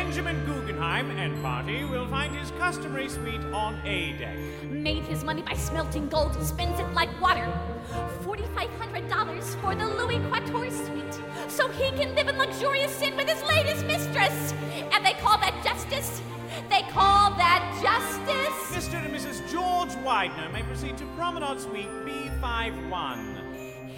Benjamin 0.00 0.42
Guggenheim 0.46 1.10
and 1.10 1.42
party 1.42 1.84
will 1.84 2.08
find 2.08 2.34
his 2.34 2.50
customary 2.52 3.06
suite 3.06 3.44
on 3.52 3.78
A 3.84 4.14
deck. 4.18 4.34
Made 4.70 5.02
his 5.02 5.22
money 5.22 5.42
by 5.42 5.52
smelting 5.52 6.08
gold, 6.08 6.34
and 6.36 6.46
spends 6.46 6.80
it 6.80 6.90
like 6.94 7.10
water. 7.20 7.46
$4,500 8.24 9.42
for 9.60 9.74
the 9.74 9.84
Louis 9.84 10.16
Quatorze 10.30 10.86
suite, 10.86 11.20
so 11.48 11.68
he 11.68 11.90
can 11.90 12.14
live 12.14 12.28
in 12.28 12.38
luxurious 12.38 12.90
sin 12.92 13.14
with 13.14 13.28
his 13.28 13.42
latest 13.42 13.84
mistress. 13.84 14.54
And 14.90 15.04
they 15.04 15.12
call 15.20 15.36
that 15.36 15.60
justice. 15.62 16.22
They 16.70 16.80
call 16.90 17.32
that 17.36 17.62
justice. 17.82 18.88
Mr. 18.88 19.04
and 19.04 19.14
Mrs. 19.14 19.52
George 19.52 19.94
Widener 19.96 20.48
may 20.50 20.62
proceed 20.62 20.96
to 20.96 21.04
Promenade 21.14 21.60
Suite 21.60 21.90
B51. 22.06 23.39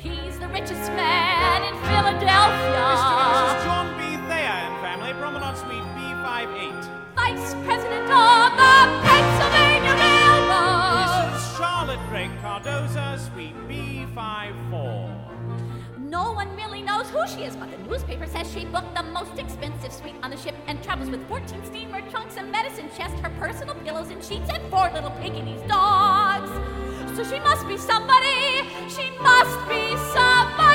He's 0.03 0.37
the 0.41 0.49
richest 0.49 0.91
man 0.99 1.63
in 1.63 1.75
Philadelphia. 1.87 2.83
Mr. 2.91 3.15
and 3.23 3.31
Mrs. 3.39 3.65
John 3.65 3.87
B. 3.97 4.03
Thayer 4.27 4.59
and 4.67 4.75
family, 4.83 5.13
Promenade 5.13 5.57
Suite 5.57 5.87
B58. 5.95 7.15
Vice 7.15 7.55
President 7.65 8.11
of 8.11 8.51
the 8.59 8.75
Pennsylvania 9.07 9.95
Railroad. 9.95 11.31
Mrs. 11.31 11.57
Charlotte 11.57 12.01
Drake 12.09 12.35
Cardoza, 12.43 13.17
Suite 13.31 13.55
B54. 13.69 15.23
No 15.99 16.33
one 16.33 16.57
really 16.57 16.83
knows 16.83 17.09
who 17.11 17.25
she 17.29 17.45
is, 17.45 17.55
but 17.55 17.71
the 17.71 17.79
newspaper 17.89 18.27
says 18.27 18.53
she 18.53 18.65
booked 18.65 18.97
the 18.97 19.05
most 19.05 19.39
expensive 19.39 19.93
suite 19.93 20.17
on 20.25 20.31
the 20.31 20.37
ship 20.37 20.57
and 20.67 20.83
travels 20.83 21.11
with 21.11 21.25
14 21.29 21.65
steamer 21.65 22.01
trunks, 22.11 22.37
a 22.39 22.43
medicine 22.43 22.91
chest, 22.97 23.15
her 23.21 23.31
personal 23.39 23.77
pillows 23.77 24.11
and 24.11 24.25
sheets, 24.25 24.51
and 24.53 24.69
four 24.69 24.91
little 24.93 25.13
pygmies 25.13 25.65
dogs. 25.69 26.51
So 27.15 27.23
she 27.25 27.39
must 27.41 27.69
be 27.69 27.77
somebody. 27.77 28.65
She 28.89 29.11
must 29.21 29.69
be 29.69 29.97
somebody. 30.15 30.72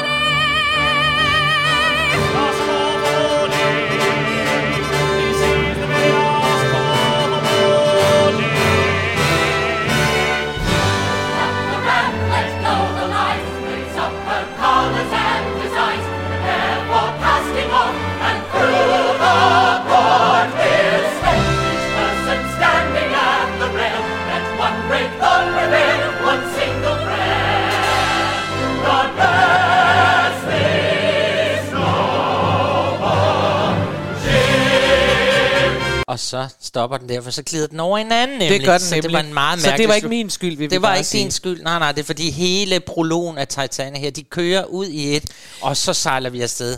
Så 36.28 36.48
stopper 36.62 36.98
den 36.98 37.10
der, 37.10 37.22
for 37.22 37.32
så 37.32 37.44
glider 37.44 37.68
den 37.68 37.80
over 37.80 37.98
en 37.98 38.12
anden 38.12 38.38
nemlig. 38.38 38.60
Det 38.60 38.66
gør 38.66 38.78
den 38.78 38.88
så 38.88 38.96
det 38.96 39.04
nemlig. 39.04 39.14
var 39.14 39.24
en 39.24 39.34
meget 39.34 39.60
Så 39.60 39.66
det 39.66 39.72
mærkelig 39.72 39.90
var 39.90 39.96
ikke 39.96 40.08
min 40.08 40.30
skyld, 40.30 40.58
vi 40.58 40.68
Det 40.68 40.82
var 40.82 40.96
ikke 40.96 41.08
sige. 41.08 41.24
din 41.24 41.32
skyld. 41.32 41.64
Nej, 41.64 41.80
nej, 41.80 41.92
det 41.92 42.02
er 42.02 42.06
fordi 42.06 42.32
hele 42.32 42.80
prologen 42.80 43.38
af 43.38 43.48
Titanic 43.48 44.02
her, 44.02 44.10
de 44.12 44.24
kører 44.24 44.66
ud 44.66 44.86
i 44.86 45.16
et, 45.16 45.26
og 45.62 45.78
så 45.78 45.94
sejler 45.94 46.30
vi 46.30 46.42
afsted. 46.42 46.78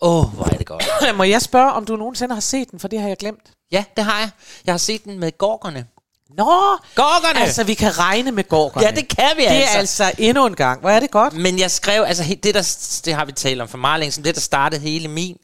Åh, 0.00 0.18
oh, 0.18 0.34
hvor 0.34 0.44
er 0.44 0.56
det 0.56 0.66
godt. 0.66 0.84
Må 1.16 1.22
jeg 1.22 1.42
spørge, 1.42 1.72
om 1.72 1.84
du 1.84 1.96
nogensinde 1.96 2.34
har 2.34 2.40
set 2.40 2.70
den, 2.70 2.80
for 2.80 2.88
det 2.88 3.00
har 3.00 3.08
jeg 3.08 3.16
glemt. 3.16 3.40
Ja, 3.72 3.84
det 3.96 4.04
har 4.04 4.18
jeg. 4.18 4.30
Jeg 4.66 4.72
har 4.72 4.78
set 4.78 5.04
den 5.04 5.18
med 5.18 5.38
gorkerne. 5.38 5.86
Nå! 6.36 6.44
Gorkerne! 6.94 7.40
Altså, 7.40 7.64
vi 7.64 7.74
kan 7.74 7.98
regne 7.98 8.32
med 8.32 8.48
gorkerne. 8.48 8.86
Ja, 8.86 8.92
det 8.92 9.08
kan 9.08 9.30
vi 9.36 9.42
det 9.42 9.48
altså. 9.48 9.74
er 9.74 9.78
altså 9.78 10.12
endnu 10.18 10.46
en 10.46 10.54
gang. 10.54 10.80
Hvor 10.80 10.90
er 10.90 11.00
det 11.00 11.10
godt? 11.10 11.34
Men 11.34 11.58
jeg 11.58 11.70
skrev, 11.70 12.04
altså 12.06 12.36
det, 12.42 12.54
der, 12.54 12.76
det 13.04 13.14
har 13.14 13.24
vi 13.24 13.32
talt 13.32 13.60
om 13.60 13.68
for 13.68 13.78
meget 13.78 14.00
længe, 14.00 14.12
siden, 14.12 14.24
det 14.24 14.34
der 14.34 14.40
startede 14.40 14.80
hele 14.80 15.08
min 15.08 15.36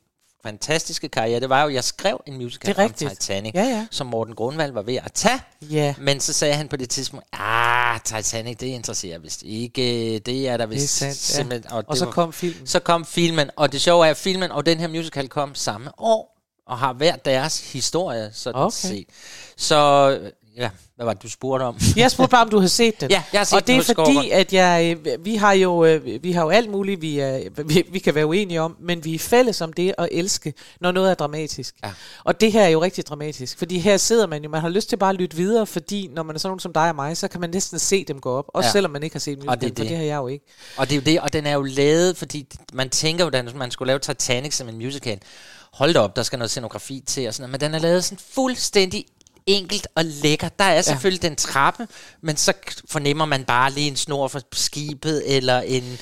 fantastiske 0.43 1.09
karriere, 1.09 1.41
det 1.41 1.49
var 1.49 1.63
jo, 1.63 1.69
at 1.69 1.75
jeg 1.75 1.85
skrev 1.85 2.21
en 2.27 2.37
musical 2.37 2.81
om. 2.81 2.93
Titanic, 2.93 3.55
Ja, 3.55 3.63
ja. 3.65 3.87
som 3.91 4.07
Morten 4.07 4.35
Grundvald 4.35 4.73
var 4.73 4.83
ved 4.83 4.97
at 4.97 5.13
tage. 5.15 5.41
Ja. 5.63 5.95
Men 5.99 6.21
så 6.21 6.33
sagde 6.33 6.55
han 6.55 6.69
på 6.69 6.77
det 6.77 6.91
tidspunkt, 6.91 7.27
ah, 7.33 8.01
Titanic, 8.05 8.57
det 8.59 8.67
interesserer 8.67 9.19
vist 9.19 9.43
ikke. 9.43 10.19
Det 10.19 10.49
er 10.49 10.57
der 10.57 10.67
vist 10.67 11.01
Det 11.01 11.07
er 11.09 11.13
sandt, 11.15 11.31
ja. 11.31 11.37
simpelthen. 11.37 11.73
Og 11.73 11.85
det 11.91 11.99
så 11.99 12.05
var- 12.05 12.13
kom 12.13 12.33
filmen. 12.33 12.67
Så 12.67 12.79
kom 12.81 13.05
filmen, 13.05 13.51
og 13.57 13.73
det 13.73 13.81
sjove 13.81 14.07
er, 14.07 14.11
at 14.11 14.17
filmen 14.17 14.51
og 14.53 14.67
den 14.67 14.79
her 14.81 14.89
musical 14.89 15.29
kom 15.29 15.55
samme 15.55 15.91
år, 15.99 16.37
og 16.67 16.79
har 16.79 16.93
hver 16.93 17.17
deres 17.17 17.73
historie, 17.73 18.31
sådan 18.35 18.61
Okay. 18.61 18.71
set. 18.77 19.07
Så, 19.57 20.19
ja, 20.61 20.71
hvad 20.97 21.07
var 21.07 21.13
det, 21.13 21.23
du 21.23 21.29
spurgte 21.31 21.63
om? 21.65 21.79
Jeg 21.97 22.11
spurgte 22.11 22.31
bare, 22.31 22.43
om 22.43 22.49
du 22.51 22.57
havde 22.59 22.69
set 22.69 23.01
den. 23.01 23.11
Ja, 23.11 23.23
jeg 23.33 23.41
har 23.41 23.45
set 23.45 23.57
og 23.57 23.67
det 23.67 23.77
er 23.77 23.83
fordi, 23.83 23.93
Skovgaard. 23.93 24.27
at 24.33 24.53
jeg, 24.53 24.97
øh, 25.07 25.25
vi 25.25 25.35
har 25.37 25.53
jo, 25.53 25.85
øh, 25.85 26.23
vi 26.23 26.33
har 26.33 26.43
jo 26.43 26.49
alt 26.51 26.71
muligt, 26.71 27.01
vi, 27.03 27.19
er, 27.19 27.63
vi, 27.65 27.85
vi 27.93 27.99
kan 27.99 28.15
være 28.15 28.27
uenige 28.27 28.61
om, 28.61 28.77
men 28.81 29.05
vi 29.05 29.15
er 29.15 29.19
fælles 29.19 29.61
om 29.61 29.73
det 29.73 29.95
at 29.99 30.09
elske, 30.13 30.55
når 30.81 30.93
noget 30.93 31.11
er 31.11 31.15
dramatisk. 31.15 31.75
Ja. 31.85 31.91
Og 32.25 32.41
det 32.41 32.53
her 32.53 32.63
er 32.63 32.69
jo 32.69 32.83
rigtig 32.83 33.07
dramatisk, 33.07 33.59
fordi 33.59 33.79
her 33.79 33.97
sidder 33.97 34.27
man 34.27 34.43
jo, 34.45 34.49
man 34.51 34.61
har 34.61 34.69
lyst 34.69 34.89
til 34.89 34.97
bare 34.97 35.11
at 35.11 35.17
lytte 35.17 35.37
videre, 35.37 35.67
fordi 35.67 36.09
når 36.15 36.23
man 36.23 36.37
er 36.37 36.41
sådan 36.41 36.49
nogen 36.51 36.61
som 36.61 36.73
dig 36.73 36.89
og 36.89 36.95
mig, 36.95 37.17
så 37.17 37.29
kan 37.29 37.41
man 37.41 37.51
næsten 37.51 37.79
se 37.79 38.05
dem 38.05 38.21
gå 38.21 38.31
op, 38.31 38.45
også 38.55 38.67
Ja. 38.67 38.73
selvom 38.73 38.91
man 38.91 39.03
ikke 39.03 39.15
har 39.15 39.21
set 39.21 39.39
Og 39.39 39.45
musical, 39.45 39.61
det 39.61 39.67
er 39.67 39.71
for 39.71 39.75
det. 39.83 39.89
det 39.91 39.97
har 39.97 40.05
jeg 40.05 40.17
jo 40.17 40.29
ikke. 40.29 40.45
Og 40.77 40.87
det 40.89 40.93
er 40.93 40.97
jo 40.97 41.03
det, 41.05 41.21
og 41.21 41.33
den 41.33 41.47
er 41.47 41.53
jo 41.53 41.63
lavet, 41.63 42.17
fordi 42.17 42.47
man 42.73 42.91
tænker 42.91 43.25
jo, 43.25 43.31
at 43.35 43.55
man 43.55 43.71
skulle 43.71 43.87
lave 43.87 43.99
Titanic 43.99 44.55
som 44.55 44.69
en 44.69 44.77
musical. 44.77 45.19
Hold 45.73 45.95
da 45.95 46.01
op, 46.01 46.17
der 46.17 46.23
skal 46.23 46.39
noget 46.39 46.51
scenografi 46.51 47.03
til 47.07 47.29
og 47.29 47.35
sådan 47.35 47.43
noget, 47.51 47.61
men 47.63 47.69
den 47.71 47.75
er 47.75 47.79
lavet 47.89 48.05
sådan 48.05 48.19
fuldstændig 48.35 49.05
enkelt 49.51 49.89
og 49.95 50.05
lækker. 50.05 50.49
Der 50.49 50.65
er 50.65 50.83
selvfølgelig 50.83 51.23
ja. 51.23 51.29
den 51.29 51.37
trappe, 51.37 51.89
men 52.23 52.37
så 52.37 52.53
fornemmer 52.89 53.25
man 53.25 53.45
bare 53.45 53.71
lige 53.73 53.89
en 53.89 53.97
snor 53.97 54.29
fra 54.29 54.41
skibet, 54.53 55.37
eller 55.37 55.61
en... 55.61 55.99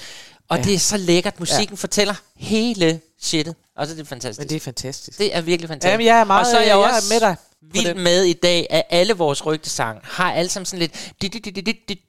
Og 0.48 0.56
Ja. 0.56 0.62
ja. 0.62 0.68
det 0.68 0.74
er 0.74 0.78
så 0.78 0.96
lækkert. 0.96 1.40
Musikken 1.40 1.74
ja. 1.76 1.80
fortæller 1.80 2.14
hele 2.36 3.00
shitet. 3.22 3.54
Og 3.76 3.86
så 3.86 3.92
er 3.92 3.96
det 3.96 4.08
fantastisk. 4.08 4.38
Men 4.38 4.48
det 4.48 4.56
er 4.56 4.60
fantastisk. 4.60 5.18
Det 5.18 5.36
er 5.36 5.40
virkelig 5.40 5.68
fantastisk. 5.68 5.92
Jamen, 5.92 6.06
jeg 6.06 6.20
er 6.20 6.24
meget- 6.24 6.40
og 6.46 6.50
så 6.50 6.56
er 6.56 6.60
jeg, 6.60 6.68
jeg 6.68 6.74
er 6.90 6.94
også 6.96 7.12
med 7.14 7.20
dig 7.20 7.36
vild 7.72 7.94
med 7.94 8.22
i 8.24 8.32
dag, 8.32 8.66
at 8.70 8.82
alle 8.90 9.12
vores 9.14 9.46
rygtesang 9.46 9.98
har 10.02 10.32
alle 10.32 10.48
sammen 10.48 10.66
sådan 10.66 10.78
lidt... 10.78 10.92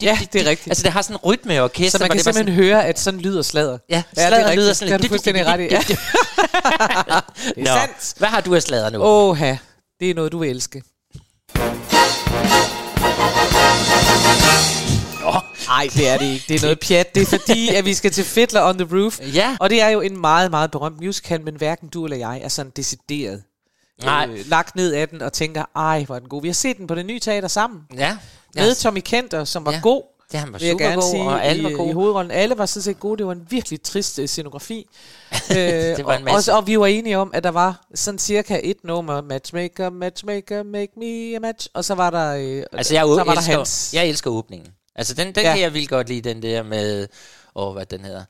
Ja, 0.02 0.20
det 0.34 0.42
er 0.42 0.50
rigtigt. 0.50 0.68
Altså, 0.68 0.84
det 0.84 0.92
har 0.92 1.02
sådan 1.02 1.16
en 1.16 1.20
rytme 1.26 1.56
i 1.56 1.60
orkester. 1.60 1.98
Så 1.98 2.04
man 2.04 2.10
kan 2.10 2.18
det 2.18 2.24
simpelthen 2.24 2.56
høre, 2.56 2.86
at 2.86 3.00
sådan 3.00 3.20
lyder 3.20 3.42
sladder. 3.42 3.78
Ja, 3.90 3.96
det 3.96 4.04
er 4.24 4.28
sladder 4.28 4.38
rigtigt. 4.38 4.56
lyder 4.56 4.74
sådan 4.74 4.86
Det 4.88 4.92
har 4.92 4.98
lidt- 4.98 5.10
du 5.10 5.14
fuldstændig 5.14 5.46
ret 5.46 5.60
i. 5.60 5.64
Ja. 5.64 5.84
det 7.56 7.68
er 7.68 7.80
sandt. 7.80 8.14
hvad 8.18 8.28
har 8.30 8.42
du 8.42 8.56
af 8.56 8.64
sladder 8.64 8.90
nu? 8.90 9.00
Åh, 9.04 9.40
det 10.00 10.10
er 10.10 10.14
noget, 10.14 10.32
du 10.32 10.38
vil 10.38 10.50
elske. 10.50 10.84
Nej, 15.70 15.88
det 15.94 16.08
er 16.10 16.18
det 16.18 16.26
ikke. 16.26 16.46
Det 16.48 16.56
er 16.56 16.62
noget 16.62 16.80
pjat. 16.80 17.16
Det 17.16 17.22
er 17.22 17.26
fordi, 17.40 17.76
at 17.76 17.86
vi 17.86 17.94
skal 17.94 18.12
til 18.12 18.24
Fiddler 18.24 18.64
on 18.64 18.78
the 18.78 18.98
Roof. 18.98 19.20
Ja. 19.34 19.58
Og 19.60 19.70
det 19.70 19.82
er 19.82 19.90
jo 19.90 20.02
en 20.02 20.22
meget, 20.22 20.52
meget 20.52 20.72
berømt 20.72 21.00
musical, 21.02 21.42
men 21.42 21.56
hverken 21.56 21.90
du 21.90 22.04
eller 22.06 22.18
jeg 22.18 22.42
er 22.44 22.48
sådan 22.48 22.72
decideret 22.76 23.44
Nej. 24.04 24.28
øh, 24.32 24.46
lagt 24.50 24.76
ned 24.76 24.94
af 24.94 25.08
den 25.10 25.22
og 25.22 25.34
tænker, 25.34 25.66
ej, 25.76 26.04
hvor 26.04 26.16
er 26.16 26.20
den 26.20 26.30
god. 26.30 26.42
Vi 26.42 26.48
har 26.48 26.54
set 26.54 26.78
den 26.78 26.88
på 26.88 26.96
det 26.96 27.06
nye 27.06 27.20
teater 27.20 27.48
sammen. 27.48 27.82
Ja. 27.98 28.18
Med 28.56 28.76
Tommy 28.76 29.00
Kenter, 29.06 29.44
som 29.44 29.66
var 29.66 29.80
god. 29.82 30.04
Ja, 30.34 30.38
han 30.40 30.54
var 30.54 30.60
gerne 30.60 30.72
supergod, 30.80 31.12
sige, 31.12 31.24
og 31.24 31.46
alle 31.46 31.64
var 31.64 31.70
i, 31.70 31.74
gode. 31.74 31.90
i 31.90 31.94
hovedrollen. 31.94 32.32
Alle 32.32 32.58
var 32.58 32.66
sådan 32.66 32.84
set 32.84 33.00
gode. 33.00 33.18
Det 33.18 33.26
var 33.26 33.32
en 33.32 33.46
virkelig 33.50 33.82
trist 33.82 34.20
uh, 34.20 34.26
scenografi. 34.26 34.86
øh, 35.52 35.58
Det 35.58 36.06
var 36.06 36.14
en 36.14 36.28
og, 36.28 36.34
masse. 36.34 36.52
og, 36.54 36.58
og 36.58 36.68
vi 36.68 36.80
var 36.80 36.86
enige 36.86 37.18
om, 37.18 37.32
at 37.34 37.44
der 37.44 37.52
var 37.52 37.82
sådan 37.96 38.20
cirka 38.20 38.60
et 38.64 38.78
nummer, 38.84 39.22
matchmaker, 39.22 39.90
matchmaker, 39.90 40.64
make 40.64 40.92
me 40.98 41.36
a 41.36 41.40
match. 41.40 41.68
Og 41.74 41.86
så 41.86 41.96
var 41.96 42.10
der, 42.10 42.36
øh, 42.36 42.64
Altså, 42.74 42.94
jeg, 42.94 43.04
så 43.04 43.08
var 43.16 43.24
der 43.24 43.32
elsker, 43.32 43.58
hans. 43.58 43.90
jeg 43.94 44.08
elsker 44.08 44.30
åbningen. 44.32 44.68
Altså, 45.00 45.14
den, 45.14 45.28
den 45.36 45.44
Ja. 45.44 45.52
kan 45.54 45.62
jeg 45.62 45.74
vildt 45.74 45.90
godt 45.90 46.10
lide, 46.10 46.30
den 46.30 46.42
der 46.42 46.64
med... 46.64 47.08
Åh, 47.56 47.74
hvad 47.74 47.86
den 47.86 48.06
hedder? 48.06 48.24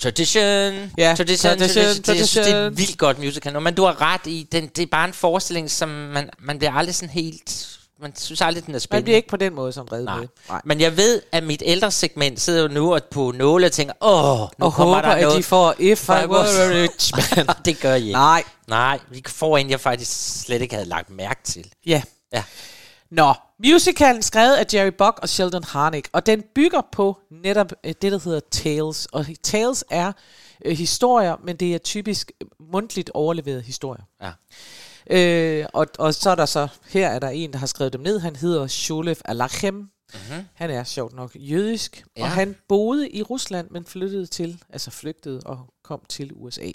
Tradition. 0.00 0.92
Ja, 0.98 1.14
tradition, 1.16 1.58
tradition, 1.58 1.58
tradition, 1.58 2.02
Det, 2.02 2.18
jeg 2.18 2.28
synes, 2.28 2.32
det 2.34 2.38
er 2.38 2.42
tradition. 2.44 2.72
et 2.72 2.78
vildt 2.78 2.98
godt 2.98 3.18
musical. 3.18 3.60
Men 3.60 3.74
du 3.74 3.84
har 3.84 4.00
ret 4.00 4.26
i, 4.26 4.48
den, 4.52 4.66
det 4.66 4.82
er 4.82 4.86
bare 4.86 5.08
en 5.08 5.14
forestilling, 5.14 5.70
som 5.70 5.88
man, 5.88 6.30
man 6.38 6.58
bliver 6.58 6.72
aldrig 6.72 6.94
sådan 6.94 7.10
helt... 7.10 7.70
Man 8.00 8.16
synes 8.16 8.40
aldrig, 8.40 8.66
den 8.66 8.70
er 8.72 8.74
Man 8.74 8.80
spændende. 8.80 9.04
bliver 9.04 9.16
ikke 9.16 9.28
på 9.28 9.36
den 9.36 9.54
måde 9.54 9.72
sådan 9.72 9.92
reddet 9.92 10.04
Nej. 10.04 10.26
Nej. 10.48 10.60
Men 10.64 10.80
jeg 10.80 10.96
ved, 10.96 11.22
at 11.32 11.42
mit 11.44 11.62
ældre 11.66 11.90
segment 11.90 12.40
sidder 12.40 12.62
jo 12.62 12.68
nu 12.68 12.94
og 12.94 13.00
på 13.10 13.32
nåle 13.36 13.66
og 13.66 13.72
tænker, 13.72 13.94
åh, 14.00 14.38
nu 14.38 14.46
Og 14.66 14.72
kommer 14.74 14.94
håber, 14.94 15.00
der 15.08 15.08
at 15.16 15.22
noget. 15.22 15.38
de 15.38 15.42
får 15.42 15.74
If 15.78 16.08
I 16.08 16.12
Were 16.12 16.82
Rich 16.82 17.12
Man. 17.36 17.46
det 17.64 17.80
gør 17.80 17.94
I 17.94 18.00
ikke. 18.00 18.12
Nej. 18.12 18.42
Nej, 18.68 18.98
vi 19.10 19.22
får 19.26 19.58
en, 19.58 19.70
jeg 19.70 19.80
faktisk 19.80 20.40
slet 20.42 20.62
ikke 20.62 20.74
havde 20.74 20.88
lagt 20.88 21.10
mærke 21.10 21.40
til. 21.44 21.66
Ja. 21.86 22.02
Ja. 22.32 22.42
Nå, 23.14 23.34
musicalen 23.58 24.22
skrevet 24.22 24.54
af 24.54 24.66
Jerry 24.74 24.92
Buck 24.98 25.18
og 25.22 25.28
Sheldon 25.28 25.64
Harnick, 25.64 26.08
og 26.12 26.26
den 26.26 26.42
bygger 26.54 26.80
på 26.92 27.18
netop 27.30 27.72
øh, 27.84 27.94
det, 28.02 28.12
der 28.12 28.18
hedder 28.24 28.40
Tales. 28.50 29.06
Og 29.06 29.26
Tales 29.42 29.84
er 29.90 30.12
øh, 30.64 30.76
historier, 30.76 31.36
men 31.44 31.56
det 31.56 31.74
er 31.74 31.78
typisk 31.78 32.32
øh, 32.40 32.48
mundtligt 32.72 33.10
overleveret 33.14 33.62
historier. 33.62 34.04
Ja. 34.22 34.30
Øh, 35.10 35.66
og, 35.74 35.86
og 35.98 36.14
så 36.14 36.30
er 36.30 36.34
der 36.34 36.46
så, 36.46 36.68
her 36.88 37.08
er 37.08 37.18
der 37.18 37.28
en, 37.28 37.52
der 37.52 37.58
har 37.58 37.66
skrevet 37.66 37.92
dem 37.92 38.00
ned. 38.00 38.18
Han 38.18 38.36
hedder 38.36 38.66
Sholev 38.66 39.16
Alachem. 39.24 39.74
Mhm. 39.74 40.44
Han 40.54 40.70
er 40.70 40.84
sjovt 40.84 41.14
nok 41.14 41.30
jødisk. 41.34 42.04
Ja. 42.16 42.22
og 42.22 42.30
han 42.30 42.56
boede 42.68 43.10
i 43.10 43.22
Rusland, 43.22 43.70
men 43.70 43.84
flyttede 43.84 44.26
til, 44.26 44.62
altså 44.70 44.90
flygtede 44.90 45.40
og 45.46 45.74
kom 45.84 46.02
til 46.08 46.30
USA. 46.34 46.70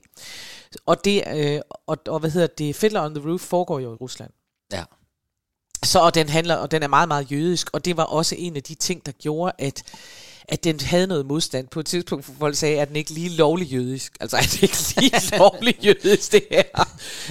Og 0.86 1.06
det, 1.06 1.24
øh, 1.36 1.62
og, 1.88 1.98
og 2.08 2.20
hvad 2.20 2.30
hedder 2.30 2.48
det, 2.48 2.76
Fiddler 2.76 3.02
on 3.02 3.16
the 3.16 3.30
Roof 3.30 3.42
foregår 3.42 3.80
jo 3.80 3.94
i 3.94 3.96
Rusland. 3.96 4.32
Ja. 4.74 4.84
Så 5.84 6.00
og 6.00 6.16
den 6.16 6.30
handler, 6.30 6.56
og 6.56 6.72
den 6.72 6.84
er 6.84 6.88
meget, 6.88 7.08
meget 7.08 7.32
jødisk, 7.32 7.70
og 7.74 7.86
det 7.86 7.98
var 7.98 8.04
også 8.04 8.36
en 8.38 8.56
af 8.56 8.64
de 8.64 8.76
ting, 8.76 9.06
der 9.06 9.12
gjorde, 9.12 9.52
at 9.58 9.84
at 10.52 10.64
den 10.64 10.80
havde 10.80 11.08
noget 11.08 11.26
modstand 11.26 11.68
på 11.68 11.80
et 11.80 11.86
tidspunkt, 11.86 12.26
hvor 12.26 12.36
folk 12.40 12.56
sagde, 12.56 12.80
at 12.82 12.88
den 12.88 12.96
ikke 12.96 13.12
lige 13.12 13.30
lovlig 13.30 13.68
jødisk. 13.68 14.14
Altså, 14.20 14.38
er 14.38 14.42
det 14.42 14.64
ikke 14.64 14.78
lige 15.00 15.22
lovlig 15.38 15.76
jødisk, 15.86 16.32
det 16.32 16.44
her? 16.52 16.64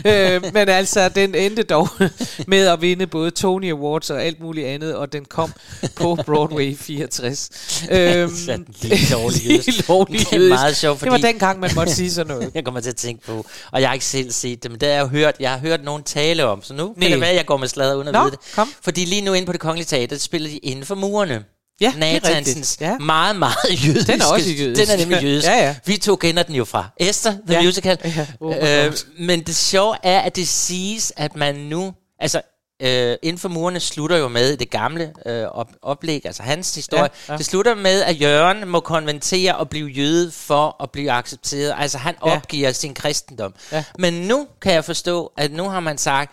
øh, 0.05 0.43
men 0.55 0.69
altså, 0.69 1.09
den 1.09 1.35
endte 1.35 1.62
dog 1.62 1.89
med 2.47 2.66
at 2.66 2.81
vinde 2.81 3.07
både 3.07 3.31
Tony 3.31 3.71
Awards 3.73 4.11
og 4.11 4.23
alt 4.25 4.41
muligt 4.41 4.66
andet, 4.66 4.95
og 4.97 5.12
den 5.12 5.25
kom 5.25 5.53
på 5.97 6.14
Broadway 6.27 6.64
i 6.64 6.75
64. 6.75 7.51
Øhm, 7.91 8.37
Så 8.37 8.53
er 8.53 8.57
den 8.57 8.66
lige 8.83 9.11
lovlig 9.12 9.43
jødisk. 9.47 9.66
lige 9.66 9.85
lovlig 9.89 10.21
Det 10.21 10.33
er 10.33 10.37
jødisk. 10.37 10.51
meget 10.51 10.77
sjovt, 10.77 11.01
Det 11.01 11.07
var 11.11 11.16
fordi- 11.16 11.27
dengang, 11.27 11.61
man 11.61 11.71
måtte 11.75 11.95
sige 11.95 12.11
sådan 12.11 12.35
noget. 12.37 12.51
jeg 12.55 12.64
kommer 12.64 12.81
til 12.81 12.91
at 12.91 12.97
tænke 12.97 13.25
på, 13.27 13.47
og 13.73 13.81
jeg 13.81 13.89
har 13.89 13.95
ikke 13.95 14.07
selv 14.07 14.31
set 14.33 14.62
det, 14.62 14.71
men 14.71 14.81
det 14.81 14.89
har 14.89 14.95
jeg 14.97 15.07
hørt, 15.07 15.35
jeg 15.41 15.51
har 15.51 15.59
hørt 15.59 15.85
nogen 15.85 16.03
tale 16.03 16.45
om, 16.45 16.62
så 16.62 16.75
nu 16.75 16.95
kan 17.03 17.11
det 17.12 17.21
være, 17.21 17.31
at 17.31 17.37
jeg 17.37 17.47
går 17.47 17.57
med 17.57 17.69
sladder 17.69 17.95
uden 17.95 18.09
at 18.09 18.14
Nå, 18.14 18.21
vide 18.21 18.31
det. 18.31 18.39
kom. 18.55 18.69
Fordi 18.83 19.05
lige 19.05 19.23
nu 19.23 19.33
inde 19.33 19.47
på 19.47 19.53
det 19.53 19.61
kongelige 19.61 19.87
teater, 19.87 20.19
spiller 20.19 20.49
de 20.51 20.59
inden 20.59 20.85
for 20.85 20.95
murene. 20.95 21.45
Ja, 21.81 21.93
Nathansens. 21.97 22.79
Ja. 22.81 22.99
meget, 22.99 23.37
meget 23.37 23.57
jødiske. 23.87 24.12
Den 24.12 24.20
er 24.20 24.26
også 24.26 24.51
jødisk. 24.51 24.81
Den 24.83 24.91
er 24.91 24.97
nemlig 24.97 25.22
jødisk. 25.22 25.47
Ja, 25.47 25.57
ja. 25.66 25.76
Vi 25.87 25.97
to 25.97 26.16
kender 26.16 26.43
den 26.43 26.55
jo 26.55 26.64
fra 26.64 26.89
Esther, 26.97 27.33
The 27.47 27.55
Ja. 27.55 27.62
Musical. 27.62 27.99
Ja. 28.05 28.26
Oh 28.41 28.57
øh, 28.87 28.93
men 29.18 29.43
det 29.43 29.57
sjove 29.57 29.97
er, 30.03 30.20
at 30.20 30.37
det 30.37 30.49
siges, 30.49 31.12
at 31.16 31.37
man 31.37 31.55
nu... 31.55 31.95
Altså, 32.20 32.41
øh, 32.83 33.16
inden 33.22 33.39
for 33.39 33.49
murene 33.49 33.81
slutter 33.81 34.16
jo 34.16 34.29
med 34.29 34.57
det 34.57 34.70
gamle 34.70 35.12
øh, 35.26 35.45
op, 35.45 35.68
oplæg, 35.83 36.26
altså 36.26 36.43
hans 36.43 36.74
historie. 36.74 37.03
Ja, 37.29 37.33
ja. 37.33 37.39
Det 37.39 37.47
slutter 37.47 37.74
med, 37.74 38.03
at 38.03 38.20
Jørgen 38.20 38.68
må 38.68 38.81
konventere 38.81 39.57
og 39.57 39.68
blive 39.70 39.89
jøde 39.89 40.31
for 40.33 40.83
at 40.83 40.91
blive 40.91 41.11
accepteret. 41.12 41.74
Altså 41.79 41.99
han 41.99 42.14
Ja. 42.26 42.37
opgiver 42.37 42.72
sin 42.72 42.95
kristendom. 42.95 43.55
Ja. 43.72 43.85
Men 43.99 44.12
nu 44.14 44.47
kan 44.62 44.72
jeg 44.72 44.85
forstå, 44.85 45.33
at 45.37 45.53
nu 45.53 45.68
har 45.68 45.81
man 45.81 45.99
sagt, 45.99 46.33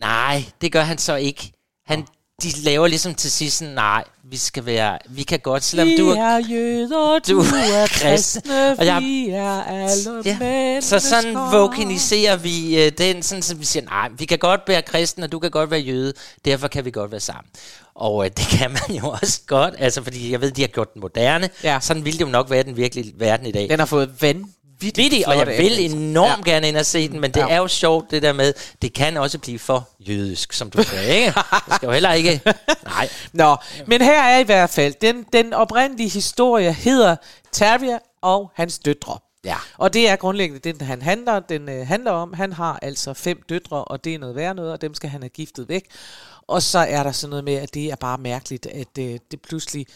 nej, 0.00 0.44
det 0.60 0.72
gør 0.72 0.82
han 0.82 0.98
så 0.98 1.14
ikke. 1.16 1.52
Han, 1.86 2.06
de 2.42 2.50
laver 2.62 2.86
ligesom 2.86 3.14
til 3.14 3.30
sidst 3.30 3.58
sådan, 3.58 3.74
nej, 3.74 4.04
vi 4.24 4.36
skal 4.36 4.66
være, 4.66 4.98
vi 5.08 5.22
kan 5.22 5.38
godt, 5.40 5.64
selvom 5.64 5.88
vi 5.88 5.96
du 5.96 6.08
er 6.08 6.16
er 6.22 6.38
jøder, 6.38 7.18
du, 7.28 7.32
du 7.34 7.40
er 7.40 7.86
kristen, 7.86 8.42
kristne, 8.42 8.78
og 8.78 8.86
jeg- 8.86 9.02
vi 9.02 9.28
er 9.30 9.62
alle 9.62 10.22
Ja, 10.24 10.38
mennesker. 10.38 10.98
Så 10.98 11.08
sådan 11.08 11.34
vokaliserer 11.34 12.36
vi 12.36 12.84
øh, 12.84 12.92
den, 12.98 13.22
sådan, 13.22 13.42
så 13.42 13.54
vi 13.54 13.64
siger, 13.64 13.84
nej, 13.84 14.08
vi 14.18 14.24
kan 14.24 14.38
godt 14.38 14.60
være 14.68 14.82
kristen, 14.82 15.22
og 15.22 15.32
du 15.32 15.38
kan 15.38 15.50
godt 15.50 15.70
være 15.70 15.80
jøde, 15.80 16.12
derfor 16.44 16.68
kan 16.68 16.84
vi 16.84 16.90
godt 16.90 17.10
være 17.10 17.20
sammen. 17.20 17.44
Og 17.94 18.24
øh, 18.24 18.30
det 18.38 18.46
kan 18.46 18.70
man 18.70 18.96
jo 18.98 19.08
også 19.22 19.40
godt, 19.46 19.74
altså 19.78 20.02
fordi 20.02 20.32
jeg 20.32 20.40
ved, 20.40 20.50
de 20.50 20.60
har 20.60 20.68
gjort 20.68 20.94
den 20.94 21.00
moderne. 21.00 21.50
Ja. 21.64 21.78
Sådan 21.80 22.04
ville 22.04 22.18
det 22.18 22.24
jo 22.24 22.30
nok 22.30 22.50
være 22.50 22.62
den 22.62 22.76
virkelige 22.76 23.12
verden 23.16 23.46
i 23.46 23.52
dag. 23.52 23.68
Den 23.68 23.78
har 23.78 23.86
fået 23.86 24.22
vanvittigt 24.22 24.56
Vittig, 24.82 25.28
og 25.28 25.36
jeg 25.36 25.46
vil 25.46 25.90
enormt 25.92 26.46
ja. 26.46 26.52
gerne 26.52 26.68
ind 26.68 26.76
og 26.76 26.86
se 26.86 27.08
den, 27.08 27.20
men 27.20 27.30
det 27.30 27.40
Ja. 27.40 27.46
ja. 27.46 27.52
er 27.52 27.56
jo 27.56 27.68
sjovt 27.68 28.10
det 28.10 28.22
der 28.22 28.32
med, 28.32 28.52
det 28.82 28.92
kan 28.92 29.16
også 29.16 29.38
blive 29.38 29.58
for 29.58 29.88
jødisk, 30.00 30.52
som 30.52 30.70
du 30.70 30.82
sagde, 30.82 31.16
ikke? 31.16 31.32
Det 31.66 31.74
skal 31.74 31.86
jo 31.86 31.92
heller 31.92 32.12
ikke... 32.12 32.40
Nej. 32.84 33.08
Nå, 33.32 33.56
men 33.86 34.02
her 34.02 34.22
er 34.22 34.38
i 34.38 34.42
hvert 34.44 34.70
fald, 34.70 34.94
den, 35.00 35.24
den 35.32 35.52
oprindelige 35.52 36.08
historie 36.08 36.72
hedder 36.72 37.16
Terrier 37.52 37.98
og 38.22 38.50
hans 38.54 38.78
døtre. 38.78 39.18
Ja. 39.44 39.56
Og 39.78 39.92
det 39.94 40.08
er 40.08 40.16
grundlæggende 40.16 40.72
det, 40.72 40.82
han 40.82 41.02
handler, 41.02 41.40
den 41.40 41.68
øh, 41.68 41.86
handler 41.86 42.10
om. 42.10 42.32
Han 42.32 42.52
har 42.52 42.78
altså 42.82 43.14
fem 43.14 43.42
døtre, 43.48 43.84
og 43.84 44.04
det 44.04 44.14
er 44.14 44.18
noget 44.18 44.36
værd 44.36 44.56
noget, 44.56 44.72
og 44.72 44.80
dem 44.80 44.94
skal 44.94 45.10
han 45.10 45.22
have 45.22 45.28
giftet 45.28 45.68
væk. 45.68 45.84
Og 46.48 46.62
så 46.62 46.78
er 46.78 47.02
der 47.02 47.12
sådan 47.12 47.30
noget 47.30 47.44
med, 47.44 47.54
at 47.54 47.74
det 47.74 47.90
er 47.90 47.96
bare 47.96 48.18
mærkeligt, 48.18 48.66
at 48.66 48.98
øh, 48.98 49.18
det 49.30 49.40
pludselig... 49.48 49.86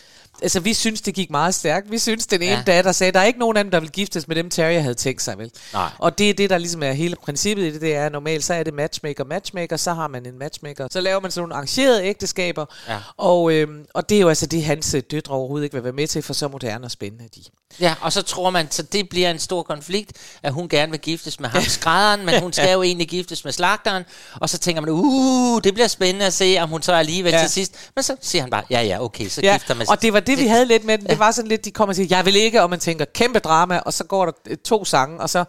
Altså, 0.42 0.60
vi 0.60 0.74
synes, 0.74 1.00
det 1.00 1.14
gik 1.14 1.30
meget 1.30 1.54
stærkt. 1.54 1.90
Vi 1.90 1.98
synes, 1.98 2.26
den 2.26 2.42
ene 2.42 2.52
Ja. 2.52 2.62
datter 2.66 2.92
sagde, 2.92 3.12
der 3.12 3.20
er 3.20 3.24
ikke 3.24 3.38
nogen 3.38 3.56
af 3.56 3.64
dem, 3.64 3.70
der 3.70 3.80
vil 3.80 3.90
giftes 3.90 4.28
med 4.28 4.36
dem, 4.36 4.50
Terrier 4.50 4.80
havde 4.80 4.94
tænkt 4.94 5.22
sig, 5.22 5.38
vel? 5.38 5.50
Nej. 5.72 5.88
Og 5.98 6.18
det 6.18 6.30
er 6.30 6.34
det, 6.34 6.50
der 6.50 6.58
ligesom 6.58 6.82
er 6.82 6.92
hele 6.92 7.16
princippet 7.16 7.62
i 7.64 7.72
det, 7.72 7.80
det 7.80 7.94
er 7.94 8.08
normalt, 8.08 8.44
så 8.44 8.54
er 8.54 8.62
det 8.62 8.74
matchmaker, 8.74 9.24
matchmaker, 9.24 9.76
så 9.76 9.92
har 9.94 10.08
man 10.08 10.26
en 10.26 10.38
matchmaker, 10.38 10.88
så 10.90 11.00
laver 11.00 11.20
man 11.20 11.30
sådan 11.30 11.42
nogle 11.42 11.54
arrangerede 11.54 12.04
ægteskaber, 12.04 12.64
Ja. 12.88 12.96
og, 13.16 13.52
øhm, 13.52 13.84
og 13.94 14.08
det 14.08 14.16
er 14.16 14.20
jo 14.20 14.28
altså 14.28 14.46
det, 14.46 14.64
hans 14.64 14.94
øh, 14.94 15.02
døtre 15.10 15.34
overhovedet 15.34 15.64
ikke 15.64 15.74
vil 15.74 15.84
være 15.84 15.92
med 15.92 16.06
til, 16.06 16.22
for 16.22 16.32
så 16.34 16.48
moderne 16.48 16.84
og 16.84 16.90
spændende 16.90 17.28
de. 17.36 17.40
Ja, 17.80 17.94
og 18.00 18.12
så 18.12 18.22
tror 18.22 18.50
man, 18.50 18.70
så 18.70 18.82
det 18.82 19.08
bliver 19.08 19.30
en 19.30 19.38
stor 19.38 19.62
konflikt, 19.62 20.12
at 20.42 20.52
hun 20.52 20.68
gerne 20.68 20.90
vil 20.92 21.00
giftes 21.00 21.40
med 21.40 21.48
ham 21.48 21.62
skrædderen, 21.78 22.26
men 22.26 22.40
hun 22.42 22.52
skal 22.52 22.72
jo 22.72 22.82
egentlig 22.82 23.08
giftes 23.08 23.44
med 23.44 23.52
slagteren, 23.52 24.04
og 24.40 24.50
så 24.50 24.58
tænker 24.58 24.80
man, 24.82 24.90
uh, 24.90 25.60
det 25.64 25.74
bliver 25.74 25.88
spændende 25.88 26.26
at 26.26 26.32
se, 26.32 26.56
om 26.60 26.68
hun 26.68 26.82
så 26.82 26.92
alligevel 26.92 27.32
Ja. 27.32 27.40
til 27.40 27.50
sidst, 27.50 27.90
men 27.96 28.02
så 28.02 28.16
siger 28.20 28.42
han 28.42 28.50
bare, 28.50 28.62
ja 28.70 28.80
ja, 28.82 29.04
okay, 29.04 29.28
så 29.28 29.40
Ja, 29.40 29.52
gifter 29.52 29.74
man 29.74 29.88
og 29.90 30.02
det 30.02 30.12
var 30.12 30.20
det, 30.26 30.38
vi 30.38 30.46
havde 30.46 30.64
lidt 30.66 30.84
med 30.84 30.98
den. 30.98 31.06
Det 31.06 31.18
var 31.18 31.30
sådan 31.30 31.48
lidt, 31.48 31.64
de 31.64 31.70
kommer 31.70 31.90
og 31.92 31.96
siger, 31.96 32.16
jeg 32.16 32.24
vil 32.26 32.36
ikke, 32.36 32.62
og 32.62 32.70
man 32.70 32.78
tænker, 32.80 33.04
kæmpe 33.04 33.38
drama, 33.38 33.78
og 33.78 33.92
så 33.92 34.04
går 34.04 34.24
der 34.24 34.32
øh, 34.48 34.56
to 34.56 34.84
sange, 34.84 35.20
og 35.20 35.30
så, 35.30 35.44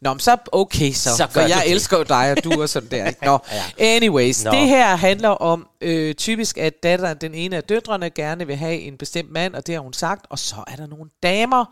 nå, 0.00 0.12
men 0.12 0.20
så 0.20 0.36
okay 0.52 0.92
så, 0.92 1.16
Så 1.16 1.26
for 1.30 1.40
jeg 1.40 1.62
det. 1.64 1.70
elsker 1.72 1.96
jo 1.98 2.02
dig, 2.02 2.34
og 2.38 2.44
du 2.44 2.62
og 2.62 2.68
sådan 2.68 2.88
der. 2.90 3.06
Ikke? 3.08 3.24
Nå, 3.24 3.38
anyways, 3.78 4.44
Nå. 4.44 4.50
det 4.50 4.68
her 4.68 4.96
handler 4.96 5.28
om 5.28 5.66
øh, 5.80 6.14
typisk, 6.14 6.58
at 6.58 6.82
datteren, 6.82 7.16
den 7.20 7.34
ene 7.34 7.56
af 7.56 7.62
døtrene, 7.64 8.10
gerne 8.10 8.46
vil 8.46 8.56
have 8.56 8.78
en 8.80 8.96
bestemt 8.98 9.30
mand, 9.32 9.54
og 9.54 9.66
det 9.66 9.74
har 9.74 9.82
hun 9.82 9.92
sagt, 9.92 10.26
og 10.30 10.38
så 10.38 10.56
er 10.66 10.76
der 10.76 10.86
nogle 10.86 11.10
damer, 11.22 11.64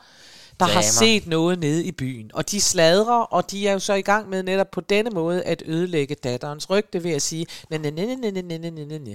der 0.60 0.66
har 0.66 0.72
Damer. 0.72 0.82
set 0.82 1.26
noget 1.26 1.58
nede 1.58 1.84
i 1.84 1.92
byen. 1.92 2.30
Og 2.34 2.50
de 2.50 2.60
sladrer, 2.60 3.20
og 3.22 3.50
de 3.50 3.68
er 3.68 3.72
jo 3.72 3.78
så 3.78 3.94
i 3.94 4.02
gang 4.02 4.28
med 4.28 4.42
netop 4.42 4.70
på 4.70 4.80
denne 4.80 5.10
måde 5.10 5.42
at 5.42 5.62
ødelægge 5.66 6.14
datterens 6.14 6.70
rygte 6.70 7.04
ved 7.04 7.10
at 7.10 7.22
sige, 7.22 7.46
"Næ, 7.70 7.76
næ, 7.76 7.90
næ, 7.90 8.04
næ, 8.06 8.14
næ, 8.14 8.30
næ, 8.30 8.40
næ, 8.40 8.58
næ, 8.58 8.70
næ, 8.70 8.84
næ, 8.84 8.98
næ." 8.98 9.14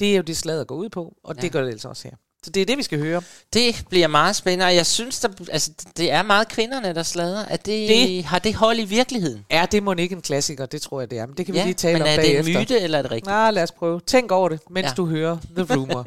det 0.00 0.12
er 0.12 0.16
jo 0.16 0.22
det 0.22 0.36
sladder 0.36 0.64
går 0.64 0.74
ud 0.74 0.88
på, 0.88 1.14
og 1.24 1.34
Ja. 1.36 1.42
det 1.42 1.52
gør 1.52 1.62
det 1.62 1.70
altså 1.70 1.88
også 1.88 2.08
her. 2.08 2.16
Så 2.44 2.50
det 2.50 2.60
er 2.60 2.66
det, 2.66 2.78
vi 2.78 2.82
skal 2.82 2.98
høre. 2.98 3.22
Det 3.52 3.84
bliver 3.90 4.06
meget 4.06 4.36
spændende, 4.36 4.64
og 4.66 4.74
jeg 4.74 4.86
synes, 4.86 5.20
der, 5.20 5.28
altså, 5.52 5.70
det 5.96 6.10
er 6.12 6.22
meget 6.22 6.48
kvinderne, 6.48 6.94
der 6.94 7.02
slader. 7.02 7.44
Er 7.44 7.56
det, 7.56 7.88
Det- 7.88 8.24
har 8.24 8.38
det 8.38 8.54
hold 8.54 8.78
i 8.78 8.84
virkeligheden? 8.84 9.44
Er 9.50 9.66
det 9.66 9.82
må 9.82 9.94
ikke 9.94 10.14
en 10.14 10.22
klassiker? 10.22 10.66
Det 10.66 10.82
tror 10.82 11.00
jeg, 11.00 11.10
det 11.10 11.18
er. 11.18 11.26
Men 11.26 11.36
det 11.36 11.46
kan 11.46 11.52
vi 11.54 11.58
Ja, 11.58 11.64
lige 11.64 11.74
tale 11.74 11.92
men 11.92 12.02
om 12.02 12.08
er 12.08 12.16
det 12.16 12.30
en 12.38 12.44
bagefter. 12.44 12.60
myte, 12.60 12.80
eller 12.80 12.98
er 12.98 13.02
det 13.02 13.10
rigtigt? 13.10 13.26
Nej, 13.26 13.50
lad 13.50 13.62
os 13.62 13.72
prøve. 13.72 14.00
Tænk 14.06 14.30
over 14.32 14.48
det, 14.48 14.60
mens 14.70 14.84
Ja. 14.84 14.88
ja. 14.88 14.94
du 14.94 15.06
hører 15.06 15.36
The 15.56 15.74
Rumor. 15.76 16.04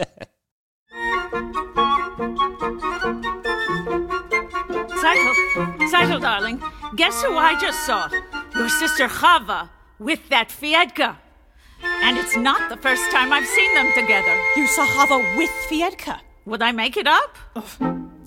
Cycle, 5.04 5.34
Cycle, 5.90 6.20
darling. 6.22 6.62
Guess 6.98 7.24
who 7.24 7.34
I 7.40 7.54
just 7.66 7.86
saw? 7.86 8.08
Your 8.56 8.70
sister 8.70 9.08
Chava 9.20 9.68
with 10.00 10.22
that 10.30 10.52
Fiedka. 10.52 11.10
And 11.84 12.18
it's 12.18 12.36
not 12.36 12.70
the 12.70 12.78
first 12.78 13.12
time 13.12 13.32
I've 13.32 13.46
seen 13.46 13.74
them 13.76 13.92
together. 13.94 14.36
You 14.56 14.68
saw 14.68 14.86
Chava 14.86 15.38
with 15.38 15.50
Fiedka? 15.70 16.20
Would 16.46 16.62
I 16.62 16.72
make 16.72 16.98
it 16.98 17.08
up? 17.08 17.38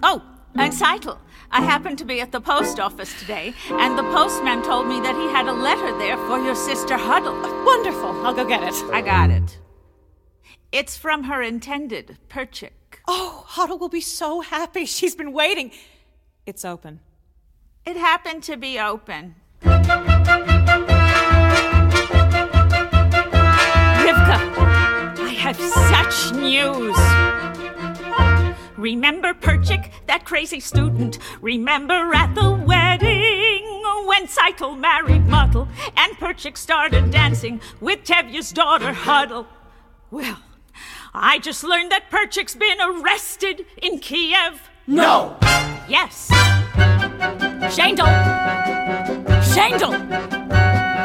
Oh, 0.02 0.22
and 0.54 0.72
Cycle. 0.72 1.18
I 1.50 1.62
happened 1.62 1.98
to 1.98 2.04
be 2.04 2.20
at 2.20 2.32
the 2.32 2.40
post 2.40 2.80
office 2.80 3.18
today, 3.20 3.54
and 3.70 3.96
the 3.96 4.02
postman 4.02 4.62
told 4.62 4.88
me 4.88 5.00
that 5.00 5.14
he 5.14 5.28
had 5.28 5.46
a 5.46 5.52
letter 5.52 5.96
there 5.98 6.16
for 6.26 6.38
your 6.38 6.54
sister 6.56 6.96
Huddle. 6.96 7.40
Wonderful. 7.64 8.26
I'll 8.26 8.34
go 8.34 8.44
get 8.44 8.62
it. 8.62 8.74
I 8.92 9.00
got 9.00 9.30
it. 9.30 9.58
It's 10.72 10.96
from 10.96 11.24
her 11.24 11.42
intended, 11.42 12.18
Perchik. 12.28 13.00
Oh, 13.06 13.44
Huddle 13.46 13.78
will 13.78 13.88
be 13.88 14.00
so 14.00 14.40
happy. 14.40 14.84
She's 14.86 15.14
been 15.14 15.32
waiting. 15.32 15.70
It's 16.44 16.64
open. 16.64 17.00
It 17.84 17.96
happened 17.96 18.42
to 18.44 18.56
be 18.56 18.80
open. 18.80 19.36
Have 25.52 25.60
such 25.60 26.32
news. 26.34 26.96
Remember 28.76 29.32
Perchik, 29.32 29.92
that 30.08 30.24
crazy 30.24 30.58
student? 30.58 31.20
Remember 31.40 32.12
at 32.12 32.34
the 32.34 32.52
wedding 32.52 33.82
when 34.06 34.26
Cycle 34.26 34.74
married 34.74 35.26
Muddle 35.26 35.68
and 35.96 36.12
Perchik 36.14 36.56
started 36.56 37.12
dancing 37.12 37.60
with 37.80 38.02
Tevye's 38.02 38.50
daughter 38.50 38.92
Huddle? 38.92 39.46
Well, 40.10 40.38
I 41.14 41.38
just 41.38 41.62
learned 41.62 41.92
that 41.92 42.10
Perchik's 42.10 42.56
been 42.56 42.80
arrested 42.80 43.66
in 43.80 44.00
Kiev. 44.00 44.60
No! 44.88 45.36
Yes. 45.88 46.28
Shandel! 47.72 48.06
Shandel! 49.54 49.92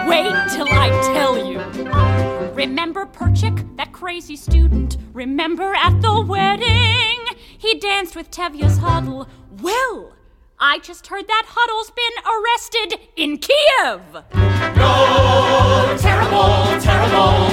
Wait 0.08 0.34
till 0.52 0.68
I 0.68 0.90
tell 1.14 1.38
you. 1.38 2.31
Remember 2.62 3.08
Perchik, 3.08 3.76
that 3.78 3.92
crazy 3.92 4.36
student? 4.36 4.98
Remember 5.14 5.74
at 5.74 6.00
the 6.00 6.22
wedding? 6.22 7.18
He 7.58 7.80
danced 7.80 8.16
with 8.16 8.30
Tevya's 8.30 8.78
Huddle. 8.78 9.28
Well, 9.64 10.14
I 10.60 10.78
just 10.78 11.08
heard 11.08 11.28
that 11.28 11.46
Huddle's 11.48 11.90
been 11.90 12.14
arrested 12.24 13.00
in 13.16 13.40
Kiev. 13.40 14.02
No! 14.78 15.98
Terrible, 15.98 16.78
terrible! 16.78 17.50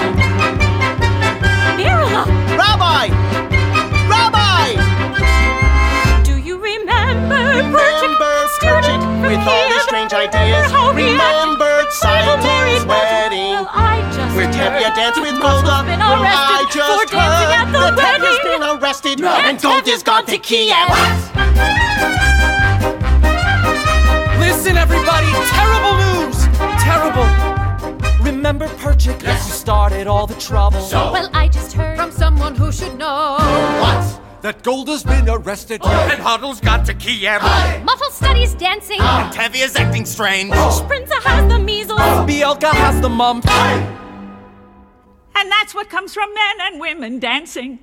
Mirala! 1.80 2.26
Rabbi! 2.58 3.08
Rabbi! 4.12 4.76
Do 6.22 6.36
you 6.36 6.58
remember 6.58 7.64
Remember 7.64 8.28
Perchik 8.60 9.00
with 9.22 9.40
all 9.40 9.68
his 9.70 9.82
strange 9.84 10.12
ideas? 10.12 10.70
Remember 10.70 11.86
Simon's 11.92 12.44
wedding? 12.44 12.57
Where 14.38 14.46
Tevye 14.52 14.94
danced 14.94 15.20
with 15.20 15.40
Golda? 15.42 15.82
been 15.82 15.98
Well, 15.98 16.22
I 16.22 16.64
just 16.70 17.10
for 17.10 17.16
dancing 17.16 17.18
heard 17.18 17.58
at 17.58 17.72
the 17.72 17.96
that 17.96 18.20
Tevye's 18.20 18.38
wedding. 18.44 18.60
been 18.60 18.78
arrested 18.82 19.18
No. 19.20 19.34
and 19.34 19.60
Golda's 19.60 20.02
gone 20.04 20.26
to 20.26 20.38
Kiev. 20.38 20.76
Listen, 24.38 24.76
everybody! 24.76 25.26
Terrible 25.50 25.94
news! 26.04 26.46
Terrible! 26.78 27.26
Remember 28.24 28.68
Perchik? 28.78 29.20
Yes. 29.24 29.48
You 29.48 29.54
started 29.54 30.06
all 30.06 30.28
the 30.28 30.38
trouble? 30.40 30.82
So? 30.82 31.10
Well, 31.12 31.28
I 31.34 31.48
just 31.48 31.72
heard 31.72 31.96
from 31.98 32.12
someone 32.12 32.54
who 32.54 32.70
should 32.70 32.96
know. 32.96 33.38
What? 33.80 34.20
That 34.42 34.62
Golda's 34.62 35.02
been 35.02 35.28
arrested. 35.28 35.80
Oh. 35.82 36.08
And 36.12 36.22
Huddle's 36.22 36.60
got 36.60 36.86
to 36.86 36.94
Kiev. 36.94 37.42
Muffle 37.82 38.10
studies 38.12 38.54
dancing. 38.54 38.98
Ah. 39.00 39.24
And 39.26 39.34
Tevye's 39.36 39.74
acting 39.74 40.04
strange. 40.06 40.52
Sprinza 40.52 41.20
has 41.24 41.48
the 41.52 41.58
measles. 41.58 41.98
Bielka 41.98 42.70
has 42.70 43.00
the 43.00 43.08
mumps. 43.08 43.48
And 45.40 45.52
that's 45.52 45.74
what 45.74 45.86
comes 45.90 46.14
from 46.14 46.28
men 46.40 46.54
and 46.66 46.74
women 46.82 47.20
dancing. 47.20 47.80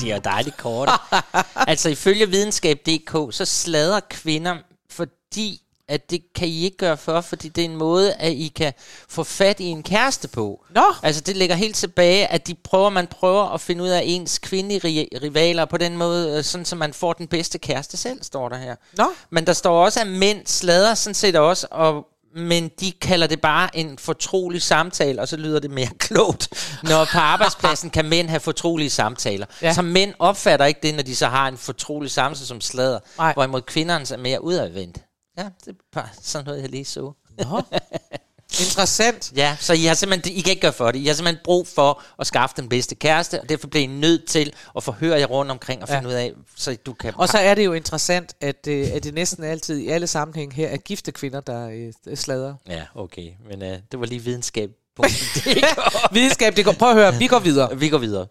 De 0.00 0.10
er 0.12 0.18
dejligt 0.18 0.56
korte. 0.56 0.92
altså 1.70 1.88
ifølge 1.88 2.28
videnskab.dk, 2.28 3.34
så 3.34 3.44
slader 3.44 4.00
kvinder, 4.10 4.56
fordi 4.90 5.60
at 5.88 6.10
det 6.10 6.22
kan 6.34 6.48
I 6.48 6.64
ikke 6.64 6.76
gøre 6.76 6.96
for, 6.96 7.20
fordi 7.20 7.48
det 7.48 7.64
er 7.64 7.68
en 7.68 7.76
måde, 7.76 8.14
at 8.14 8.32
I 8.32 8.52
kan 8.56 8.72
få 9.08 9.24
fat 9.24 9.60
i 9.60 9.64
en 9.64 9.82
kæreste 9.82 10.28
på. 10.28 10.64
Nå. 10.70 10.82
Altså 11.02 11.20
det 11.20 11.36
ligger 11.36 11.56
helt 11.56 11.76
tilbage, 11.76 12.26
at 12.26 12.46
de 12.46 12.54
prøver, 12.54 12.90
man 12.90 13.06
prøver 13.06 13.44
at 13.54 13.60
finde 13.60 13.84
ud 13.84 13.88
af 13.88 14.02
ens 14.04 14.38
kvindelige 14.38 14.80
ri- 14.80 15.18
rivaler 15.22 15.64
på 15.64 15.76
den 15.76 15.96
måde, 15.96 16.36
øh, 16.38 16.44
sådan 16.44 16.64
så 16.64 16.76
man 16.76 16.92
får 16.94 17.12
den 17.12 17.26
bedste 17.26 17.58
kæreste 17.58 17.96
selv, 17.96 18.22
står 18.22 18.48
der 18.48 18.56
her. 18.56 18.76
Nå. 18.96 19.04
Men 19.30 19.46
der 19.46 19.52
står 19.52 19.84
også, 19.84 20.00
at 20.00 20.06
mænd 20.06 20.46
slader 20.46 20.94
sådan 20.94 21.14
set 21.14 21.36
også, 21.36 21.66
og 21.70 22.06
men 22.34 22.70
de 22.80 22.92
kalder 22.92 23.26
det 23.26 23.40
bare 23.40 23.76
en 23.76 23.98
fortrolig 23.98 24.62
samtale, 24.62 25.20
og 25.20 25.28
så 25.28 25.36
lyder 25.36 25.60
det 25.60 25.70
mere 25.70 25.88
klogt. 26.06 26.48
Når 26.82 27.04
på 27.12 27.18
arbejdspladsen 27.18 27.90
kan 27.90 28.04
mænd 28.04 28.28
have 28.28 28.40
fortrolige 28.40 28.90
samtaler. 28.90 29.46
Ja. 29.62 29.72
Så 29.72 29.82
mænd 29.82 30.14
opfatter 30.18 30.66
ikke 30.66 30.80
det, 30.82 30.94
når 30.94 31.02
de 31.02 31.16
så 31.16 31.26
har 31.26 31.48
en 31.48 31.58
fortrolig 31.58 32.10
samtale 32.10 32.46
som 32.46 32.60
sladder, 32.60 32.98
Nej. 33.18 33.32
hvorimod 33.32 33.62
kvinderne 33.62 34.06
er 34.12 34.16
mere 34.16 34.44
udadvendt. 34.44 34.98
Ja, 35.38 35.44
det 35.64 35.68
er 35.68 35.74
bare 35.92 36.08
sådan 36.22 36.44
noget, 36.46 36.62
jeg 36.62 36.70
lige 36.70 36.84
så. 36.84 37.12
Nå. 37.38 37.62
Interessant. 38.60 39.32
Ja, 39.36 39.56
så 39.60 39.72
I 39.72 39.84
har 39.84 39.94
simpelthen, 39.94 40.36
I 40.36 40.40
kan 40.40 40.50
ikke 40.50 40.60
gøre 40.62 40.72
for 40.72 40.90
det. 40.90 40.98
I 40.98 41.06
har 41.06 41.14
simpelthen 41.14 41.40
brug 41.44 41.66
for 41.68 42.02
at 42.18 42.26
skaffe 42.26 42.54
den 42.58 42.68
bedste 42.68 42.94
kæreste, 42.94 43.40
og 43.40 43.48
derfor 43.48 43.66
bliver 43.68 43.84
I 43.84 43.86
nødt 43.86 44.26
til 44.28 44.52
at 44.76 44.82
forhøre 44.82 45.18
jer 45.18 45.26
rundt 45.26 45.50
omkring 45.50 45.82
og 45.82 45.88
Ja. 45.88 45.96
finde 45.96 46.08
ud 46.08 46.14
af, 46.14 46.32
så 46.56 46.76
du 46.86 46.92
kan... 46.92 47.12
Og 47.16 47.28
så 47.28 47.38
er 47.38 47.54
det 47.54 47.64
jo 47.64 47.72
interessant, 47.72 48.34
at, 48.40 48.66
øh, 48.68 48.88
at 48.94 49.04
det 49.04 49.14
næsten 49.14 49.44
altid 49.44 49.78
i 49.78 49.88
alle 49.88 50.06
sammenhæng 50.06 50.54
her 50.54 50.68
er 50.68 50.76
gifte 50.76 51.12
kvinder, 51.12 51.40
der 51.40 51.68
øh, 52.06 52.16
slader. 52.16 52.54
Ja, 52.68 52.82
okay. 52.94 53.28
Men 53.50 53.62
øh, 53.62 53.78
det 53.92 54.00
var 54.00 54.06
lige 54.06 54.22
videnskab. 54.22 54.70
Videnskab, 56.12 56.56
det 56.56 56.64
går. 56.64 56.72
Prøv 56.72 56.88
at 56.90 56.94
høre, 56.96 57.14
vi 57.14 57.26
går 57.26 57.38
videre. 57.38 57.78
Vi 57.78 57.88
går 57.88 57.98
videre. 57.98 58.26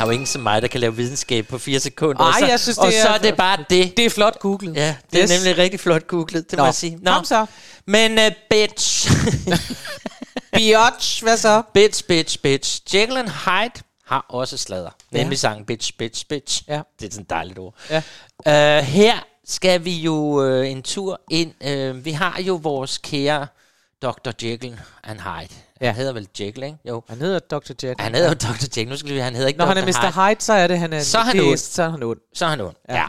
Er 0.00 0.04
jo 0.04 0.10
ingen 0.10 0.26
som 0.26 0.42
mig, 0.42 0.62
der 0.62 0.68
kan 0.68 0.80
lave 0.80 0.96
videnskab 0.96 1.46
på 1.48 1.58
fire 1.58 1.80
sekunder. 1.80 2.20
Ej, 2.22 2.28
og 2.28 2.34
så, 2.38 2.46
jeg 2.46 2.60
synes, 2.60 2.78
og 2.78 2.86
det 2.86 2.94
så 3.02 3.08
er- 3.08 3.12
er 3.12 3.18
det 3.18 3.36
bare 3.36 3.64
det. 3.70 3.96
Det 3.96 4.06
er 4.06 4.10
flot 4.10 4.38
googlet. 4.38 4.76
Ja, 4.76 4.96
det 5.12 5.18
er 5.18 5.22
Yes. 5.22 5.30
nemlig 5.44 5.58
rigtig 5.58 5.80
flot 5.80 6.06
googlet, 6.06 6.50
det 6.50 6.56
Nå, 6.56 6.62
må 6.62 6.66
jeg 6.66 6.74
sige. 6.74 6.98
kom 7.06 7.24
så. 7.24 7.46
Men 7.86 8.18
uh, 8.18 8.24
bitch. 8.50 9.10
Biatch, 10.56 11.22
hvad 11.22 11.36
så? 11.36 11.62
Bitch, 11.74 12.04
bitch, 12.08 12.38
bitch. 12.42 12.80
Jekyll 12.96 13.16
and 13.16 13.28
Hyde 13.28 13.82
har 14.06 14.26
også 14.28 14.56
sladder. 14.56 14.90
Ja. 15.12 15.18
Nemlig 15.18 15.38
sangen 15.38 15.64
Bitch, 15.64 15.92
Bitch, 15.98 16.26
Bitch. 16.28 16.62
Ja. 16.68 16.80
Det 17.00 17.06
er 17.06 17.10
sådan 17.10 17.22
et 17.22 17.30
dejligt 17.30 17.58
ord. 17.58 17.74
Ja. 18.46 18.78
Uh, 18.78 18.84
her 18.84 19.14
skal 19.46 19.84
vi 19.84 19.92
jo 19.96 20.14
uh, 20.16 20.68
en 20.68 20.82
tur 20.82 21.20
ind. 21.30 21.52
Uh, 21.66 22.04
vi 22.04 22.10
har 22.10 22.40
jo 22.40 22.54
vores 22.62 22.98
kære 22.98 23.46
Dr. 24.02 24.30
Jekyll 24.42 24.80
and 25.04 25.20
Hyde. 25.20 25.54
Ja. 25.80 25.86
Han 25.86 25.94
hedder 25.94 26.12
vel 26.12 26.28
Jekyll, 26.40 26.62
ikke? 26.64 26.78
Jo. 26.88 27.02
Han 27.08 27.18
hedder 27.18 27.38
Dr. 27.38 27.70
Jekyll. 27.70 27.94
Han 27.98 28.14
hedder 28.14 28.28
jo 28.28 28.34
Dr. 28.34 28.62
Jekyll. 28.62 28.88
Nu 28.88 28.96
skal 28.96 29.14
vi, 29.14 29.18
han 29.18 29.34
hedder 29.34 29.48
ikke 29.48 29.58
Når 29.58 29.64
Dr. 29.66 29.74
han 29.74 29.88
er 29.88 30.10
Mr. 30.12 30.28
Hyde, 30.28 30.40
så 30.40 30.52
er 30.52 30.66
det, 30.66 30.78
han 30.78 30.92
er 30.92 31.00
Så 31.02 31.18
er 31.18 31.22
han 31.22 31.40
ond. 31.40 31.56
Så 31.56 31.82
er 31.82 31.88
han 31.90 32.02
ond. 32.02 32.18
Så 32.34 32.44
er 32.44 32.48
han 32.48 32.60
ond, 32.60 32.74
Ja. 32.88 32.94
ja. 32.94 33.00
ja. 33.00 33.06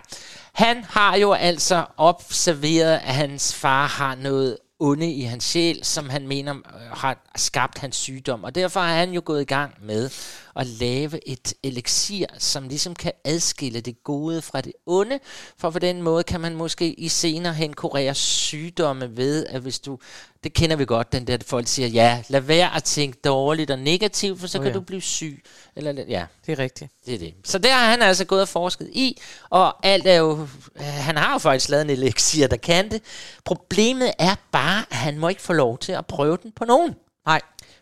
Han 0.54 0.84
har 0.90 1.16
jo 1.16 1.32
altså 1.34 1.86
observeret, 1.98 2.94
at 2.94 3.16
hans 3.16 3.56
far 3.56 3.88
har 3.88 4.16
noget 4.16 4.58
onde 4.80 5.12
i 5.12 5.22
hans 5.22 5.44
sjæl, 5.44 5.80
som 5.84 6.10
han 6.10 6.28
mener 6.28 6.54
øh, 6.56 6.92
har 6.98 7.18
skabt 7.36 7.78
hans 7.78 7.96
sygdom. 7.96 8.44
Og 8.44 8.56
derfor 8.56 8.80
har 8.80 8.96
han 8.96 9.12
jo 9.12 9.22
gået 9.26 9.42
i 9.42 9.46
gang 9.46 9.74
med 9.82 10.10
at 10.56 10.68
lave 10.68 11.28
et 11.30 11.54
elixir, 11.64 12.26
som 12.38 12.68
ligesom 12.68 12.96
kan 12.96 13.12
adskille 13.24 13.82
det 13.82 14.04
gode 14.04 14.42
fra 14.42 14.62
det 14.62 14.74
onde. 14.86 15.20
For 15.58 15.70
på 15.70 15.80
den 15.80 16.02
måde 16.02 16.24
kan 16.24 16.42
man 16.42 16.56
måske 16.56 16.94
i 16.94 17.08
senere 17.08 17.54
hen 17.54 17.74
kurere 17.74 18.16
sygdomme 18.16 19.18
ved, 19.18 19.46
at 19.46 19.62
hvis 19.62 19.80
du... 19.80 20.00
Det 20.44 20.54
kender 20.54 20.76
vi 20.76 20.86
godt, 20.86 21.12
den 21.12 21.28
der 21.28 21.34
at 21.34 21.44
folk 21.44 21.68
siger, 21.68 21.88
ja, 21.88 22.24
lad 22.28 22.42
være 22.42 22.76
at 22.76 22.84
tænke 22.84 23.18
dårligt 23.24 23.72
og 23.72 23.80
negativt, 23.80 24.40
for 24.40 24.48
så 24.48 24.58
Åh, 24.58 24.64
kan 24.64 24.72
ja. 24.72 24.78
du 24.78 24.82
blive 24.82 25.02
syg. 25.02 25.44
Eller, 25.76 26.04
ja, 26.08 26.26
Det 26.46 26.52
er 26.52 26.60
rigtigt. 26.60 26.92
det 27.06 27.14
er 27.14 27.20
det. 27.20 27.34
Så 27.44 27.58
der 27.58 27.74
har 27.74 27.90
han 27.90 28.02
altså 28.02 28.26
gået 28.26 28.42
og 28.42 28.48
forsket 28.48 28.90
i, 28.94 29.22
og 29.50 29.86
alt 29.88 30.08
er 30.08 30.16
jo... 30.16 30.48
øh, 30.76 30.84
Han 30.84 31.18
har 31.18 31.32
jo 31.34 31.38
faktisk 31.38 31.70
lavet 31.70 31.82
en 31.82 31.90
elixir, 31.90 32.48
der 32.48 32.58
kan 32.58 32.92
det. 32.92 33.02
Problemet 33.46 34.12
er 34.20 34.36
bare, 34.52 34.86
at 34.90 34.98
han 34.98 35.18
må 35.18 35.28
ikke 35.28 35.42
få 35.42 35.54
lov 35.54 35.78
til 35.78 35.92
at 35.92 36.06
prøve 36.06 36.38
den 36.44 36.52
på 36.52 36.66
nogen. 36.66 36.96
Nej. 37.26 37.42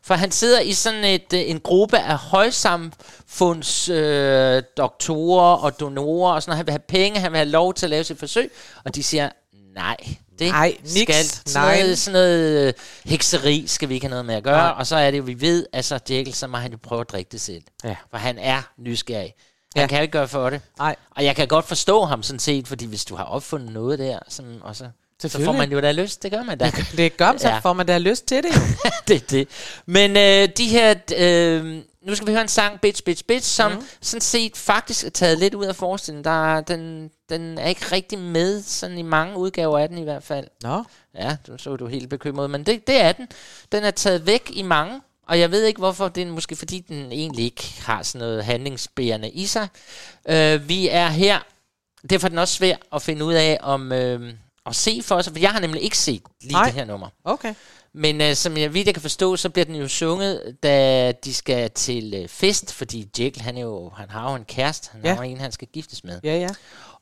For 0.10 0.16
han 0.16 0.32
sidder 0.32 0.60
i 0.60 0.74
sådan 0.74 1.03
et, 1.03 1.34
øh, 1.34 1.39
en 1.49 1.60
gruppe 1.60 1.99
af 1.99 2.18
højsamfunds 2.18 3.89
øh, 3.89 4.64
doktorer 4.78 5.55
og 5.55 5.80
donorer, 5.80 6.34
og 6.34 6.41
sådan, 6.43 6.51
og 6.51 6.57
han 6.57 6.66
vil 6.66 6.72
have 6.72 6.80
penge, 6.88 7.20
han 7.20 7.32
vil 7.32 7.38
have 7.38 7.49
lov 7.49 7.74
til 7.74 7.86
at 7.86 7.89
lave 7.89 8.03
sit 8.03 8.20
forsøg, 8.20 8.51
og 8.86 8.95
de 8.95 9.03
siger, 9.03 9.30
nej, 9.76 9.97
det 10.39 10.47
Nej, 10.51 10.78
niks, 10.82 11.01
skal 11.01 11.26
sådan 11.26 11.62
nej. 11.62 11.82
noget, 11.82 11.97
sådan 11.99 12.14
noget 12.14 12.68
øh, 12.68 12.74
hekseri 13.05 13.64
skal 13.68 13.89
vi 13.89 13.93
ikke 13.93 14.05
have 14.05 14.10
noget 14.10 14.26
med 14.26 14.36
at 14.36 14.43
gøre, 14.43 14.57
Nej. 14.57 14.74
og 14.78 14.88
så 14.88 14.95
er 14.95 15.12
det 15.12 15.18
jo, 15.18 15.24
vi 15.24 15.41
ved, 15.41 15.66
at 15.74 15.86
så 15.86 15.99
Jekyll, 16.10 16.34
så 16.36 16.47
må 16.47 16.57
han 16.57 16.72
jo 16.72 16.78
prøve 16.84 17.01
at 17.01 17.10
drikke 17.12 17.30
det 17.32 17.41
selv. 17.41 17.64
Ja. 17.84 17.95
For 18.12 18.18
han 18.18 18.38
er 18.38 18.62
nysgerrig. 18.78 19.34
Han 19.76 19.84
Ja. 19.84 19.88
kan 19.88 19.97
jo 19.97 20.01
ikke 20.01 20.12
gøre 20.12 20.28
for 20.28 20.49
det. 20.49 20.62
Nej. 20.78 20.95
Og 21.16 21.26
jeg 21.26 21.36
kan 21.36 21.47
godt 21.47 21.66
forstå 21.66 22.05
ham 22.05 22.24
sådan 22.24 22.39
set, 22.39 22.68
fordi 22.68 22.86
hvis 22.86 23.05
du 23.05 23.16
har 23.16 23.24
opfundet 23.24 23.72
noget 23.74 23.99
der, 23.99 24.20
som, 24.28 24.45
og 24.62 24.76
så, 24.76 24.86
så 25.22 25.43
får 25.45 25.51
man 25.51 25.72
jo 25.72 25.80
da 25.82 25.91
lyst, 25.91 26.24
det 26.24 26.32
gør 26.32 26.43
man 26.43 26.57
da. 26.57 26.72
Det 26.97 27.17
gør 27.17 27.26
man, 27.32 27.39
så 27.39 27.47
Ja. 27.49 27.59
får 27.59 27.74
man 27.74 27.86
da 27.86 27.97
lyst 27.97 28.26
til 28.26 28.43
det. 28.43 28.51
det 29.07 29.32
det. 29.32 29.47
Men 29.86 30.17
øh, 30.17 30.49
de 30.57 30.67
her... 30.67 30.95
Øh, 31.17 31.82
nu 32.01 32.15
skal 32.15 32.28
vi 32.28 32.32
høre 32.32 32.41
en 32.41 32.47
sang, 32.47 32.82
Bitch, 32.82 33.03
Bitch, 33.03 33.24
Bitch, 33.26 33.47
som 33.49 33.72
mm. 33.72 33.84
sådan 34.01 34.22
set 34.22 34.57
faktisk 34.57 35.05
er 35.05 35.09
taget 35.09 35.38
lidt 35.39 35.53
ud 35.53 35.65
af 35.65 35.76
forestillingen. 35.76 36.24
Der, 36.24 36.55
er- 36.55 36.61
den, 36.61 37.11
den 37.30 37.57
er 37.57 37.67
ikke 37.67 37.86
rigtig 37.91 38.20
med, 38.20 38.61
sådan 38.63 38.97
i 38.97 39.01
mange 39.01 39.38
udgaver 39.38 39.80
af 39.80 39.89
den 39.89 39.97
i 39.97 40.03
hvert 40.03 40.24
fald. 40.24 40.47
Nå. 40.63 40.84
Ja, 41.15 41.38
du 41.47 41.57
så 41.57 41.76
du 41.76 41.88
helt 41.88 42.09
bekymret, 42.09 42.49
men 42.49 42.63
det, 42.65 42.88
det 42.88 43.01
er 43.01 43.11
den. 43.11 43.28
Den 43.72 43.84
er 43.84 43.91
taget 43.91 44.26
væk 44.26 44.49
i 44.53 44.61
mange, 44.61 45.01
og 45.28 45.39
jeg 45.39 45.51
ved 45.51 45.63
ikke 45.65 45.80
hvorfor. 45.80 46.07
Det 46.07 46.24
er 46.24 46.28
måske 46.32 46.55
fordi, 46.55 46.80
den 46.80 47.11
egentlig 47.11 47.45
ikke 47.45 47.74
har 47.82 48.03
sådan 48.03 48.28
noget 48.28 48.45
handlingsbærende 48.45 49.30
i 49.30 49.45
sig. 49.45 49.67
Øh, 50.30 50.70
vi 50.70 50.89
er 50.89 51.07
her. 51.07 51.39
Derfor 52.09 52.28
er 52.28 52.30
den 52.30 52.38
også 52.39 52.53
svær 52.53 52.76
at 52.93 53.01
finde 53.01 53.26
ud 53.26 53.34
af, 53.34 53.57
om... 53.61 53.91
Øh, 53.91 54.34
at 54.66 54.76
se 54.76 55.01
for 55.03 55.22
sig, 55.22 55.34
for 55.34 55.39
jeg 55.39 55.49
har 55.51 55.60
nemlig 55.60 55.82
ikke 55.84 55.97
set 55.97 56.22
lige 56.41 56.51
Nej. 56.53 56.66
det 56.66 56.74
her 56.74 56.86
nummer. 56.86 57.07
Okay. 57.24 57.53
Men 57.93 58.22
øh, 58.22 58.36
som 58.36 58.57
jeg 58.57 58.74
vidt 58.74 58.86
jeg 58.88 58.95
kan 58.95 59.01
forstå, 59.01 59.36
så 59.36 59.49
bliver 59.49 59.66
den 59.66 59.76
jo 59.76 59.88
sunget, 59.88 60.55
da 60.64 61.12
de 61.12 61.34
skal 61.34 61.72
til 61.72 62.14
øh, 62.14 62.28
fest, 62.28 62.74
fordi 62.74 63.07
Jekyll, 63.20 63.41
han, 63.41 63.57
er 63.57 63.62
jo, 63.62 63.89
han 63.89 64.10
har 64.10 64.30
jo 64.30 64.36
en 64.36 64.45
kæreste, 64.45 64.89
han 64.91 65.01
Ja. 65.03 65.10
har 65.16 65.24
jo 65.24 65.30
en, 65.30 65.38
han 65.38 65.51
skal 65.51 65.68
giftes 65.74 66.03
med. 66.03 66.20
Ja, 66.24 66.36
ja. 66.39 66.49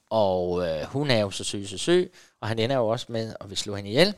Og 0.10 0.68
øh, 0.68 0.84
hun 0.84 1.12
er 1.12 1.20
jo 1.20 1.32
så 1.32 1.44
søg, 1.44 1.68
så 1.70 1.78
søg, 1.78 2.12
og 2.42 2.48
han 2.48 2.60
ender 2.60 2.76
jo 2.76 2.88
også 2.88 3.06
med 3.10 3.34
at 3.42 3.50
vil 3.50 3.58
slå 3.58 3.76
hende 3.76 3.90
ihjel. 3.90 4.14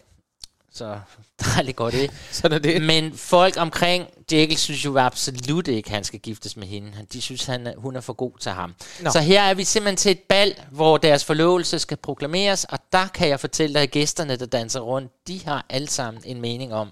Så 0.73 0.99
dejligt 1.55 1.77
godt 1.77 1.93
det. 1.93 2.11
Sådan 2.31 2.55
er 2.55 2.59
det. 2.59 2.81
Men 2.81 3.17
folk 3.17 3.57
omkring 3.57 4.07
Jekyll 4.31 4.57
synes 4.57 4.85
jo 4.85 4.97
absolut 4.97 5.67
ikke, 5.67 5.87
at 5.87 5.93
han 5.93 6.03
skal 6.03 6.19
giftes 6.19 6.57
med 6.57 6.67
hende. 6.67 7.05
De 7.13 7.21
synes, 7.21 7.45
han 7.45 7.67
er, 7.67 7.73
hun 7.77 7.95
er 7.95 8.01
for 8.01 8.13
god 8.13 8.31
til 8.39 8.51
ham. 8.51 8.69
Nå. 8.69 9.03
Nå. 9.03 9.11
Så 9.11 9.19
her 9.19 9.41
er 9.41 9.53
vi 9.53 9.63
simpelthen 9.63 9.97
til 9.97 10.11
et 10.11 10.19
bal, 10.19 10.55
hvor 10.71 10.97
deres 10.97 11.25
forlovelse 11.25 11.79
skal 11.79 11.97
proklameres, 11.97 12.63
og 12.63 12.79
der 12.91 13.07
kan 13.07 13.27
jeg 13.29 13.39
fortælle 13.39 13.73
dig, 13.73 13.81
at 13.81 13.91
gæsterne, 13.91 14.35
der 14.35 14.45
danser 14.45 14.79
rundt, 14.79 15.11
de 15.27 15.45
har 15.45 15.65
alle 15.69 15.87
sammen 15.87 16.21
en 16.25 16.41
mening 16.41 16.73
om, 16.73 16.91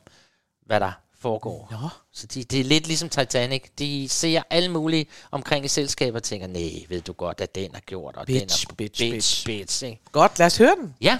hvad 0.65 0.79
der 0.79 0.91
foregår. 1.21 1.67
Nå. 1.71 1.89
Så 2.13 2.27
de, 2.27 2.43
det 2.43 2.59
er 2.59 2.63
lidt 2.63 2.87
ligesom 2.87 3.09
Titanic. 3.09 3.63
De 3.79 4.09
ser 4.09 4.41
alle 4.49 4.71
mulige 4.71 5.05
omkring 5.31 5.65
i 5.65 5.67
selskaber 5.67 6.17
og 6.17 6.23
tænker, 6.23 6.47
nej, 6.47 6.85
ved 6.89 7.01
du 7.01 7.13
godt, 7.13 7.41
at 7.41 7.55
den 7.55 7.69
har 7.73 7.81
gjort, 7.81 8.15
og 8.15 8.25
Bitch, 8.25 8.67
den 8.67 8.73
er 8.73 8.75
bitch, 8.75 9.01
bitch, 9.01 9.13
bitch. 9.13 9.45
bitch 9.45 9.85
ikke? 9.85 10.01
Godt, 10.11 10.39
lad 10.39 10.45
os 10.45 10.57
høre 10.57 10.75
den. 10.81 10.95
Ja. 11.01 11.17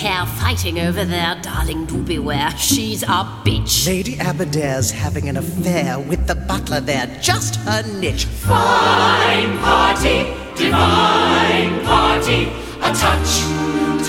And 0.00 0.08
Lady 0.08 0.16
Hare 0.16 0.26
fighting 0.26 0.78
over 0.80 1.04
there, 1.04 1.38
darling, 1.42 1.86
do 1.86 2.02
beware. 2.02 2.50
She's 2.56 3.02
a 3.02 3.24
bitch. 3.44 3.86
Lady 3.86 4.16
Aberdare's 4.16 4.90
having 4.90 5.28
an 5.28 5.36
affair 5.36 5.98
with 5.98 6.26
the 6.26 6.34
butler 6.34 6.80
there, 6.80 7.06
just 7.20 7.56
her 7.56 7.82
niche. 8.00 8.24
Fine 8.24 9.58
party, 9.58 10.24
divine 10.56 11.84
party, 11.84 12.48
a 12.80 12.92
touch 12.94 13.40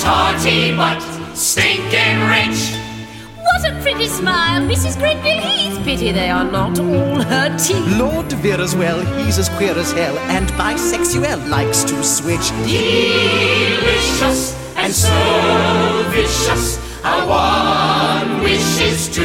tarty 0.01 0.75
but 0.75 0.99
stinking 1.35 2.21
rich. 2.27 2.75
What 3.37 3.65
a 3.65 3.73
pretty 3.81 4.07
smile, 4.07 4.61
Mrs. 4.61 4.97
Grenville 4.97 5.41
Heath. 5.41 5.83
Pity 5.83 6.11
they 6.11 6.29
are 6.29 6.45
not 6.49 6.79
all 6.79 7.21
her 7.21 7.57
teeth. 7.57 7.97
Lord 7.97 8.27
De 8.29 8.35
Vere 8.37 8.61
as 8.61 8.75
well, 8.75 8.99
he's 9.23 9.37
as 9.37 9.49
queer 9.49 9.77
as 9.77 9.91
hell, 9.91 10.17
and 10.29 10.47
bisexual 10.51 11.49
likes 11.49 11.83
to 11.83 12.03
switch. 12.03 12.49
Delicious 12.65 14.61
and 14.82 14.93
so 14.93 16.09
vicious, 16.09 16.77
how 17.03 17.27
one 17.27 18.43
wishes 18.43 19.09
to 19.15 19.21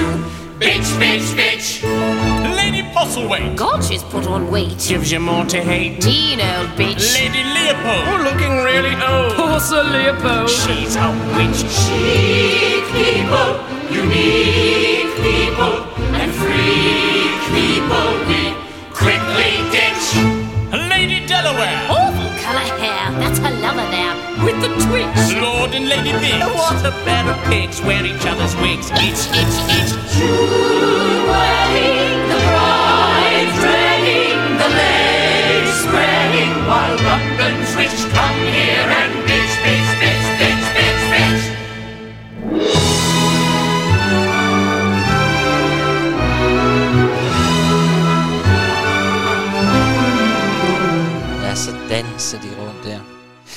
bitch, 0.60 0.88
bitch, 1.00 1.34
bitch. 1.34 1.82
Lady 2.56 2.82
Postlethwaite. 2.92 3.56
God, 3.56 3.82
she's 3.82 4.02
put 4.02 4.26
on 4.26 4.50
weight. 4.50 4.78
Gives 4.86 5.10
you 5.10 5.20
more 5.20 5.44
to 5.46 5.62
hate. 5.62 6.02
Teen 6.02 6.40
old 6.40 6.68
bitch. 6.76 7.14
Lady 7.14 7.42
Leopold. 7.42 8.04
Oh, 8.08 8.20
looking 8.28 8.54
really 8.68 8.94
old. 8.96 9.32
Poor 9.32 9.58
Sir 9.60 9.82
Leopold. 9.82 10.50
She's 10.50 10.96
a 10.96 11.08
witch. 11.36 11.64
Chic 11.72 12.84
people, 12.92 13.50
unique 13.88 15.12
people, 15.24 15.74
and 16.20 16.30
freak 16.36 17.40
people 17.56 18.08
we 18.28 18.42
quickly 18.92 19.52
ditch. 19.72 20.06
Lady 20.90 21.26
Delaware. 21.26 21.80
Awful 21.88 22.30
colour 22.44 22.68
hair. 22.80 23.10
That's 23.20 23.38
her 23.38 23.50
lover 23.60 23.88
there. 23.90 24.25
With 24.44 24.60
the 24.60 24.68
twigs. 24.84 25.32
Lord 25.40 25.74
and 25.74 25.88
Lady 25.88 26.12
Biggs. 26.12 26.44
What 26.44 26.84
a 26.84 26.92
pair 27.04 27.24
of 27.24 27.42
pigs 27.48 27.80
wear 27.80 28.04
each 28.04 28.26
other's 28.26 28.54
wigs. 28.56 28.90
Itch, 28.92 29.22
itch, 29.32 29.55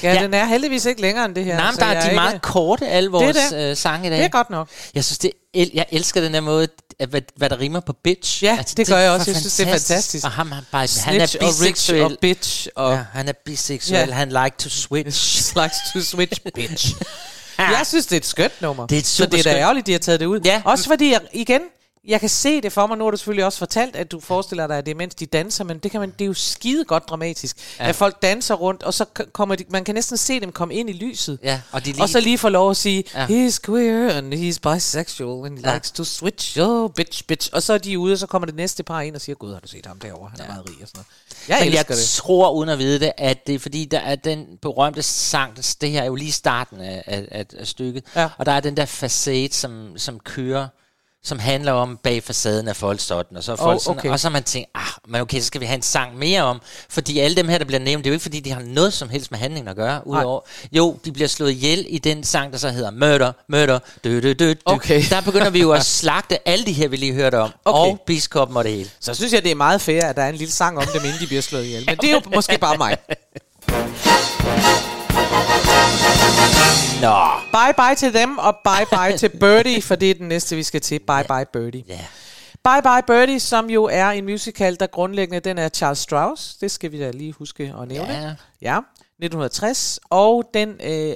Ja, 0.03 0.13
ja, 0.13 0.23
den 0.23 0.33
er 0.33 0.45
heldigvis 0.45 0.85
ikke 0.85 1.01
længere 1.01 1.25
end 1.25 1.35
det 1.35 1.45
her. 1.45 1.55
Nej, 1.55 1.65
men 1.65 1.73
så 1.73 1.79
der 1.79 1.85
er 1.87 1.99
de 2.01 2.07
ikke- 2.07 2.15
meget 2.15 2.41
korte, 2.41 2.87
alle 2.87 3.05
Det 3.05 3.11
vores 3.11 3.37
det. 3.49 3.69
øh, 3.71 3.77
sange 3.77 4.07
i 4.07 4.09
dag. 4.09 4.17
Det 4.19 4.25
er 4.25 4.29
godt 4.29 4.49
nok. 4.49 4.67
Jeg 4.95 5.05
synes, 5.05 5.17
det 5.17 5.31
el- 5.53 5.71
jeg 5.73 5.85
elsker 5.91 6.21
den 6.21 6.33
der 6.33 6.41
måde, 6.41 6.67
at 6.99 7.09
hvad, 7.09 7.21
hvad 7.35 7.49
der 7.49 7.59
rimer 7.59 7.79
på 7.79 7.93
bitch. 8.03 8.43
Ja, 8.43 8.57
det 8.77 8.87
gør 8.87 8.97
jeg 8.97 9.11
også. 9.11 9.31
Jeg 9.31 9.39
synes, 9.41 9.55
det 9.55 9.67
er 9.67 9.71
fantastisk. 9.71 10.25
Og 10.25 10.31
ham, 10.31 10.51
han, 10.51 10.63
bare, 10.71 10.87
han 11.05 11.21
er 11.21 11.25
Snitch 11.25 11.37
og 11.41 11.47
biseksuel. 11.63 12.01
og 12.03 12.11
bitch 12.21 12.67
og- 12.75 12.93
Ja, 12.93 12.99
han 13.13 13.27
er 13.27 13.33
biseksuel. 13.45 13.99
Ja. 14.07 14.13
Han 14.13 14.29
like 14.29 14.55
to 14.57 14.69
switch. 14.69 15.53
likes 15.63 15.77
to 15.93 16.01
switch, 16.01 16.41
bitch. 16.55 16.93
jeg 17.57 17.81
synes, 17.85 18.05
det 18.05 18.11
er 18.15 18.17
et 18.19 18.25
skønt 18.25 18.61
nummer. 18.61 18.87
Det 18.87 18.95
er 18.95 18.99
et 18.99 19.07
så 19.07 19.15
super 19.17 19.37
det 19.37 19.45
er 19.47 19.53
da 19.53 19.59
ærgerligt, 19.59 19.87
de 19.87 19.91
har 19.91 19.99
taget 19.99 20.19
det 20.19 20.25
ud. 20.25 20.39
Ja. 20.45 20.61
Også 20.65 20.85
fordi, 20.85 21.11
jeg, 21.11 21.19
igen, 21.33 21.61
jeg 22.09 22.19
kan 22.19 22.29
se 22.29 22.61
det 22.61 22.71
for 22.73 22.87
mig. 22.87 22.97
Nu 22.97 23.03
har 23.03 23.11
du 23.11 23.17
selvfølgelig 23.17 23.45
også 23.45 23.57
fortalt, 23.59 23.95
at 23.95 24.11
du 24.11 24.19
forestiller 24.19 24.67
dig, 24.67 24.77
at 24.77 24.85
det 24.85 24.91
er 24.91 24.95
mens 24.95 25.15
de 25.15 25.25
danser, 25.25 25.63
men 25.63 25.77
det, 25.77 25.91
kan 25.91 25.99
man, 25.99 26.09
det 26.11 26.21
er 26.21 26.25
jo 26.25 26.33
skide 26.33 26.85
godt 26.85 27.09
dramatisk. 27.09 27.57
Ja. 27.79 27.83
Ja. 27.83 27.89
At 27.89 27.95
folk 27.95 28.21
danser 28.21 28.55
rundt, 28.55 28.83
og 28.83 28.93
så 28.93 29.05
kommer 29.33 29.55
de, 29.55 29.65
man 29.69 29.83
kan 29.83 29.95
næsten 29.95 30.17
se 30.17 30.39
dem 30.39 30.51
komme 30.51 30.73
ind 30.75 30.89
i 30.89 30.93
lyset. 30.93 31.39
Ja, 31.43 31.61
og 31.71 31.85
de 31.85 31.91
lige- 31.91 32.01
og 32.03 32.09
så 32.09 32.19
lige 32.19 32.37
få 32.37 32.49
lov 32.49 32.69
at 32.69 32.77
sige, 32.77 33.03
Ja. 33.15 33.25
he's 33.25 33.59
queer, 33.65 34.13
and 34.17 34.33
he's 34.33 34.73
bisexual, 34.73 35.45
and 35.45 35.57
he 35.59 35.63
Ja. 35.69 35.73
likes 35.73 35.91
to 35.91 36.03
switch, 36.03 36.57
oh, 36.61 36.89
bitch, 36.95 37.23
bitch. 37.27 37.49
Og 37.53 37.63
så 37.63 37.73
er 37.73 37.77
de 37.77 37.99
ude, 37.99 38.13
og 38.13 38.17
så 38.19 38.27
kommer 38.27 38.45
det 38.45 38.55
næste 38.55 38.83
par 38.83 39.01
ind 39.01 39.15
og 39.15 39.21
siger, 39.21 39.35
gud, 39.35 39.53
har 39.53 39.59
du 39.59 39.67
set 39.67 39.85
ham 39.85 39.99
derovre? 39.99 40.29
Han 40.29 40.39
er 40.41 40.47
meget 40.47 40.65
rig 40.69 40.75
og 40.81 40.87
sådan 40.87 40.91
noget. 40.97 41.07
Jeg 41.49 41.57
Men 41.65 41.73
jeg 41.73 41.87
det. 41.87 41.97
tror, 42.15 42.51
uden 42.51 42.69
at 42.69 42.79
vide 42.79 42.99
det, 42.99 43.11
at 43.17 43.47
det 43.47 43.55
er 43.55 43.59
fordi, 43.59 43.85
der 43.85 43.99
er 43.99 44.15
den 44.15 44.45
berømte 44.61 45.01
sang, 45.01 45.57
det 45.81 45.91
her 45.91 46.01
er 46.01 46.05
jo 46.05 46.15
lige 46.15 46.31
starten 46.31 46.79
af, 46.81 47.03
af, 47.07 47.27
af, 47.31 47.45
af 47.59 47.67
stykket, 47.67 48.03
Ja. 48.15 48.29
og 48.37 48.45
der 48.45 48.51
er 48.51 48.59
den 48.59 48.77
der 48.77 48.85
facade, 48.85 49.49
som, 49.53 49.93
som 49.97 50.19
kører, 50.19 50.67
som 51.23 51.39
handler 51.39 51.71
om 51.71 51.99
bag 52.03 52.23
facaden 52.23 52.67
af 52.67 52.75
Folkstotten, 52.75 53.37
og 53.37 53.43
så 53.43 53.51
er 53.51 53.55
Oh, 53.59 53.65
folk 53.65 53.81
sådan, 53.83 53.99
okay. 53.99 54.09
og 54.09 54.19
så 54.19 54.29
man 54.29 54.43
tænkt, 54.43 54.69
ah, 54.75 54.81
men 55.07 55.21
okay, 55.21 55.39
så 55.39 55.45
skal 55.45 55.61
vi 55.61 55.65
have 55.65 55.75
en 55.75 55.81
sang 55.81 56.17
mere 56.17 56.41
om, 56.41 56.61
fordi 56.89 57.19
alle 57.19 57.35
dem 57.35 57.47
her, 57.49 57.57
der 57.57 57.65
bliver 57.65 57.79
nævnt, 57.79 58.03
det 58.03 58.09
er 58.09 58.11
jo 58.11 58.15
ikke 58.15 58.23
fordi, 58.23 58.39
de 58.39 58.51
har 58.51 58.61
noget 58.61 58.93
som 58.93 59.09
helst 59.09 59.31
med 59.31 59.39
handlingen 59.39 59.67
at 59.69 59.75
gøre, 59.75 60.07
udover, 60.07 60.41
jo, 60.71 60.97
de 61.05 61.11
bliver 61.11 61.27
slået 61.27 61.51
ihjel 61.51 61.85
i 61.89 61.97
den 61.97 62.23
sang, 62.23 62.51
der 62.51 62.57
så 62.57 62.69
hedder 62.69 62.91
Murder, 62.91 63.31
Murder, 63.49 63.79
dø, 64.03 64.19
dø, 64.19 64.33
dø, 64.33 64.33
dø. 64.53 64.53
Okay. 64.65 65.03
Der 65.09 65.21
begynder 65.21 65.49
vi 65.49 65.61
jo 65.61 65.71
at 65.71 65.85
slagte 65.99 66.47
alle 66.47 66.65
de 66.65 66.73
her, 66.73 66.87
vi 66.87 66.95
lige 66.97 67.13
hørte 67.13 67.39
om, 67.39 67.49
Okay. 67.65 67.91
og 67.91 68.01
biskoppen 68.05 68.57
og 68.57 68.63
det 68.63 68.71
hele. 68.71 68.89
Så 68.99 69.13
synes 69.13 69.33
jeg, 69.33 69.43
det 69.43 69.51
er 69.51 69.55
meget 69.55 69.81
fair, 69.81 70.05
at 70.05 70.15
der 70.15 70.23
er 70.23 70.29
en 70.29 70.35
lille 70.35 70.51
sang 70.53 70.77
om 70.77 70.85
dem, 70.93 71.05
inden 71.05 71.19
de 71.19 71.27
bliver 71.27 71.41
slået 71.41 71.65
ihjel. 71.65 71.83
Men 71.85 71.97
det 71.97 72.09
er 72.09 72.13
jo 72.13 72.21
måske 72.35 72.57
bare 72.57 72.77
mig. 72.77 72.97
Nå. 77.01 77.17
Bye 77.51 77.73
bye 77.77 77.95
til 77.95 78.13
dem, 78.13 78.37
og 78.37 78.57
bye 78.65 78.85
bye 78.97 79.17
til 79.17 79.29
Birdie, 79.39 79.81
for 79.81 79.95
det 79.95 80.11
er 80.11 80.13
den 80.13 80.27
næste, 80.27 80.55
vi 80.55 80.63
skal 80.63 80.81
til. 80.81 80.99
Bye 80.99 81.23
bye 81.27 81.45
Birdie. 81.53 81.83
Yeah. 81.89 81.99
Bye 82.63 82.81
Bye 82.81 83.03
Birdie, 83.07 83.39
som 83.39 83.69
jo 83.69 83.83
er 83.85 84.09
en 84.09 84.25
musical, 84.25 84.79
der 84.79 84.87
grundlæggende 84.87 85.39
den 85.39 85.57
er 85.57 85.69
Charles 85.69 85.99
Strauss. 85.99 86.55
Det 86.55 86.71
skal 86.71 86.91
vi 86.91 86.99
da 86.99 87.11
lige 87.11 87.33
huske 87.33 87.73
at 87.81 87.87
nævne. 87.87 88.13
Ja. 88.13 88.33
ja 88.61 88.77
1960. 88.77 89.99
Og 90.09 90.43
den 90.53 90.69
øh, 90.69 91.15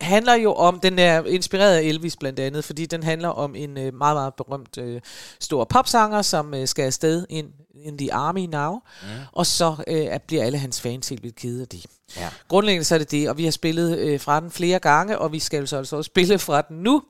handler 0.00 0.34
jo 0.34 0.54
om, 0.54 0.80
den 0.80 0.98
er 0.98 1.24
inspireret 1.24 1.76
af 1.76 1.82
Elvis 1.82 2.16
blandt 2.16 2.40
andet, 2.40 2.64
fordi 2.64 2.86
den 2.86 3.02
handler 3.02 3.28
om 3.28 3.54
en 3.54 3.78
øh, 3.78 3.94
meget, 3.94 4.16
meget 4.16 4.34
berømt 4.34 4.78
øh, 4.78 5.00
stor 5.40 5.64
popsanger, 5.64 6.22
som 6.22 6.54
øh, 6.54 6.68
skal 6.68 6.82
afsted 6.84 7.26
in, 7.28 7.46
in 7.84 7.98
the 7.98 8.12
army 8.14 8.46
now. 8.46 8.72
Mm. 9.02 9.08
Og 9.32 9.46
så 9.46 9.76
øh, 9.86 9.96
er- 10.04 10.18
bliver 10.18 10.44
alle 10.44 10.58
hans 10.58 10.80
fans 10.80 11.08
helt 11.08 11.22
vildt 11.22 11.36
kede 11.36 11.60
af 11.62 11.68
det. 11.68 11.86
Ja. 12.16 12.28
Grundlæggende 12.48 12.84
så 12.84 12.94
er 12.94 12.98
det 12.98 13.10
det, 13.10 13.28
og 13.30 13.38
vi 13.38 13.44
har 13.44 13.50
spillet 13.50 13.98
øh, 13.98 14.20
fra 14.20 14.40
den 14.40 14.50
flere 14.50 14.78
gange, 14.78 15.18
og 15.18 15.32
vi 15.32 15.38
skal 15.38 15.60
jo 15.60 15.66
så 15.66 15.76
altså 15.76 15.96
også 15.96 16.08
spille 16.08 16.38
fra 16.38 16.62
den 16.62 16.76
nu. 16.76 17.02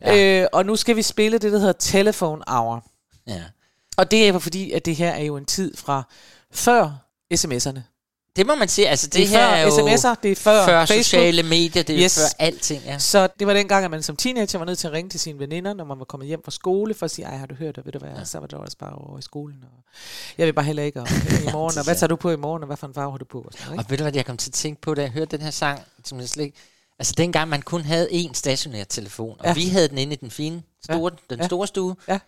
Ja. 0.00 0.40
Øh, 0.42 0.46
og 0.52 0.66
nu 0.66 0.76
skal 0.76 0.96
vi 0.96 1.02
spille 1.02 1.38
det, 1.38 1.52
der 1.52 1.58
hedder 1.58 1.72
Telephone 1.72 2.42
Hour. 2.46 2.84
Ja. 3.26 3.42
Og 3.96 4.10
det 4.10 4.24
er 4.28 4.32
jo 4.32 4.38
fordi, 4.38 4.72
at 4.72 4.84
det 4.84 4.96
her 4.96 5.10
er 5.10 5.22
jo 5.24 5.36
en 5.36 5.44
tid 5.44 5.76
fra 5.76 6.02
før 6.52 6.90
sms'erne. 7.34 7.80
Det 8.36 8.46
må 8.46 8.54
man 8.54 8.68
sige. 8.68 8.88
Altså, 8.88 9.06
det, 9.06 9.12
Det 9.14 9.22
er 9.22 9.28
her 9.28 9.70
før 9.70 9.82
er 9.86 9.96
sms'er, 10.14 10.20
det 10.22 10.32
er 10.32 10.36
før 10.36 10.66
før 10.66 10.86
Facebook. 10.86 11.04
sociale 11.04 11.42
medier, 11.42 11.82
det 11.82 12.04
er 12.04 12.08
før 12.08 12.36
alting. 12.44 12.82
Ja. 12.84 12.98
Så 12.98 13.28
det 13.38 13.46
var 13.46 13.54
dengang, 13.54 13.84
at 13.84 13.90
man 13.90 14.02
som 14.02 14.16
teenager 14.16 14.58
var 14.58 14.64
nødt 14.66 14.78
til 14.78 14.86
at 14.86 14.92
ringe 14.92 15.10
til 15.10 15.20
sine 15.20 15.38
veninder, 15.38 15.74
når 15.74 15.84
man 15.84 15.98
var 15.98 16.04
kommet 16.04 16.26
hjem 16.28 16.40
fra 16.44 16.50
skole, 16.50 16.94
for 16.94 17.04
at 17.04 17.10
sige, 17.10 17.26
ej, 17.26 17.36
har 17.36 17.46
du 17.46 17.54
hørt 17.54 17.76
det, 17.76 17.84
ved 17.84 17.92
du 17.92 17.98
hvad, 17.98 18.10
ja. 18.18 18.24
så 18.24 18.38
var 18.38 18.46
det 18.46 18.58
også 18.58 18.76
bare 18.78 18.92
over 18.92 19.18
i 19.18 19.22
skolen. 19.22 19.56
Og 19.62 19.84
jeg 20.38 20.46
vil 20.46 20.52
bare 20.52 20.64
heller 20.64 20.82
ikke, 20.82 21.00
og 21.00 21.08
i 21.48 21.52
morgen, 21.52 21.78
og 21.78 21.84
hvad 21.84 21.94
tager 21.96 22.08
du 22.08 22.16
på 22.16 22.30
i 22.30 22.36
morgen, 22.36 22.62
og 22.62 22.66
hvad 22.66 22.76
for 22.76 22.86
en 22.86 22.94
farve 22.94 23.10
har 23.10 23.18
du 23.18 23.24
på? 23.24 23.38
Og 23.40 23.52
sådan, 23.58 23.78
Og 23.78 23.84
ved 23.88 23.98
du 23.98 24.04
hvad, 24.04 24.12
jeg 24.14 24.26
kom 24.26 24.36
til 24.36 24.50
at 24.50 24.54
tænke 24.54 24.80
på, 24.80 24.94
da 24.94 25.02
jeg 25.02 25.10
hørte 25.10 25.36
den 25.36 25.44
her 25.44 25.50
sang, 25.50 25.80
som 26.04 26.20
jeg 26.20 26.28
slet 26.28 26.44
ikke... 26.44 26.58
Altså 26.98 27.14
dengang 27.16 27.48
man 27.48 27.62
kun 27.62 27.80
havde 27.80 28.08
én 28.12 28.30
stationær 28.34 28.84
telefon, 28.84 29.36
og 29.38 29.46
Ja. 29.46 29.54
vi 29.54 29.68
havde 29.68 29.88
den 29.88 29.98
inde 29.98 30.12
i 30.12 30.16
den 30.16 30.30
fine, 30.30 30.62
store, 30.84 31.10
den 31.30 31.38
Ja. 31.40 31.46
store 31.46 31.66
stue. 31.66 31.96
Ja. 32.08 32.18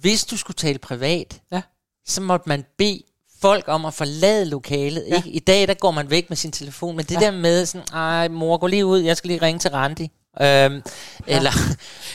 Hvis 0.00 0.24
du 0.24 0.36
skulle 0.36 0.54
tale 0.54 0.78
privat, 0.78 1.40
Ja. 1.52 1.62
så 2.06 2.20
måtte 2.20 2.48
man 2.48 2.64
bede 2.78 3.02
folk 3.42 3.64
om 3.68 3.84
at 3.84 3.94
forlade 3.94 4.44
lokalet. 4.44 5.04
Ja. 5.10 5.16
Ikke? 5.16 5.28
I 5.28 5.38
dag, 5.38 5.68
der 5.68 5.74
går 5.74 5.90
man 5.90 6.10
væk 6.10 6.26
med 6.28 6.36
sin 6.36 6.52
telefon, 6.52 6.96
men 6.96 7.04
det 7.04 7.14
Ja. 7.14 7.20
der 7.20 7.30
med 7.30 7.66
sådan, 7.66 7.86
ej 7.94 8.28
mor, 8.28 8.56
gå 8.56 8.66
lige 8.66 8.86
ud, 8.86 8.98
jeg 9.00 9.16
skal 9.16 9.28
lige 9.28 9.42
ringe 9.42 9.58
til 9.58 9.70
Randi. 9.70 10.10
Øhm, 10.42 10.82
eller, 11.26 11.50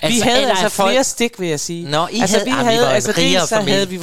vi 0.08 0.20
havde 0.20 0.38
eller 0.38 0.50
altså 0.50 0.66
at 0.66 0.72
folk- 0.72 0.90
flere 0.92 1.04
stik, 1.04 1.40
vil 1.40 1.50
jeg 1.50 1.60
sige. 1.60 1.90
Nå, 1.90 2.08
I 2.12 2.20
altså, 2.20 2.38
havde- 2.38 2.50
vi 2.50 2.56
vi 2.58 2.66
havde, 2.66 2.82
var 2.82 2.90
en 2.90 2.96
altså, 2.96 3.12
dels 3.12 3.50
så 3.50 3.56
havde 3.56 3.90
vi 3.90 4.00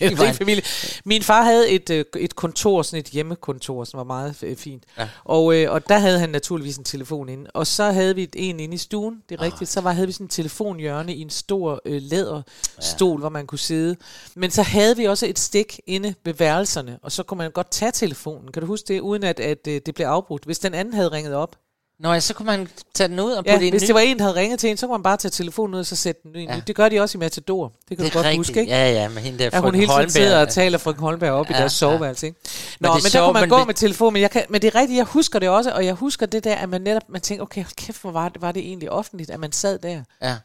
I 0.00 0.18
var 0.18 0.24
en- 0.24 0.34
familie. 0.34 0.62
Min 1.04 1.22
far 1.22 1.42
havde 1.42 1.70
et, 1.70 1.90
øh, 1.90 2.04
et 2.18 2.36
kontor, 2.36 2.82
sådan 2.82 2.98
et 3.00 3.06
hjemmekontor, 3.06 3.84
som 3.84 3.98
var 3.98 4.04
meget 4.04 4.36
øh, 4.42 4.56
fint. 4.56 4.84
Ja. 4.98 5.08
Og, 5.24 5.54
øh, 5.56 5.72
og 5.72 5.88
der 5.88 5.98
havde 5.98 6.18
han 6.18 6.28
naturligvis 6.30 6.76
en 6.76 6.84
telefon 6.84 7.28
inde. 7.28 7.50
Og 7.54 7.66
så 7.66 7.84
havde 7.90 8.14
vi 8.14 8.22
et, 8.22 8.30
en 8.36 8.60
inde 8.60 8.74
i 8.74 8.78
stuen, 8.78 9.22
det 9.28 9.38
er 9.38 9.42
rigtigt. 9.42 9.70
Så 9.70 9.80
var, 9.80 9.92
havde 9.92 10.06
vi 10.06 10.12
sådan 10.12 10.24
en 10.24 10.28
telefonhjørne 10.28 11.14
i 11.14 11.20
en 11.20 11.30
stor 11.30 11.80
øh, 11.84 12.02
læderstol, 12.02 13.10
ja. 13.10 13.18
hvor 13.18 13.28
man 13.28 13.46
kunne 13.46 13.58
sidde. 13.58 13.96
Men 14.34 14.50
så 14.50 14.62
havde 14.62 14.96
vi 14.96 15.04
også 15.04 15.26
et 15.26 15.38
stik 15.38 15.80
inde 15.86 16.14
ved 16.24 16.34
værelserne, 16.34 16.98
og 17.02 17.12
så 17.12 17.22
kunne 17.22 17.38
man 17.38 17.50
godt 17.50 17.70
tage 17.70 17.92
telefonen. 17.92 18.52
Kan 18.52 18.60
du 18.62 18.66
huske 18.66 18.88
det, 18.94 19.00
uden 19.00 19.24
at, 19.24 19.40
at 19.40 19.66
øh, 19.68 19.80
det 19.86 19.94
blev 19.94 20.06
afbrudt? 20.06 20.44
Hvis 20.44 20.58
den 20.58 20.74
anden 20.74 20.94
havde 20.94 21.08
ringet 21.08 21.34
op, 21.34 21.56
Nå, 22.02 22.12
ja, 22.12 22.20
så 22.20 22.34
kunne 22.34 22.46
man 22.46 22.68
tage 22.94 23.08
den 23.08 23.20
ud 23.20 23.32
og 23.32 23.44
Ja, 23.46 23.52
putte 23.52 23.66
en 23.66 23.72
hvis 23.72 23.82
ny. 23.82 23.86
det 23.86 23.94
var 23.94 24.00
en, 24.00 24.18
der 24.18 24.24
havde 24.24 24.36
ringet 24.36 24.58
til 24.60 24.70
en, 24.70 24.76
så 24.76 24.86
kunne 24.86 24.94
man 24.94 25.02
bare 25.02 25.16
tage 25.16 25.30
telefonen 25.30 25.74
ud 25.74 25.80
og 25.80 25.86
så 25.86 25.96
sætte 25.96 26.20
den 26.22 26.36
ind. 26.36 26.50
Ja. 26.50 26.54
Ja. 26.54 26.60
Det 26.66 26.76
gør 26.76 26.88
de 26.88 27.00
også 27.00 27.18
i 27.18 27.20
Matador. 27.20 27.72
Det 27.88 27.96
kan 27.96 28.04
Det 28.04 28.12
du 28.12 28.18
godt 28.18 28.26
rigtigt. 28.26 28.38
huske, 28.48 28.60
ikke? 28.60 28.72
Ja, 28.72 28.92
ja, 28.92 29.08
med 29.08 29.22
hende 29.22 29.38
der 29.38 29.50
Ja, 29.52 29.60
hun 29.60 29.74
hele 29.74 29.86
tiden 29.86 29.90
Holmberg. 29.94 30.10
sidder 30.12 30.40
og 30.40 30.48
taler 30.48 30.78
frøken 30.78 31.00
Holmberg 31.02 31.30
op 31.32 31.46
ja, 31.46 31.50
i 31.50 31.54
Ja, 31.54 31.60
deres 31.60 31.72
soveværelse, 31.72 32.26
ikke? 32.26 32.38
Men 32.80 32.88
Nå, 32.88 32.94
men, 32.94 33.02
men 33.02 33.12
der 33.12 33.24
kunne 33.24 33.32
man 33.32 33.42
men 33.42 33.50
gå 33.50 33.58
vi- 33.58 33.64
med 33.66 33.74
telefonen, 33.74 34.12
men, 34.12 34.22
jeg 34.22 34.30
kan, 34.30 34.44
men 34.48 34.62
det 34.62 34.74
er 34.74 34.80
rigtigt, 34.80 34.96
jeg 34.96 35.04
husker 35.04 35.38
det 35.38 35.48
også, 35.48 35.70
og 35.72 35.84
jeg 35.86 35.94
husker 35.94 36.26
det 36.26 36.44
der, 36.44 36.54
at 36.54 36.68
man 36.68 36.80
netop, 36.80 37.02
man 37.08 37.20
tænker, 37.20 37.42
okay, 37.42 37.62
hold 37.62 37.74
kæft, 37.76 38.00
hvor 38.00 38.10
var 38.10 38.28
det, 38.28 38.42
var 38.42 38.52
det 38.52 38.62
egentlig 38.62 38.90
offentligt, 38.90 39.30
at 39.30 39.40
man 39.40 39.52
sad 39.52 39.78
der. 39.78 40.02
Ja. 40.22 40.36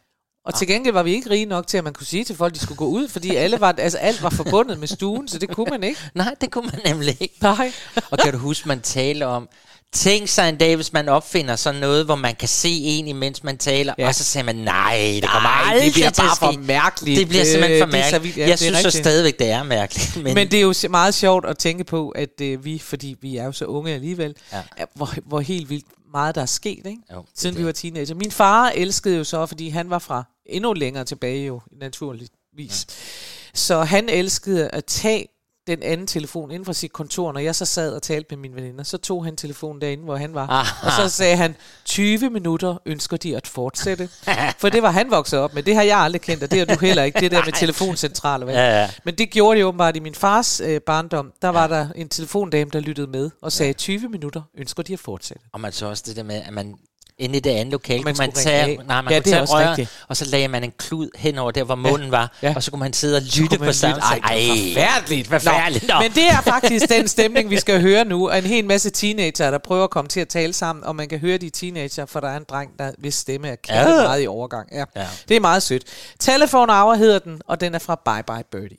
Og 0.45 0.56
til 0.56 0.68
gengæld 0.68 0.93
var 0.93 1.03
vi 1.03 1.14
ikke 1.14 1.30
rige 1.30 1.45
nok 1.45 1.68
til, 1.68 1.78
at 1.78 1.84
man 1.84 1.93
kunne 1.93 2.08
sige 2.08 2.24
til 2.24 2.36
folk, 2.36 2.51
at 2.51 2.56
de 2.56 2.64
skulle 2.64 2.78
gå 2.78 2.86
ud, 2.88 3.08
fordi 3.08 3.36
alle 3.36 3.60
var, 3.60 3.76
altså, 3.78 3.97
alt 3.97 4.24
var 4.24 4.30
forbundet 4.30 4.80
med 4.80 4.88
stuen, 4.88 5.28
så 5.28 5.39
det 5.39 5.49
kunne 5.49 5.68
man 5.70 5.84
ikke. 5.84 5.99
Nej, 6.14 6.36
det 6.41 6.51
kunne 6.51 6.66
man 6.74 6.82
nemlig 6.93 7.18
ikke. 7.20 7.36
Nej. 7.41 7.72
og 8.12 8.18
kan 8.18 8.32
du 8.34 8.38
huske, 8.39 8.68
man 8.68 8.82
taler 8.82 9.26
om, 9.26 9.49
tænk 9.94 10.28
sig 10.30 10.50
en 10.50 10.58
dag, 10.58 10.76
hvis 10.76 10.94
man 10.94 11.10
opfinder 11.10 11.56
sådan 11.56 11.82
noget, 11.82 12.06
hvor 12.06 12.16
man 12.16 12.36
kan 12.36 12.48
se 12.48 12.70
en, 12.70 13.08
imens 13.08 13.44
man 13.44 13.58
taler, 13.58 13.94
Ja. 13.98 14.08
og 14.08 14.16
så 14.16 14.24
siger 14.24 14.44
man, 14.44 14.56
nej, 14.56 15.20
det 15.22 15.30
kommer 15.30 15.50
Nej, 15.50 15.62
aldrig 15.72 15.86
det 15.86 15.94
bliver 15.94 16.10
til 16.10 16.22
bare 16.22 16.36
for 16.40 16.52
ske." 16.52 16.60
mærkeligt. 16.62 17.20
Det 17.20 17.28
bliver 17.30 17.44
simpelthen 17.46 17.82
for 17.84 17.92
det 17.92 18.00
er 18.00 18.10
så 18.10 18.12
mærkeligt. 18.16 18.38
Ja, 18.38 18.42
jeg 18.42 18.60
det 18.60 18.68
er 18.68 18.76
synes 18.80 18.94
så 18.94 19.00
stadigvæk, 19.00 19.40
det 19.40 19.50
er 19.50 19.64
mærkeligt. 19.64 20.24
Men, 20.24 20.34
Men, 20.34 20.52
det 20.52 20.58
er 20.58 20.62
jo 20.62 20.74
meget 20.90 21.14
sjovt 21.14 21.46
at 21.46 21.58
tænke 21.58 21.84
på, 21.84 22.10
at 22.10 22.42
øh, 22.42 22.66
vi, 22.66 22.80
fordi 22.80 23.16
vi 23.22 23.38
er 23.38 23.46
jo 23.46 23.52
så 23.52 23.66
unge 23.66 23.94
alligevel, 23.94 24.36
Ja. 24.52 24.62
ja. 24.80 24.86
hvor, 24.96 25.14
hvor 25.26 25.40
helt 25.40 25.70
vildt 25.70 25.86
meget 26.12 26.36
der 26.36 26.42
er 26.42 26.46
sket, 26.46 26.72
ikke? 26.86 26.98
Jo, 27.14 27.18
det 27.18 27.28
siden 27.36 27.56
er 27.56 27.60
vi 27.60 27.66
var 27.66 27.72
teenager. 27.72 28.16
Min 28.16 28.32
far 28.32 28.70
elskede 28.70 29.18
jo 29.18 29.24
så, 29.24 29.46
fordi 29.46 29.70
han 29.70 29.90
var 29.90 30.00
fra 30.00 30.24
endnu 30.46 30.74
længere 30.74 31.04
tilbage 31.06 31.46
jo, 31.46 31.62
naturligvis. 31.82 32.30
Ja. 32.90 32.94
Så 33.54 33.84
han 33.84 34.10
elskede 34.10 34.68
at 34.70 34.86
tage 34.86 35.26
den 35.68 35.84
anden 35.84 36.07
telefon 36.07 36.51
inden 36.51 36.66
fra 36.66 36.74
sit 36.74 36.93
kontor, 36.93 37.32
når 37.32 37.39
jeg 37.39 37.55
så 37.55 37.66
sad 37.66 37.93
og 37.93 38.01
talte 38.01 38.28
med 38.36 38.38
mine 38.38 38.55
veninder, 38.55 38.84
så 38.84 38.97
tog 38.97 39.26
han 39.26 39.36
telefonen 39.36 39.82
derinde, 39.82 40.03
hvor 40.03 40.16
han 40.16 40.34
var. 40.34 40.47
Aha. 40.47 40.88
Og 40.88 40.91
så 40.91 41.16
sagde 41.16 41.36
han, 41.36 41.55
20 41.86 42.30
minutter 42.30 42.78
ønsker 42.86 43.18
de 43.18 43.38
at 43.38 43.47
fortsætte. 43.47 44.09
For 44.57 44.70
det 44.70 44.84
var 44.84 44.91
han 44.91 45.11
vokset 45.11 45.39
op 45.39 45.53
med. 45.53 45.63
Det 45.63 45.76
har 45.76 45.84
jeg 45.84 45.97
aldrig 45.97 46.22
kendt, 46.22 46.43
og 46.43 46.51
det 46.51 46.59
har 46.59 46.66
du 46.66 46.86
heller 46.86 47.03
ikke. 47.03 47.20
Det 47.20 47.32
der 47.32 47.45
med 47.45 47.53
telefoncentraler. 47.63 48.51
Ja, 48.51 48.82
ja. 48.82 48.89
Men 49.03 49.16
det 49.16 49.30
gjorde 49.30 49.59
de 49.59 49.66
åbenbart 49.66 49.95
i 49.95 49.99
min 49.99 50.16
fars 50.16 50.61
øh, 50.61 50.82
barndom. 50.82 51.32
Der 51.41 51.49
var 51.49 51.68
der 51.68 51.88
en 51.95 52.09
telefondame, 52.09 52.70
der 52.74 52.80
lyttede 52.80 53.07
med 53.07 53.30
og 53.41 53.51
sagde, 53.51 53.74
20 53.74 54.09
minutter 54.09 54.41
ønsker 54.57 54.84
de 54.84 54.93
at 54.93 54.99
fortsætte. 54.99 55.43
Og 55.53 55.61
man 55.61 55.72
så 55.72 55.86
også 55.86 56.03
det 56.07 56.16
der 56.16 56.24
med, 56.24 56.36
at 56.36 56.53
man 56.53 56.76
inde 57.20 57.38
i 57.38 57.39
det 57.39 57.49
andet 57.49 57.72
lokale, 57.72 58.03
Man 58.03 58.13
kunne 58.16 58.26
man 58.28 58.32
tage, 58.32 58.78
nej, 58.88 59.01
man 59.01 59.13
Ja, 59.13 59.20
kunne 59.20 59.32
tage 59.32 59.43
rør, 59.45 59.70
rigtigt. 59.70 59.89
og 60.07 60.18
så 60.18 60.26
lagde 60.26 60.47
man 60.47 60.63
en 60.63 60.72
klud 60.78 61.09
hen 61.16 61.38
over 61.38 61.51
der, 61.51 61.63
hvor 61.63 61.76
munden 61.76 62.11
var, 62.11 62.32
ja. 62.41 62.53
og 62.55 62.63
så 62.63 62.72
kunne 62.72 62.80
man 62.80 62.93
sidde 62.93 63.18
og 63.18 63.22
lytte 63.38 63.57
på 63.57 63.72
samme. 63.72 64.01
Ej, 64.01 64.20
det 64.36 64.47
er 64.47 64.74
forfærdeligt. 64.76 65.28
Forfærdeligt. 65.28 65.88
Nå, 65.88 65.93
Nå. 65.93 65.99
men 66.01 66.11
det 66.11 66.28
er 66.28 66.41
faktisk 66.41 66.89
den 66.89 67.07
stemning, 67.07 67.49
vi 67.49 67.59
skal 67.59 67.82
høre 67.88 68.05
nu. 68.05 68.30
Og 68.30 68.38
en 68.38 68.43
hel 68.43 68.66
masse 68.66 68.89
teenager, 68.89 69.51
der 69.51 69.57
prøver 69.57 69.84
at 69.84 69.89
komme 69.89 70.07
til 70.09 70.20
at 70.20 70.28
tale 70.28 70.53
sammen, 70.53 70.86
og 70.86 70.95
man 70.95 71.07
kan 71.09 71.20
høre 71.20 71.38
de 71.38 71.49
teenager, 71.49 72.05
for 72.05 72.20
der 72.20 72.28
er 72.30 72.38
en 72.38 72.45
dreng, 72.49 72.72
der 72.80 72.91
hvis 72.97 73.16
stemme 73.16 73.47
er 73.47 73.55
kæmpe 73.55 73.80
Ja. 73.91 74.03
meget 74.03 74.24
i 74.24 74.28
overgang. 74.28 74.70
Ja. 74.72 74.84
Ja. 74.95 75.07
Det 75.30 75.38
er 75.38 75.41
meget 75.41 75.63
sødt. 75.63 75.84
Telephone 76.20 76.74
Hour 76.74 76.93
hedder 76.95 77.20
den, 77.20 77.41
og 77.47 77.61
den 77.61 77.76
er 77.76 77.80
fra 77.80 78.01
Bye 78.05 78.24
Bye 78.36 78.43
Birdie. 78.51 78.78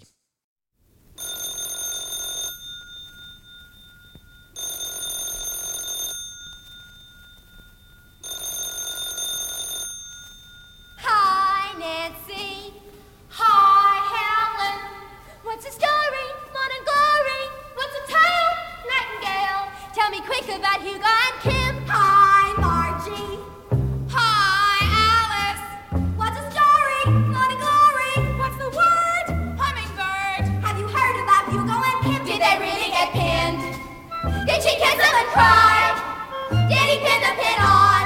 Kiss 35.36 35.44
cry? 35.44 36.68
Did 36.68 36.86
he 36.88 36.96
pin 37.04 37.20
the 37.20 37.32
pin 37.36 37.58
on? 37.60 38.04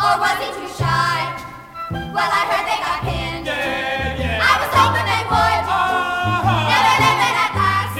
Or 0.00 0.12
was 0.20 0.36
he 0.40 0.48
too 0.56 0.68
shy? 0.72 1.20
Well, 1.90 2.30
I 2.32 2.42
heard 2.48 2.66
they 2.68 2.80
got 2.80 2.98
pinned. 3.04 3.46
Yeah, 3.46 4.16
yeah. 4.16 4.40
I 4.40 4.52
was 4.60 4.72
hoping 4.72 5.06
they 5.12 5.24
would. 5.28 5.62
Uh-huh. 5.68 6.72
Never 6.72 6.94
living 7.04 7.36
at 7.44 7.52
last. 7.60 7.92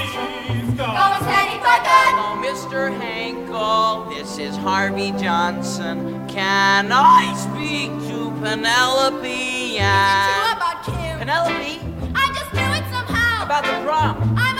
Going 0.77 1.21
steady 1.29 1.57
for 1.61 1.77
good. 1.85 2.13
Oh, 2.17 2.33
Hello, 2.33 2.41
Mr. 2.41 2.79
Hankel. 2.99 4.09
This 4.15 4.37
is 4.39 4.55
Harvey 4.57 5.11
Johnson. 5.11 6.27
Can 6.27 6.91
I 6.91 7.33
speak 7.37 7.91
to 8.09 8.31
Penelope? 8.41 9.77
And... 9.77 10.57
about 10.57 10.83
Kim? 10.83 11.19
Penelope? 11.19 11.79
I 12.15 12.25
just 12.33 12.53
knew 12.53 12.71
it 12.79 12.85
somehow. 12.89 13.45
About 13.45 13.63
the 13.63 13.77
prom? 13.85 14.35
I 14.37 14.52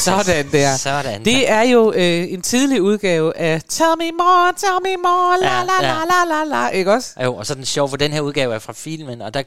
Sådan 0.00 0.52
der. 0.52 0.76
Sådan. 0.76 1.24
Det 1.24 1.50
er 1.50 1.62
jo 1.62 1.92
øh, 1.92 2.32
en 2.32 2.42
tidlig 2.42 2.82
udgave 2.82 3.36
af 3.36 3.62
Tell 3.68 3.88
me 3.98 4.10
more, 4.18 4.52
tell 4.56 4.72
me 4.84 4.96
more, 5.02 5.40
la 5.40 5.58
Ja, 5.58 5.64
la 5.64 5.72
ja. 5.82 5.94
la 5.94 6.04
la 6.04 6.44
la 6.44 6.44
la, 6.44 6.68
ikke 6.68 6.92
også? 6.92 7.10
Jo, 7.24 7.34
og 7.34 7.46
så 7.46 7.52
er 7.52 7.54
den 7.54 7.64
sjov, 7.64 7.88
for 7.88 7.96
den 7.96 8.12
her 8.12 8.20
udgave 8.20 8.54
er 8.54 8.58
fra 8.58 8.72
filmen, 8.72 9.22
og 9.22 9.34
der 9.34 9.42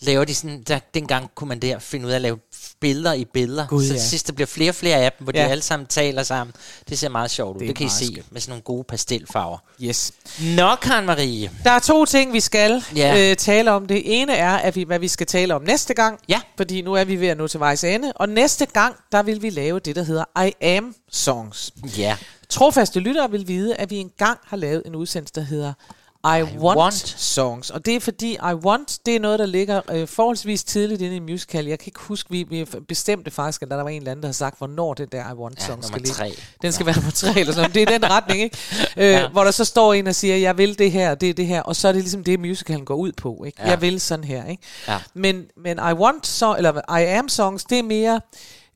laver 0.00 0.24
de 0.24 0.34
sådan, 0.34 0.62
der, 0.62 0.78
dengang 0.94 1.30
kunne 1.34 1.48
man 1.48 1.58
der 1.58 1.78
finde 1.78 2.06
ud 2.06 2.10
af 2.10 2.14
at 2.16 2.20
lave 2.22 2.38
billeder 2.80 3.12
i 3.12 3.24
billeder. 3.24 3.66
Gud, 3.66 3.84
så 3.86 3.92
ja. 3.92 3.98
til 3.98 4.08
sidst 4.08 4.26
der 4.26 4.32
bliver 4.32 4.46
flere 4.46 4.70
og 4.70 4.74
flere 4.74 4.96
af 4.96 5.12
dem, 5.12 5.24
hvor 5.24 5.32
Ja. 5.36 5.44
de 5.44 5.50
alle 5.50 5.62
sammen 5.62 5.86
taler 5.86 6.22
sammen. 6.22 6.54
Det 6.88 6.98
ser 6.98 7.08
meget 7.08 7.30
sjovt 7.30 7.54
ud. 7.56 7.60
Det 7.60 7.68
Det, 7.68 7.76
kan 7.76 7.86
I 7.86 7.90
se 7.90 8.06
skønt. 8.06 8.32
med 8.32 8.40
sådan 8.40 8.50
nogle 8.50 8.62
gode 8.62 8.84
pastelfarver. 8.84 9.58
Yes. 9.82 10.12
Nå, 10.56 10.74
Karen 10.76 11.06
Marie. 11.06 11.50
Der 11.64 11.70
er 11.70 11.78
to 11.78 12.04
ting, 12.04 12.32
vi 12.32 12.40
skal 12.40 12.82
Ja. 12.96 13.30
øh, 13.30 13.36
tale 13.36 13.70
om. 13.72 13.86
Det 13.86 14.02
ene 14.22 14.34
er, 14.36 14.56
at 14.56 14.76
vi, 14.76 14.82
hvad 14.82 14.98
vi 14.98 15.08
skal 15.08 15.26
tale 15.26 15.54
om 15.54 15.62
næste 15.62 15.94
gang. 15.94 16.18
Ja. 16.28 16.40
Fordi 16.56 16.82
nu 16.82 16.92
er 16.94 17.04
vi 17.04 17.16
ved 17.20 17.28
at 17.28 17.36
nå 17.36 17.48
til 17.48 17.60
vejs 17.60 17.84
ende. 17.84 18.12
Og 18.16 18.28
næste 18.28 18.66
gang, 18.66 18.96
der 19.12 19.22
vil 19.22 19.42
vi 19.42 19.50
lave 19.50 19.78
det, 19.80 19.96
der 19.96 20.02
hedder 20.02 20.44
I 20.46 20.64
Am 20.66 20.94
Songs. 21.12 21.70
Ja. 21.98 22.16
Trofaste 22.48 23.00
lyttere 23.00 23.30
vil 23.30 23.48
vide, 23.48 23.74
at 23.76 23.90
vi 23.90 23.96
engang 23.96 24.38
har 24.46 24.56
lavet 24.56 24.82
en 24.86 24.94
udsendelse, 24.94 25.34
der 25.34 25.40
hedder 25.40 25.72
I, 26.26 26.38
I 26.38 26.42
want, 26.42 26.78
want. 26.78 26.94
Songs. 27.18 27.70
Og 27.70 27.86
det 27.86 27.96
er 27.96 28.00
fordi, 28.00 28.32
I 28.32 28.54
Want, 28.54 28.98
det 29.06 29.16
er 29.16 29.20
noget, 29.20 29.38
der 29.38 29.46
ligger 29.46 29.80
øh, 29.90 30.08
forholdsvis 30.08 30.64
tidligt 30.64 31.02
inde 31.02 31.16
i 31.16 31.18
musical. 31.18 31.66
Jeg 31.66 31.78
kan 31.78 31.86
ikke 31.88 32.00
huske, 32.00 32.30
vi, 32.30 32.42
vi 32.42 32.66
bestemte 32.88 33.30
faktisk, 33.30 33.62
at 33.62 33.68
der 33.70 33.76
var 33.82 33.88
en 33.88 33.96
eller 33.96 34.10
anden, 34.10 34.22
der 34.22 34.26
havde 34.26 34.36
sagt, 34.36 34.58
hvornår 34.58 34.94
det 34.94 35.12
der 35.12 35.30
I 35.30 35.34
Want 35.34 35.58
Ja, 35.60 35.66
Song 35.66 35.84
skal 35.84 35.92
nummer 35.92 35.98
ligge. 35.98 36.12
tre. 36.14 36.42
Den 36.62 36.72
skal 36.72 36.86
være 36.86 36.94
nummer 36.96 37.10
tre 37.10 37.40
eller 37.40 37.52
sådan 37.52 37.70
noget. 37.70 37.74
Det 37.74 37.82
er 37.94 37.98
den 37.98 38.10
retning, 38.10 38.42
ikke? 38.42 38.56
Øh, 38.96 39.04
Ja. 39.06 39.28
Hvor 39.28 39.44
der 39.44 39.50
så 39.50 39.64
står 39.64 39.94
en 39.94 40.06
og 40.06 40.14
siger, 40.14 40.36
jeg 40.36 40.58
vil 40.58 40.78
det 40.78 40.92
her, 40.92 41.14
det 41.14 41.30
er 41.30 41.34
det 41.34 41.46
her. 41.46 41.62
Og 41.62 41.76
så 41.76 41.88
er 41.88 41.92
det 41.92 42.02
ligesom 42.02 42.24
det, 42.24 42.40
musicalen 42.40 42.84
går 42.84 42.94
ud 42.94 43.12
på. 43.12 43.44
Ikke? 43.46 43.62
Ja. 43.62 43.68
Jeg 43.68 43.80
vil 43.80 44.00
sådan 44.00 44.24
her. 44.24 44.44
Ikke? 44.46 44.62
Ja. 44.88 44.98
Men, 45.14 45.44
men 45.56 45.76
I 45.78 45.92
Want 45.92 46.26
Song, 46.26 46.56
eller 46.58 46.96
I 46.98 47.04
Am 47.04 47.28
Songs, 47.28 47.64
det 47.64 47.78
er 47.78 47.82
mere... 47.82 48.20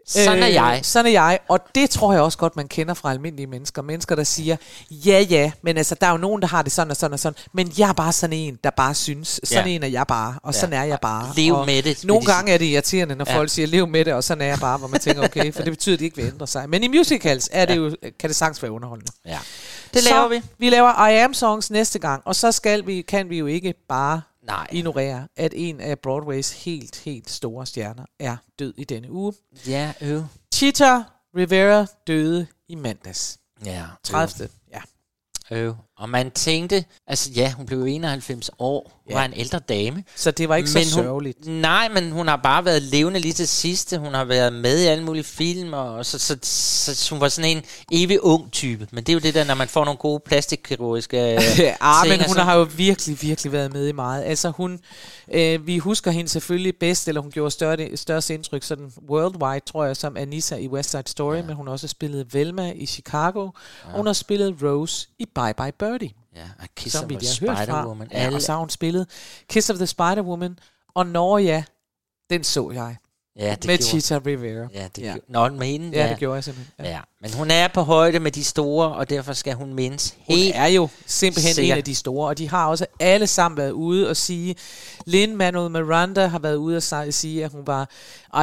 Sådan 0.07 0.43
er 0.43 0.47
jeg. 0.47 0.81
Sådan 0.83 1.07
er 1.07 1.11
jeg, 1.11 1.39
og 1.49 1.61
det 1.75 1.91
tror 1.91 2.13
jeg 2.13 2.23
også 2.23 2.39
godt, 2.39 2.57
man 2.57 2.69
kender 2.69 2.95
fra 2.95 3.11
almindelige 3.11 3.47
mennesker. 3.47 3.83
Mennesker, 3.83 4.15
der 4.17 4.25
siger, 4.25 4.57
ja, 4.91 5.21
ja, 5.31 5.53
men 5.63 5.77
altså, 5.77 5.95
der 6.01 6.07
er 6.07 6.11
jo 6.11 6.17
nogen, 6.17 6.43
der 6.43 6.49
har 6.49 6.63
det 6.63 6.73
sådan 6.73 6.91
og 6.91 6.97
sådan 6.97 7.13
og 7.13 7.19
sådan, 7.19 7.37
men 7.55 7.73
jeg 7.79 7.89
er 7.89 7.93
bare 7.93 8.13
sådan 8.13 8.33
en, 8.37 8.59
der 8.65 8.71
bare 8.71 8.95
synes, 8.95 9.41
sådan 9.45 9.67
Ja. 9.67 9.73
en 9.73 9.83
er 9.83 9.87
jeg 9.89 10.07
bare, 10.07 10.35
og 10.43 10.55
Ja. 10.55 10.61
sådan 10.61 10.73
er 10.73 10.85
jeg 10.85 10.99
bare. 11.03 11.33
Lev 11.37 11.55
og 11.55 11.67
med 11.67 11.83
det, 11.83 12.05
Nogle 12.05 12.27
gange 12.27 12.53
er 12.53 12.59
det 12.59 12.65
irriterende, 12.65 13.15
når 13.17 13.25
Ja. 13.29 13.37
folk 13.37 13.51
siger, 13.51 13.67
lev 13.67 13.87
med 13.87 14.05
det, 14.05 14.13
og 14.15 14.25
sådan 14.25 14.43
er 14.43 14.47
jeg 14.47 14.59
bare, 14.59 14.79
hvor 14.79 14.89
man 14.89 15.01
tænker, 15.01 15.25
okay, 15.25 15.53
for 15.53 15.63
det 15.63 15.73
betyder, 15.73 15.97
at 15.97 16.01
de 16.01 16.05
ikke 16.05 16.17
vil 16.17 16.27
ændre 16.27 16.47
sig. 16.47 16.69
Men 16.71 16.83
i 16.85 16.89
musicals 16.89 17.49
er 17.53 17.65
det 17.67 17.77
jo, 17.77 17.97
kan 18.21 18.29
det 18.31 18.37
sagtens 18.37 18.63
være 18.63 18.73
underholdende. 18.73 19.13
Ja. 19.27 19.39
Det 19.95 20.03
så 20.03 20.11
laver 20.11 20.29
vi. 20.29 20.43
Vi 20.59 20.71
laver 20.71 21.07
I 21.07 21.17
Am 21.17 21.35
Songs 21.35 21.71
næste 21.71 21.99
gang, 21.99 22.23
og 22.25 22.37
så 22.37 22.53
skal 22.53 22.87
vi, 22.87 23.01
kan 23.03 23.31
vi 23.31 23.39
jo 23.39 23.47
ikke 23.47 23.75
bare 23.89 24.21
Nej. 24.51 24.67
ignorere, 24.73 25.29
at 25.37 25.53
en 25.57 25.81
af 25.81 25.99
Broadways 25.99 26.65
helt, 26.65 26.97
helt 26.97 27.31
store 27.31 27.67
stjerner 27.67 28.05
er 28.19 28.37
død 28.59 28.75
i 28.77 28.85
denne 28.85 29.11
uge. 29.11 29.35
Ja, 29.67 29.93
øv. 30.01 30.25
Chita 30.55 31.03
Rivera 31.37 31.87
døde 32.07 32.47
i 32.69 32.75
mandags. 32.75 33.39
Ja. 33.65 33.85
30. 34.05 34.49
Ja. 34.73 34.81
Øv. 35.51 35.75
Og 36.01 36.09
man 36.09 36.31
tænkte, 36.31 36.85
altså 37.07 37.31
ja, 37.31 37.53
hun 37.53 37.67
blev 37.67 37.79
jo 37.79 37.85
91 37.85 38.51
år, 38.59 38.91
hun 39.05 39.11
Ja. 39.11 39.15
var 39.15 39.25
en 39.25 39.33
ældre 39.37 39.59
dame. 39.59 40.05
Så 40.17 40.31
det 40.31 40.49
var 40.49 40.57
ikke 40.57 40.71
så 40.71 40.79
hun, 40.79 40.85
sørgeligt. 41.05 41.47
Nej, 41.47 41.89
men 41.89 42.11
hun 42.13 42.29
har 42.29 42.37
bare 42.37 42.65
været 42.65 42.83
levende 42.83 43.21
lige 43.21 43.33
til 43.33 43.49
sidste. 43.49 43.99
Hun 43.99 44.15
har 44.15 44.25
været 44.25 44.53
med 44.53 44.81
i 44.83 44.87
alle 44.87 45.05
mulige 45.05 45.25
film, 45.25 45.73
og 45.73 46.07
så, 46.07 46.19
så, 46.19 46.37
så, 46.43 46.95
så 46.95 47.11
hun 47.15 47.21
var 47.21 47.29
sådan 47.29 47.51
en 47.57 47.63
evig 47.93 48.25
ung 48.25 48.53
type. 48.53 48.89
Men 48.93 49.05
det 49.05 49.09
er 49.09 49.15
jo 49.15 49.19
det 49.21 49.35
der, 49.35 49.45
når 49.45 49.55
man 49.55 49.69
får 49.69 49.85
nogle 49.85 49.99
gode 49.99 50.21
plastikkirurgiske 50.27 51.19
ah, 51.81 52.09
men 52.09 52.21
hun 52.27 52.35
så- 52.35 52.43
har 52.43 52.55
jo 52.57 52.69
virkelig, 52.77 53.23
virkelig 53.23 53.53
været 53.53 53.73
med 53.73 53.89
i 53.89 53.93
meget. 53.93 54.25
Altså 54.25 54.51
hun, 54.51 54.81
øh, 55.35 55.67
vi 55.67 55.79
husker 55.79 56.11
hende 56.11 56.29
selvfølgelig 56.31 56.75
bedst, 56.81 57.09
eller 57.09 57.21
hun 57.21 57.31
gjorde 57.31 57.51
større, 57.51 57.97
størst 57.97 58.31
indtryk 58.31 58.63
sådan 58.63 58.93
worldwide, 59.11 59.61
tror 59.67 59.85
jeg, 59.85 59.97
som 59.97 60.17
Anissa 60.17 60.57
i 60.57 60.69
West 60.69 60.91
Side 60.91 61.03
Story, 61.07 61.37
ja. 61.37 61.43
men 61.43 61.57
hun 61.57 61.67
har 61.67 61.73
også 61.73 61.89
spillet 61.89 62.35
Velma 62.35 62.73
i 62.77 62.87
Chicago, 62.87 63.41
ja. 63.43 63.91
og 63.91 63.97
hun 63.97 64.07
har 64.07 64.13
spillet 64.13 64.57
Rose 64.63 65.09
i 65.19 65.25
Bye 65.35 65.55
Bye 65.57 65.73
Birdie. 65.93 66.11
Ja, 66.37 66.43
og 66.59 66.67
Kiss 66.77 66.93
som 66.97 67.05
of 67.05 67.09
vi 67.11 67.15
the. 67.17 67.27
Spider-Woman. 67.27 68.09
Ja, 68.13 68.19
Alle- 68.19 68.37
og 68.37 68.43
så 68.43 68.53
har 68.53 68.59
hun 68.59 68.71
spillet 68.71 69.07
Kiss 69.49 69.71
of 69.71 69.77
the 69.77 69.87
Spider-Woman, 69.87 70.57
og 70.95 71.07
når 71.07 71.39
ja, 71.39 71.65
den 72.31 72.45
så 72.45 72.71
jeg. 72.71 72.97
Ja, 73.37 73.51
det 73.55 73.67
med 73.67 73.79
gjorde- 73.79 74.01
Chita 74.01 74.19
Rivera. 74.27 74.69
Ja, 74.75 74.89
det 74.97 75.03
ja. 75.03 75.07
ja. 75.09 75.17
Nå, 75.29 75.49
med 75.49 75.67
hende, 75.67 75.99
Ja, 75.99 76.09
det 76.11 76.19
gjorde 76.19 76.35
jeg 76.35 76.45
simpelthen. 76.45 76.75
Ja. 76.85 76.91
ja. 76.91 77.01
Men 77.21 77.33
hun 77.35 77.51
er 77.51 77.69
på 77.69 77.83
højde 77.83 78.21
med 78.21 78.31
de 78.33 78.45
store, 78.45 78.93
og 78.95 79.11
derfor 79.11 79.33
skal 79.33 79.55
hun 79.55 79.75
mindes 79.75 80.15
Hun 80.27 80.37
helt 80.37 80.57
er 80.57 80.67
jo 80.67 80.89
simpelthen 81.07 81.55
sikkert. 81.55 81.75
en 81.75 81.79
af 81.79 81.85
de 81.85 81.95
store, 81.95 82.29
og 82.29 82.39
de 82.39 82.49
har 82.49 82.67
også 82.67 82.87
alle 83.01 83.27
sammen 83.27 83.57
været 83.57 83.71
ude 83.71 84.09
og 84.11 84.17
sige, 84.17 84.57
Lin 85.07 85.37
Manuel 85.37 85.71
Miranda 85.71 86.27
har 86.27 86.39
været 86.39 86.57
ude 86.57 86.77
og 86.77 86.83
si- 86.83 87.13
sige, 87.13 87.45
at 87.45 87.51
hun 87.53 87.67
var 87.67 87.91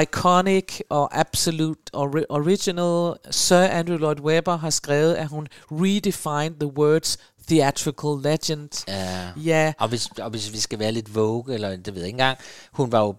iconic 0.01 0.79
og 0.89 1.19
absolute 1.19 1.81
ori- 1.95 2.25
original. 2.29 3.13
Sir 3.31 3.57
Andrew 3.57 3.97
Lloyd 3.97 4.19
Webber 4.19 4.57
har 4.57 4.69
skrevet, 4.69 5.13
at 5.15 5.27
hun 5.27 5.47
redefined 5.71 6.59
the 6.59 6.77
words 6.77 7.17
theatrical 7.47 8.21
legend. 8.23 8.69
Ja. 8.87 9.29
Ja. 9.43 9.73
Og, 9.79 9.87
hvis, 9.87 10.09
og 10.19 10.29
hvis 10.29 10.53
vi 10.53 10.57
skal 10.57 10.79
være 10.79 10.91
lidt 10.91 11.15
vogue, 11.15 11.53
eller 11.53 11.75
det 11.75 11.95
ved 11.95 12.01
jeg 12.01 12.07
ikke 12.07 12.15
engang, 12.15 12.37
hun 12.71 12.91
var 12.91 12.99
jo 12.99 13.15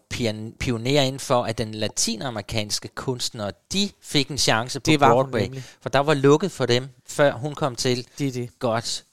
pioner 0.59 1.03
inden 1.03 1.21
for, 1.21 1.43
at 1.43 1.59
den 1.59 1.75
latinamerikanske 1.75 2.89
kunstnere, 2.89 3.53
de 3.73 3.91
fik 4.01 4.29
en 4.29 4.39
chance 4.39 4.81
på 4.81 4.85
Det 4.87 5.01
var 5.01 5.13
Broadway. 5.13 5.61
For 5.81 5.89
der 5.89 5.99
var 5.99 6.15
lukket 6.15 6.53
for 6.53 6.67
dem, 6.67 6.89
før 7.07 7.33
hun 7.33 7.55
kom 7.55 7.77
til. 7.77 8.07
Det 8.19 8.35
det. 8.35 8.59
Godt. 8.59 9.05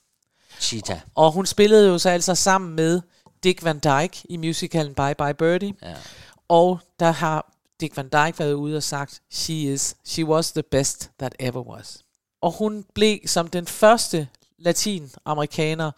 Cheetah. 0.60 1.00
Og 1.16 1.32
hun 1.32 1.46
spillede 1.46 1.88
jo 1.88 1.98
så 1.98 2.10
altså 2.10 2.36
sammen 2.36 2.76
med 2.76 3.02
Dick 3.44 3.64
Van 3.64 3.80
Dyke 3.80 4.18
i 4.30 4.38
musicalen 4.38 4.94
Bye 4.94 5.16
Bye 5.18 5.34
Birdie. 5.34 5.74
Ja. 5.82 5.96
Og 6.48 6.80
der 7.00 7.12
har 7.12 7.52
Dick 7.82 7.98
Van 7.98 8.06
Dyke 8.06 8.40
været 8.40 8.54
ude 8.54 8.78
og 8.78 8.84
sagt, 8.84 9.22
she 9.32 9.54
is, 9.54 9.96
she 10.06 10.26
was 10.26 10.52
the 10.52 10.64
best 10.64 11.12
that 11.20 11.36
ever 11.40 11.62
was. 11.62 11.98
Og 12.42 12.52
hun 12.52 12.86
blev 12.94 13.20
som 13.26 13.48
den 13.48 13.68
første 13.68 14.28
latinamerikaner, 14.60 15.92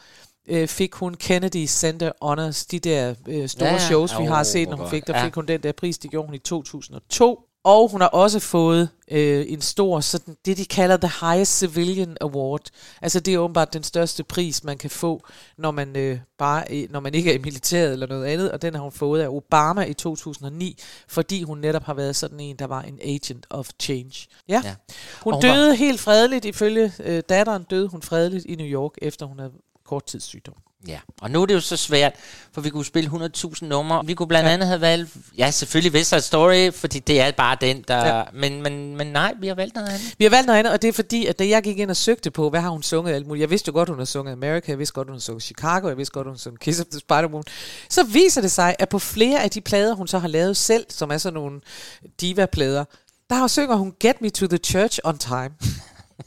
øh, 0.47 0.67
fik 0.67 0.93
hun 0.93 1.13
Kennedy 1.13 1.67
Center 1.67 2.11
Honors, 2.21 2.65
de 2.65 2.79
der 2.79 3.15
øh, 3.27 3.49
store 3.49 3.67
Ja, 3.67 3.73
ja, 3.73 3.79
shows, 3.79 4.11
vi 4.19 4.23
Åh, 4.23 4.27
har 4.27 4.43
set, 4.43 4.69
når 4.69 4.77
hun 4.77 4.89
fik. 4.89 5.07
Der 5.07 5.23
fik 5.23 5.35
hun 5.35 5.45
den 5.45 5.63
der 5.63 5.71
pris, 5.71 5.97
det 5.97 6.11
gjorde 6.11 6.25
hun 6.25 6.35
i 6.35 6.39
2002. 6.39 7.46
Og 7.67 7.89
hun 7.89 8.01
har 8.01 8.07
også 8.07 8.39
fået 8.39 8.89
øh, 9.11 9.45
en 9.49 9.61
stor, 9.61 9.99
sådan, 9.99 10.37
det 10.45 10.57
de 10.57 10.65
kalder 10.65 10.97
The 10.97 11.11
Highest 11.27 11.57
Civilian 11.59 12.17
Award. 12.21 12.61
Altså 13.01 13.19
det 13.19 13.33
er 13.33 13.37
åbenbart 13.37 13.73
den 13.73 13.83
største 13.83 14.23
pris, 14.23 14.63
man 14.63 14.77
kan 14.77 14.89
få, 14.89 15.23
når 15.57 15.71
man, 15.71 15.95
øh, 15.95 16.19
bare, 16.37 16.71
er- 16.73 16.87
når 16.89 16.99
man 16.99 17.13
ikke 17.13 17.31
er 17.31 17.35
i 17.35 17.37
militæret 17.37 17.93
eller 17.93 18.07
noget 18.07 18.25
andet. 18.25 18.51
Og 18.51 18.61
den 18.61 18.73
har 18.75 18.81
hun 18.81 18.91
fået 18.91 19.21
af 19.21 19.27
Obama 19.27 19.81
i 19.83 19.93
2009, 19.93 20.77
fordi 21.07 21.43
hun 21.43 21.57
netop 21.57 21.83
har 21.83 21.93
været 21.93 22.15
sådan 22.15 22.39
en, 22.39 22.55
der 22.55 22.67
var 22.67 22.81
en 22.81 22.99
agent 23.03 23.45
of 23.49 23.69
change. 23.79 24.27
Ja. 24.49 24.61
Ja. 24.65 24.75
Hun, 25.23 25.33
hun 25.33 25.41
hun 25.43 25.49
var- 25.49 25.55
døde 25.55 25.75
helt 25.75 25.99
fredeligt, 25.99 26.45
ifølge 26.45 26.93
øh, 27.03 27.23
datteren 27.29 27.63
døde 27.63 27.87
hun 27.87 28.01
fredeligt 28.01 28.45
i 28.45 28.55
New 28.55 28.67
York, 28.67 28.91
efter 29.01 29.25
hun 29.25 29.39
havde 29.39 29.51
kort 29.85 30.05
tids 30.05 30.23
sygdom. 30.23 30.55
Ja, 30.87 30.99
og 31.21 31.31
nu 31.31 31.41
er 31.41 31.45
det 31.45 31.53
jo 31.53 31.59
så 31.59 31.77
svært, 31.77 32.13
for 32.53 32.61
vi 32.61 32.69
kunne 32.69 32.85
spille 32.85 33.09
100.000 33.09 33.65
numre. 33.65 34.05
Vi 34.05 34.13
kunne 34.13 34.27
blandt 34.27 34.49
andet 34.49 34.67
have 34.67 34.81
valgt, 34.81 35.15
ja 35.37 35.51
selvfølgelig 35.51 35.93
West 35.93 36.09
Side 36.09 36.21
Story, 36.21 36.71
fordi 36.71 36.99
det 36.99 37.21
er 37.21 37.31
bare 37.31 37.57
den, 37.61 37.83
der... 37.87 37.97
Ja. 37.97 38.17
Ja. 38.17 38.23
Men, 38.33 38.61
men, 38.61 38.97
men 38.97 39.07
nej, 39.07 39.33
vi 39.39 39.47
har 39.47 39.55
valgt 39.55 39.75
noget 39.75 39.87
andet. 39.87 40.15
Vi 40.17 40.25
har 40.25 40.29
valgt 40.29 40.47
noget 40.47 40.59
andet, 40.59 40.73
og 40.73 40.81
det 40.81 40.87
er 40.87 40.93
fordi, 40.93 41.25
at 41.25 41.39
da 41.39 41.47
jeg 41.47 41.63
gik 41.63 41.79
ind 41.79 41.89
og 41.89 41.95
søgte 41.95 42.31
på, 42.31 42.49
hvad 42.49 42.61
har 42.61 42.69
hun 42.69 42.83
sunget 42.83 43.13
alt 43.13 43.27
muligt. 43.27 43.41
Jeg 43.41 43.49
vidste 43.49 43.69
jo 43.69 43.73
godt, 43.73 43.89
hun 43.89 43.97
har 43.97 44.05
sunget 44.05 44.31
America, 44.31 44.71
jeg 44.71 44.79
vidste 44.79 44.93
godt, 44.93 45.07
hun 45.07 45.15
har 45.15 45.19
sunget 45.19 45.43
Chicago, 45.43 45.87
jeg 45.87 45.97
vidste 45.97 46.13
godt, 46.13 46.27
hun 46.27 46.33
har 46.33 46.39
sunget 46.39 46.59
Kiss 46.59 46.79
of 46.79 46.85
the 46.85 46.99
Spider 46.99 47.27
Moon. 47.27 47.43
Så 47.89 48.03
viser 48.03 48.41
det 48.41 48.51
sig, 48.51 48.75
at 48.79 48.89
på 48.89 48.99
flere 48.99 49.43
af 49.43 49.49
de 49.49 49.61
plader, 49.61 49.95
hun 49.95 50.07
så 50.07 50.19
har 50.19 50.27
lavet 50.27 50.57
selv, 50.57 50.85
som 50.89 51.11
er 51.11 51.17
sådan 51.17 51.33
nogle 51.33 51.61
diva-plader, 52.21 52.85
der 53.29 53.47
synger 53.47 53.75
hun 53.75 53.93
Get 53.99 54.21
Me 54.21 54.29
to 54.29 54.47
the 54.47 54.57
Church 54.57 54.99
on 55.03 55.17
Time. 55.17 55.49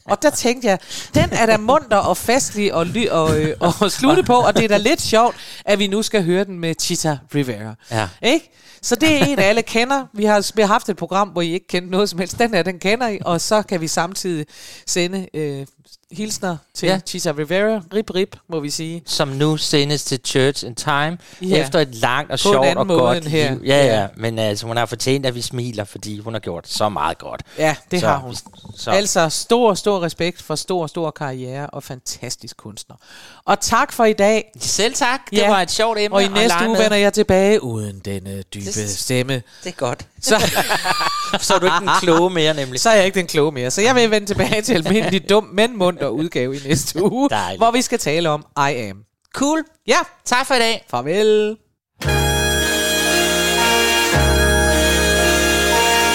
Og 0.04 0.22
der 0.22 0.30
tænkte 0.30 0.68
jeg, 0.68 0.78
den 1.14 1.28
er 1.32 1.46
da 1.46 1.56
munter 1.56 1.96
og 1.96 2.16
festlig 2.16 2.74
og, 2.74 2.86
ly- 2.86 3.08
og, 3.08 3.40
øh, 3.40 3.56
og 3.60 3.92
slutte 3.92 4.22
på, 4.22 4.34
og 4.34 4.56
det 4.56 4.64
er 4.64 4.68
da 4.68 4.76
lidt 4.76 5.02
sjovt, 5.02 5.36
at 5.64 5.78
vi 5.78 5.86
nu 5.86 6.02
skal 6.02 6.24
høre 6.24 6.44
den 6.44 6.58
med 6.58 6.74
Chita 6.80 7.18
Rivera. 7.34 7.74
Ja. 7.90 8.08
Ikke? 8.22 8.50
Så 8.82 8.94
det 8.94 9.20
er 9.20 9.24
en, 9.24 9.38
alle 9.38 9.62
kender. 9.62 10.06
Vi 10.12 10.24
har, 10.24 10.50
vi 10.54 10.62
har 10.62 10.68
haft 10.68 10.88
et 10.88 10.96
program, 10.96 11.28
hvor 11.28 11.42
I 11.42 11.52
ikke 11.52 11.66
kendte 11.66 11.90
noget 11.90 12.08
som 12.10 12.18
helst. 12.18 12.38
Den 12.38 12.54
her, 12.54 12.62
den 12.62 12.78
kender 12.78 13.08
I, 13.08 13.18
og 13.24 13.40
så 13.40 13.62
kan 13.62 13.80
vi 13.80 13.88
samtidig 13.88 14.46
sende 14.86 15.26
øh, 15.34 15.66
hilsner 16.12 16.56
til 16.74 16.86
ja. 16.86 16.92
Ja. 16.92 17.00
Chita 17.06 17.32
Rivera. 17.38 17.82
Rip, 17.94 18.14
rip, 18.14 18.36
må 18.48 18.60
vi 18.60 18.70
sige. 18.70 19.02
Som 19.06 19.28
nu 19.28 19.56
sendes 19.56 20.04
til 20.04 20.20
Church 20.24 20.66
in 20.66 20.74
Time, 20.74 20.90
Ja. 20.90 21.16
ja. 21.42 21.56
efter 21.62 21.78
et 21.78 21.94
langt 21.94 22.30
og 22.32 22.38
På 22.38 22.52
sjovt 22.52 22.76
og 22.76 22.86
måde 22.86 22.98
godt 22.98 23.24
her. 23.24 23.50
liv. 23.54 23.60
Ja, 23.64 23.84
Ja. 23.86 24.00
ja, 24.00 24.06
men 24.16 24.38
altså, 24.38 24.66
hun 24.66 24.76
har 24.76 24.86
fortjent, 24.86 25.26
at 25.26 25.34
vi 25.34 25.40
smiler, 25.42 25.84
fordi 25.84 26.18
hun 26.18 26.32
har 26.32 26.40
gjort 26.40 26.68
så 26.68 26.88
meget 26.88 27.18
godt. 27.18 27.42
Ja, 27.58 27.76
det 27.90 28.00
så, 28.00 28.06
har 28.06 28.16
hun. 28.18 28.34
Så. 28.76 28.90
Altså 28.90 29.28
stor, 29.28 29.74
stor 29.74 30.02
respekt 30.02 30.42
for 30.42 30.54
stor, 30.54 30.86
stor 30.86 31.10
karriere 31.10 31.66
og 31.66 31.82
fantastisk 31.82 32.56
kunstner. 32.56 32.96
Og 33.44 33.60
tak 33.60 33.92
for 33.92 34.04
i 34.04 34.12
dag. 34.12 34.52
Selv 34.60 34.94
tak. 34.94 35.20
Det 35.30 35.42
var 35.48 35.62
et 35.62 35.70
sjovt 35.70 35.98
emne 35.98 36.16
Og 36.16 36.22
i 36.24 36.28
næste 36.28 36.56
uge 36.68 36.78
vender 36.78 36.96
jeg 36.96 37.12
tilbage 37.12 37.62
uden 37.62 37.98
denne 37.98 38.42
dybe 38.42 38.69
Det- 38.74 38.98
stemme. 38.98 39.34
Det 39.64 39.70
er 39.70 39.76
godt. 39.76 40.06
Så, 40.22 40.36
så 41.46 41.54
er 41.54 41.58
du 41.58 41.66
ikke 41.66 41.78
den 41.80 41.90
kloge 42.00 42.30
mere, 42.30 42.54
nemlig. 42.54 42.80
Så 42.80 42.90
er 42.90 42.94
jeg 42.94 43.04
ikke 43.06 43.18
den 43.20 43.26
kloge 43.26 43.52
mere. 43.52 43.70
Så 43.70 43.82
jeg 43.82 43.94
vil 43.94 44.10
vende 44.10 44.26
tilbage 44.26 44.62
til 44.62 44.74
almindelig 44.74 45.28
dum, 45.30 45.44
men 45.52 45.78
munter 45.78 46.08
udgave 46.08 46.56
i 46.56 46.60
næste 46.68 47.02
uge, 47.12 47.30
Dejligt. 47.30 47.60
hvor 47.60 47.70
vi 47.70 47.82
skal 47.82 47.98
tale 47.98 48.28
om 48.30 48.44
I 48.56 48.74
Am. 48.76 48.96
Cool. 49.34 49.64
Ja. 49.86 49.98
Tak 50.24 50.46
for 50.46 50.54
i 50.54 50.58
dag. 50.58 50.84
Farvel. 50.90 51.56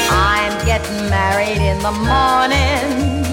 I'm 0.10 0.54
getting 0.66 1.10
married 1.10 1.58
in 1.72 1.78
the 1.88 1.92
morning. 1.92 3.24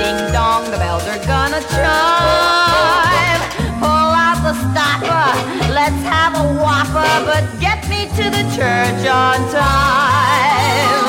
Ding 0.00 0.20
dong, 0.36 0.64
the 0.72 0.78
bells 0.82 1.06
are 1.14 1.22
gonna 1.32 1.60
chime. 1.74 3.40
Pull 3.82 4.10
out 4.26 4.38
the 4.46 4.54
stopper, 4.66 5.26
let's 5.78 6.02
have 6.14 6.32
a 6.42 6.46
whopper, 6.62 7.10
but 7.28 7.44
get 8.00 8.16
to 8.16 8.30
the 8.30 8.44
church 8.56 9.02
on 9.06 9.36
time. 9.52 11.04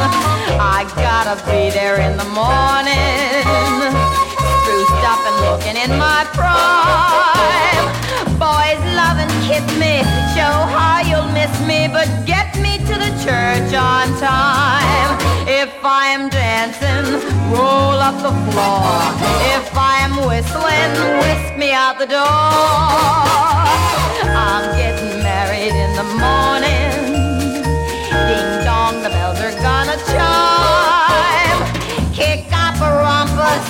I 0.60 0.84
gotta 0.96 1.36
be 1.46 1.70
there 1.72 2.02
in 2.02 2.18
the 2.18 2.30
morning, 2.36 3.48
spruced 4.60 5.04
up 5.08 5.22
and 5.30 5.38
looking 5.48 5.78
in 5.80 5.98
my 5.98 6.26
prime. 6.36 7.88
Boys 8.38 8.82
love 9.00 9.18
and 9.24 9.32
kiss 9.48 9.66
me, 9.80 10.04
show 10.36 10.56
how 10.76 11.02
you'll 11.08 11.32
miss 11.32 11.54
me, 11.66 11.88
but 11.88 12.08
get 12.26 12.56
me 12.60 12.78
to 12.80 12.96
the 13.00 13.12
church 13.24 13.74
on 13.74 14.08
time. 14.20 15.31
If 15.62 15.78
I'm 15.84 16.28
dancing, 16.30 17.06
roll 17.54 18.00
up 18.02 18.16
the 18.16 18.34
floor. 18.50 18.98
If 19.54 19.70
I'm 19.78 20.26
whistling, 20.26 20.92
whisk 21.22 21.56
me 21.56 21.72
out 21.72 22.00
the 22.00 22.08
door. 22.08 22.18
I'm 24.34 24.76
getting 24.76 25.22
married 25.22 25.76
in 25.86 25.92
the 26.02 26.08
morning. 26.18 27.14
Ding 28.26 28.66
dong, 28.66 29.04
the 29.04 29.10
bells 29.10 29.40
are 29.40 29.54
gonna 29.62 29.98
chime. 30.10 31.62
Kick 32.12 32.50
up 32.52 32.82
a 32.82 32.90
rumpus, 33.06 33.64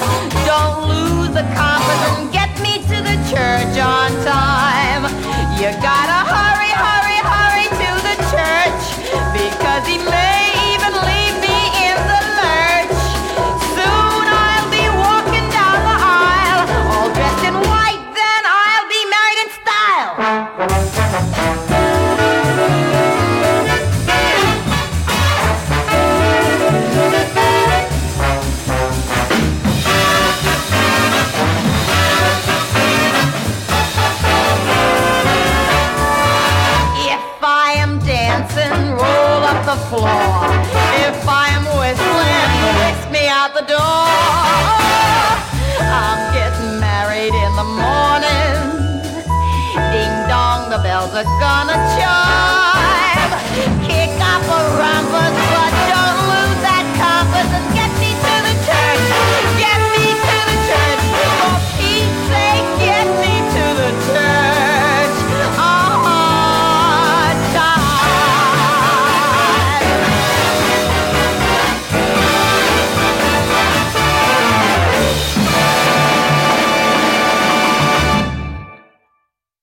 don't 0.47 0.87
lose 0.87 1.31
the 1.35 1.43
compass, 1.59 2.01
and 2.07 2.31
get 2.31 2.57
me 2.61 2.79
to 2.87 3.03
the 3.03 3.17
church 3.29 3.77
on 3.83 4.11
time. 4.23 4.90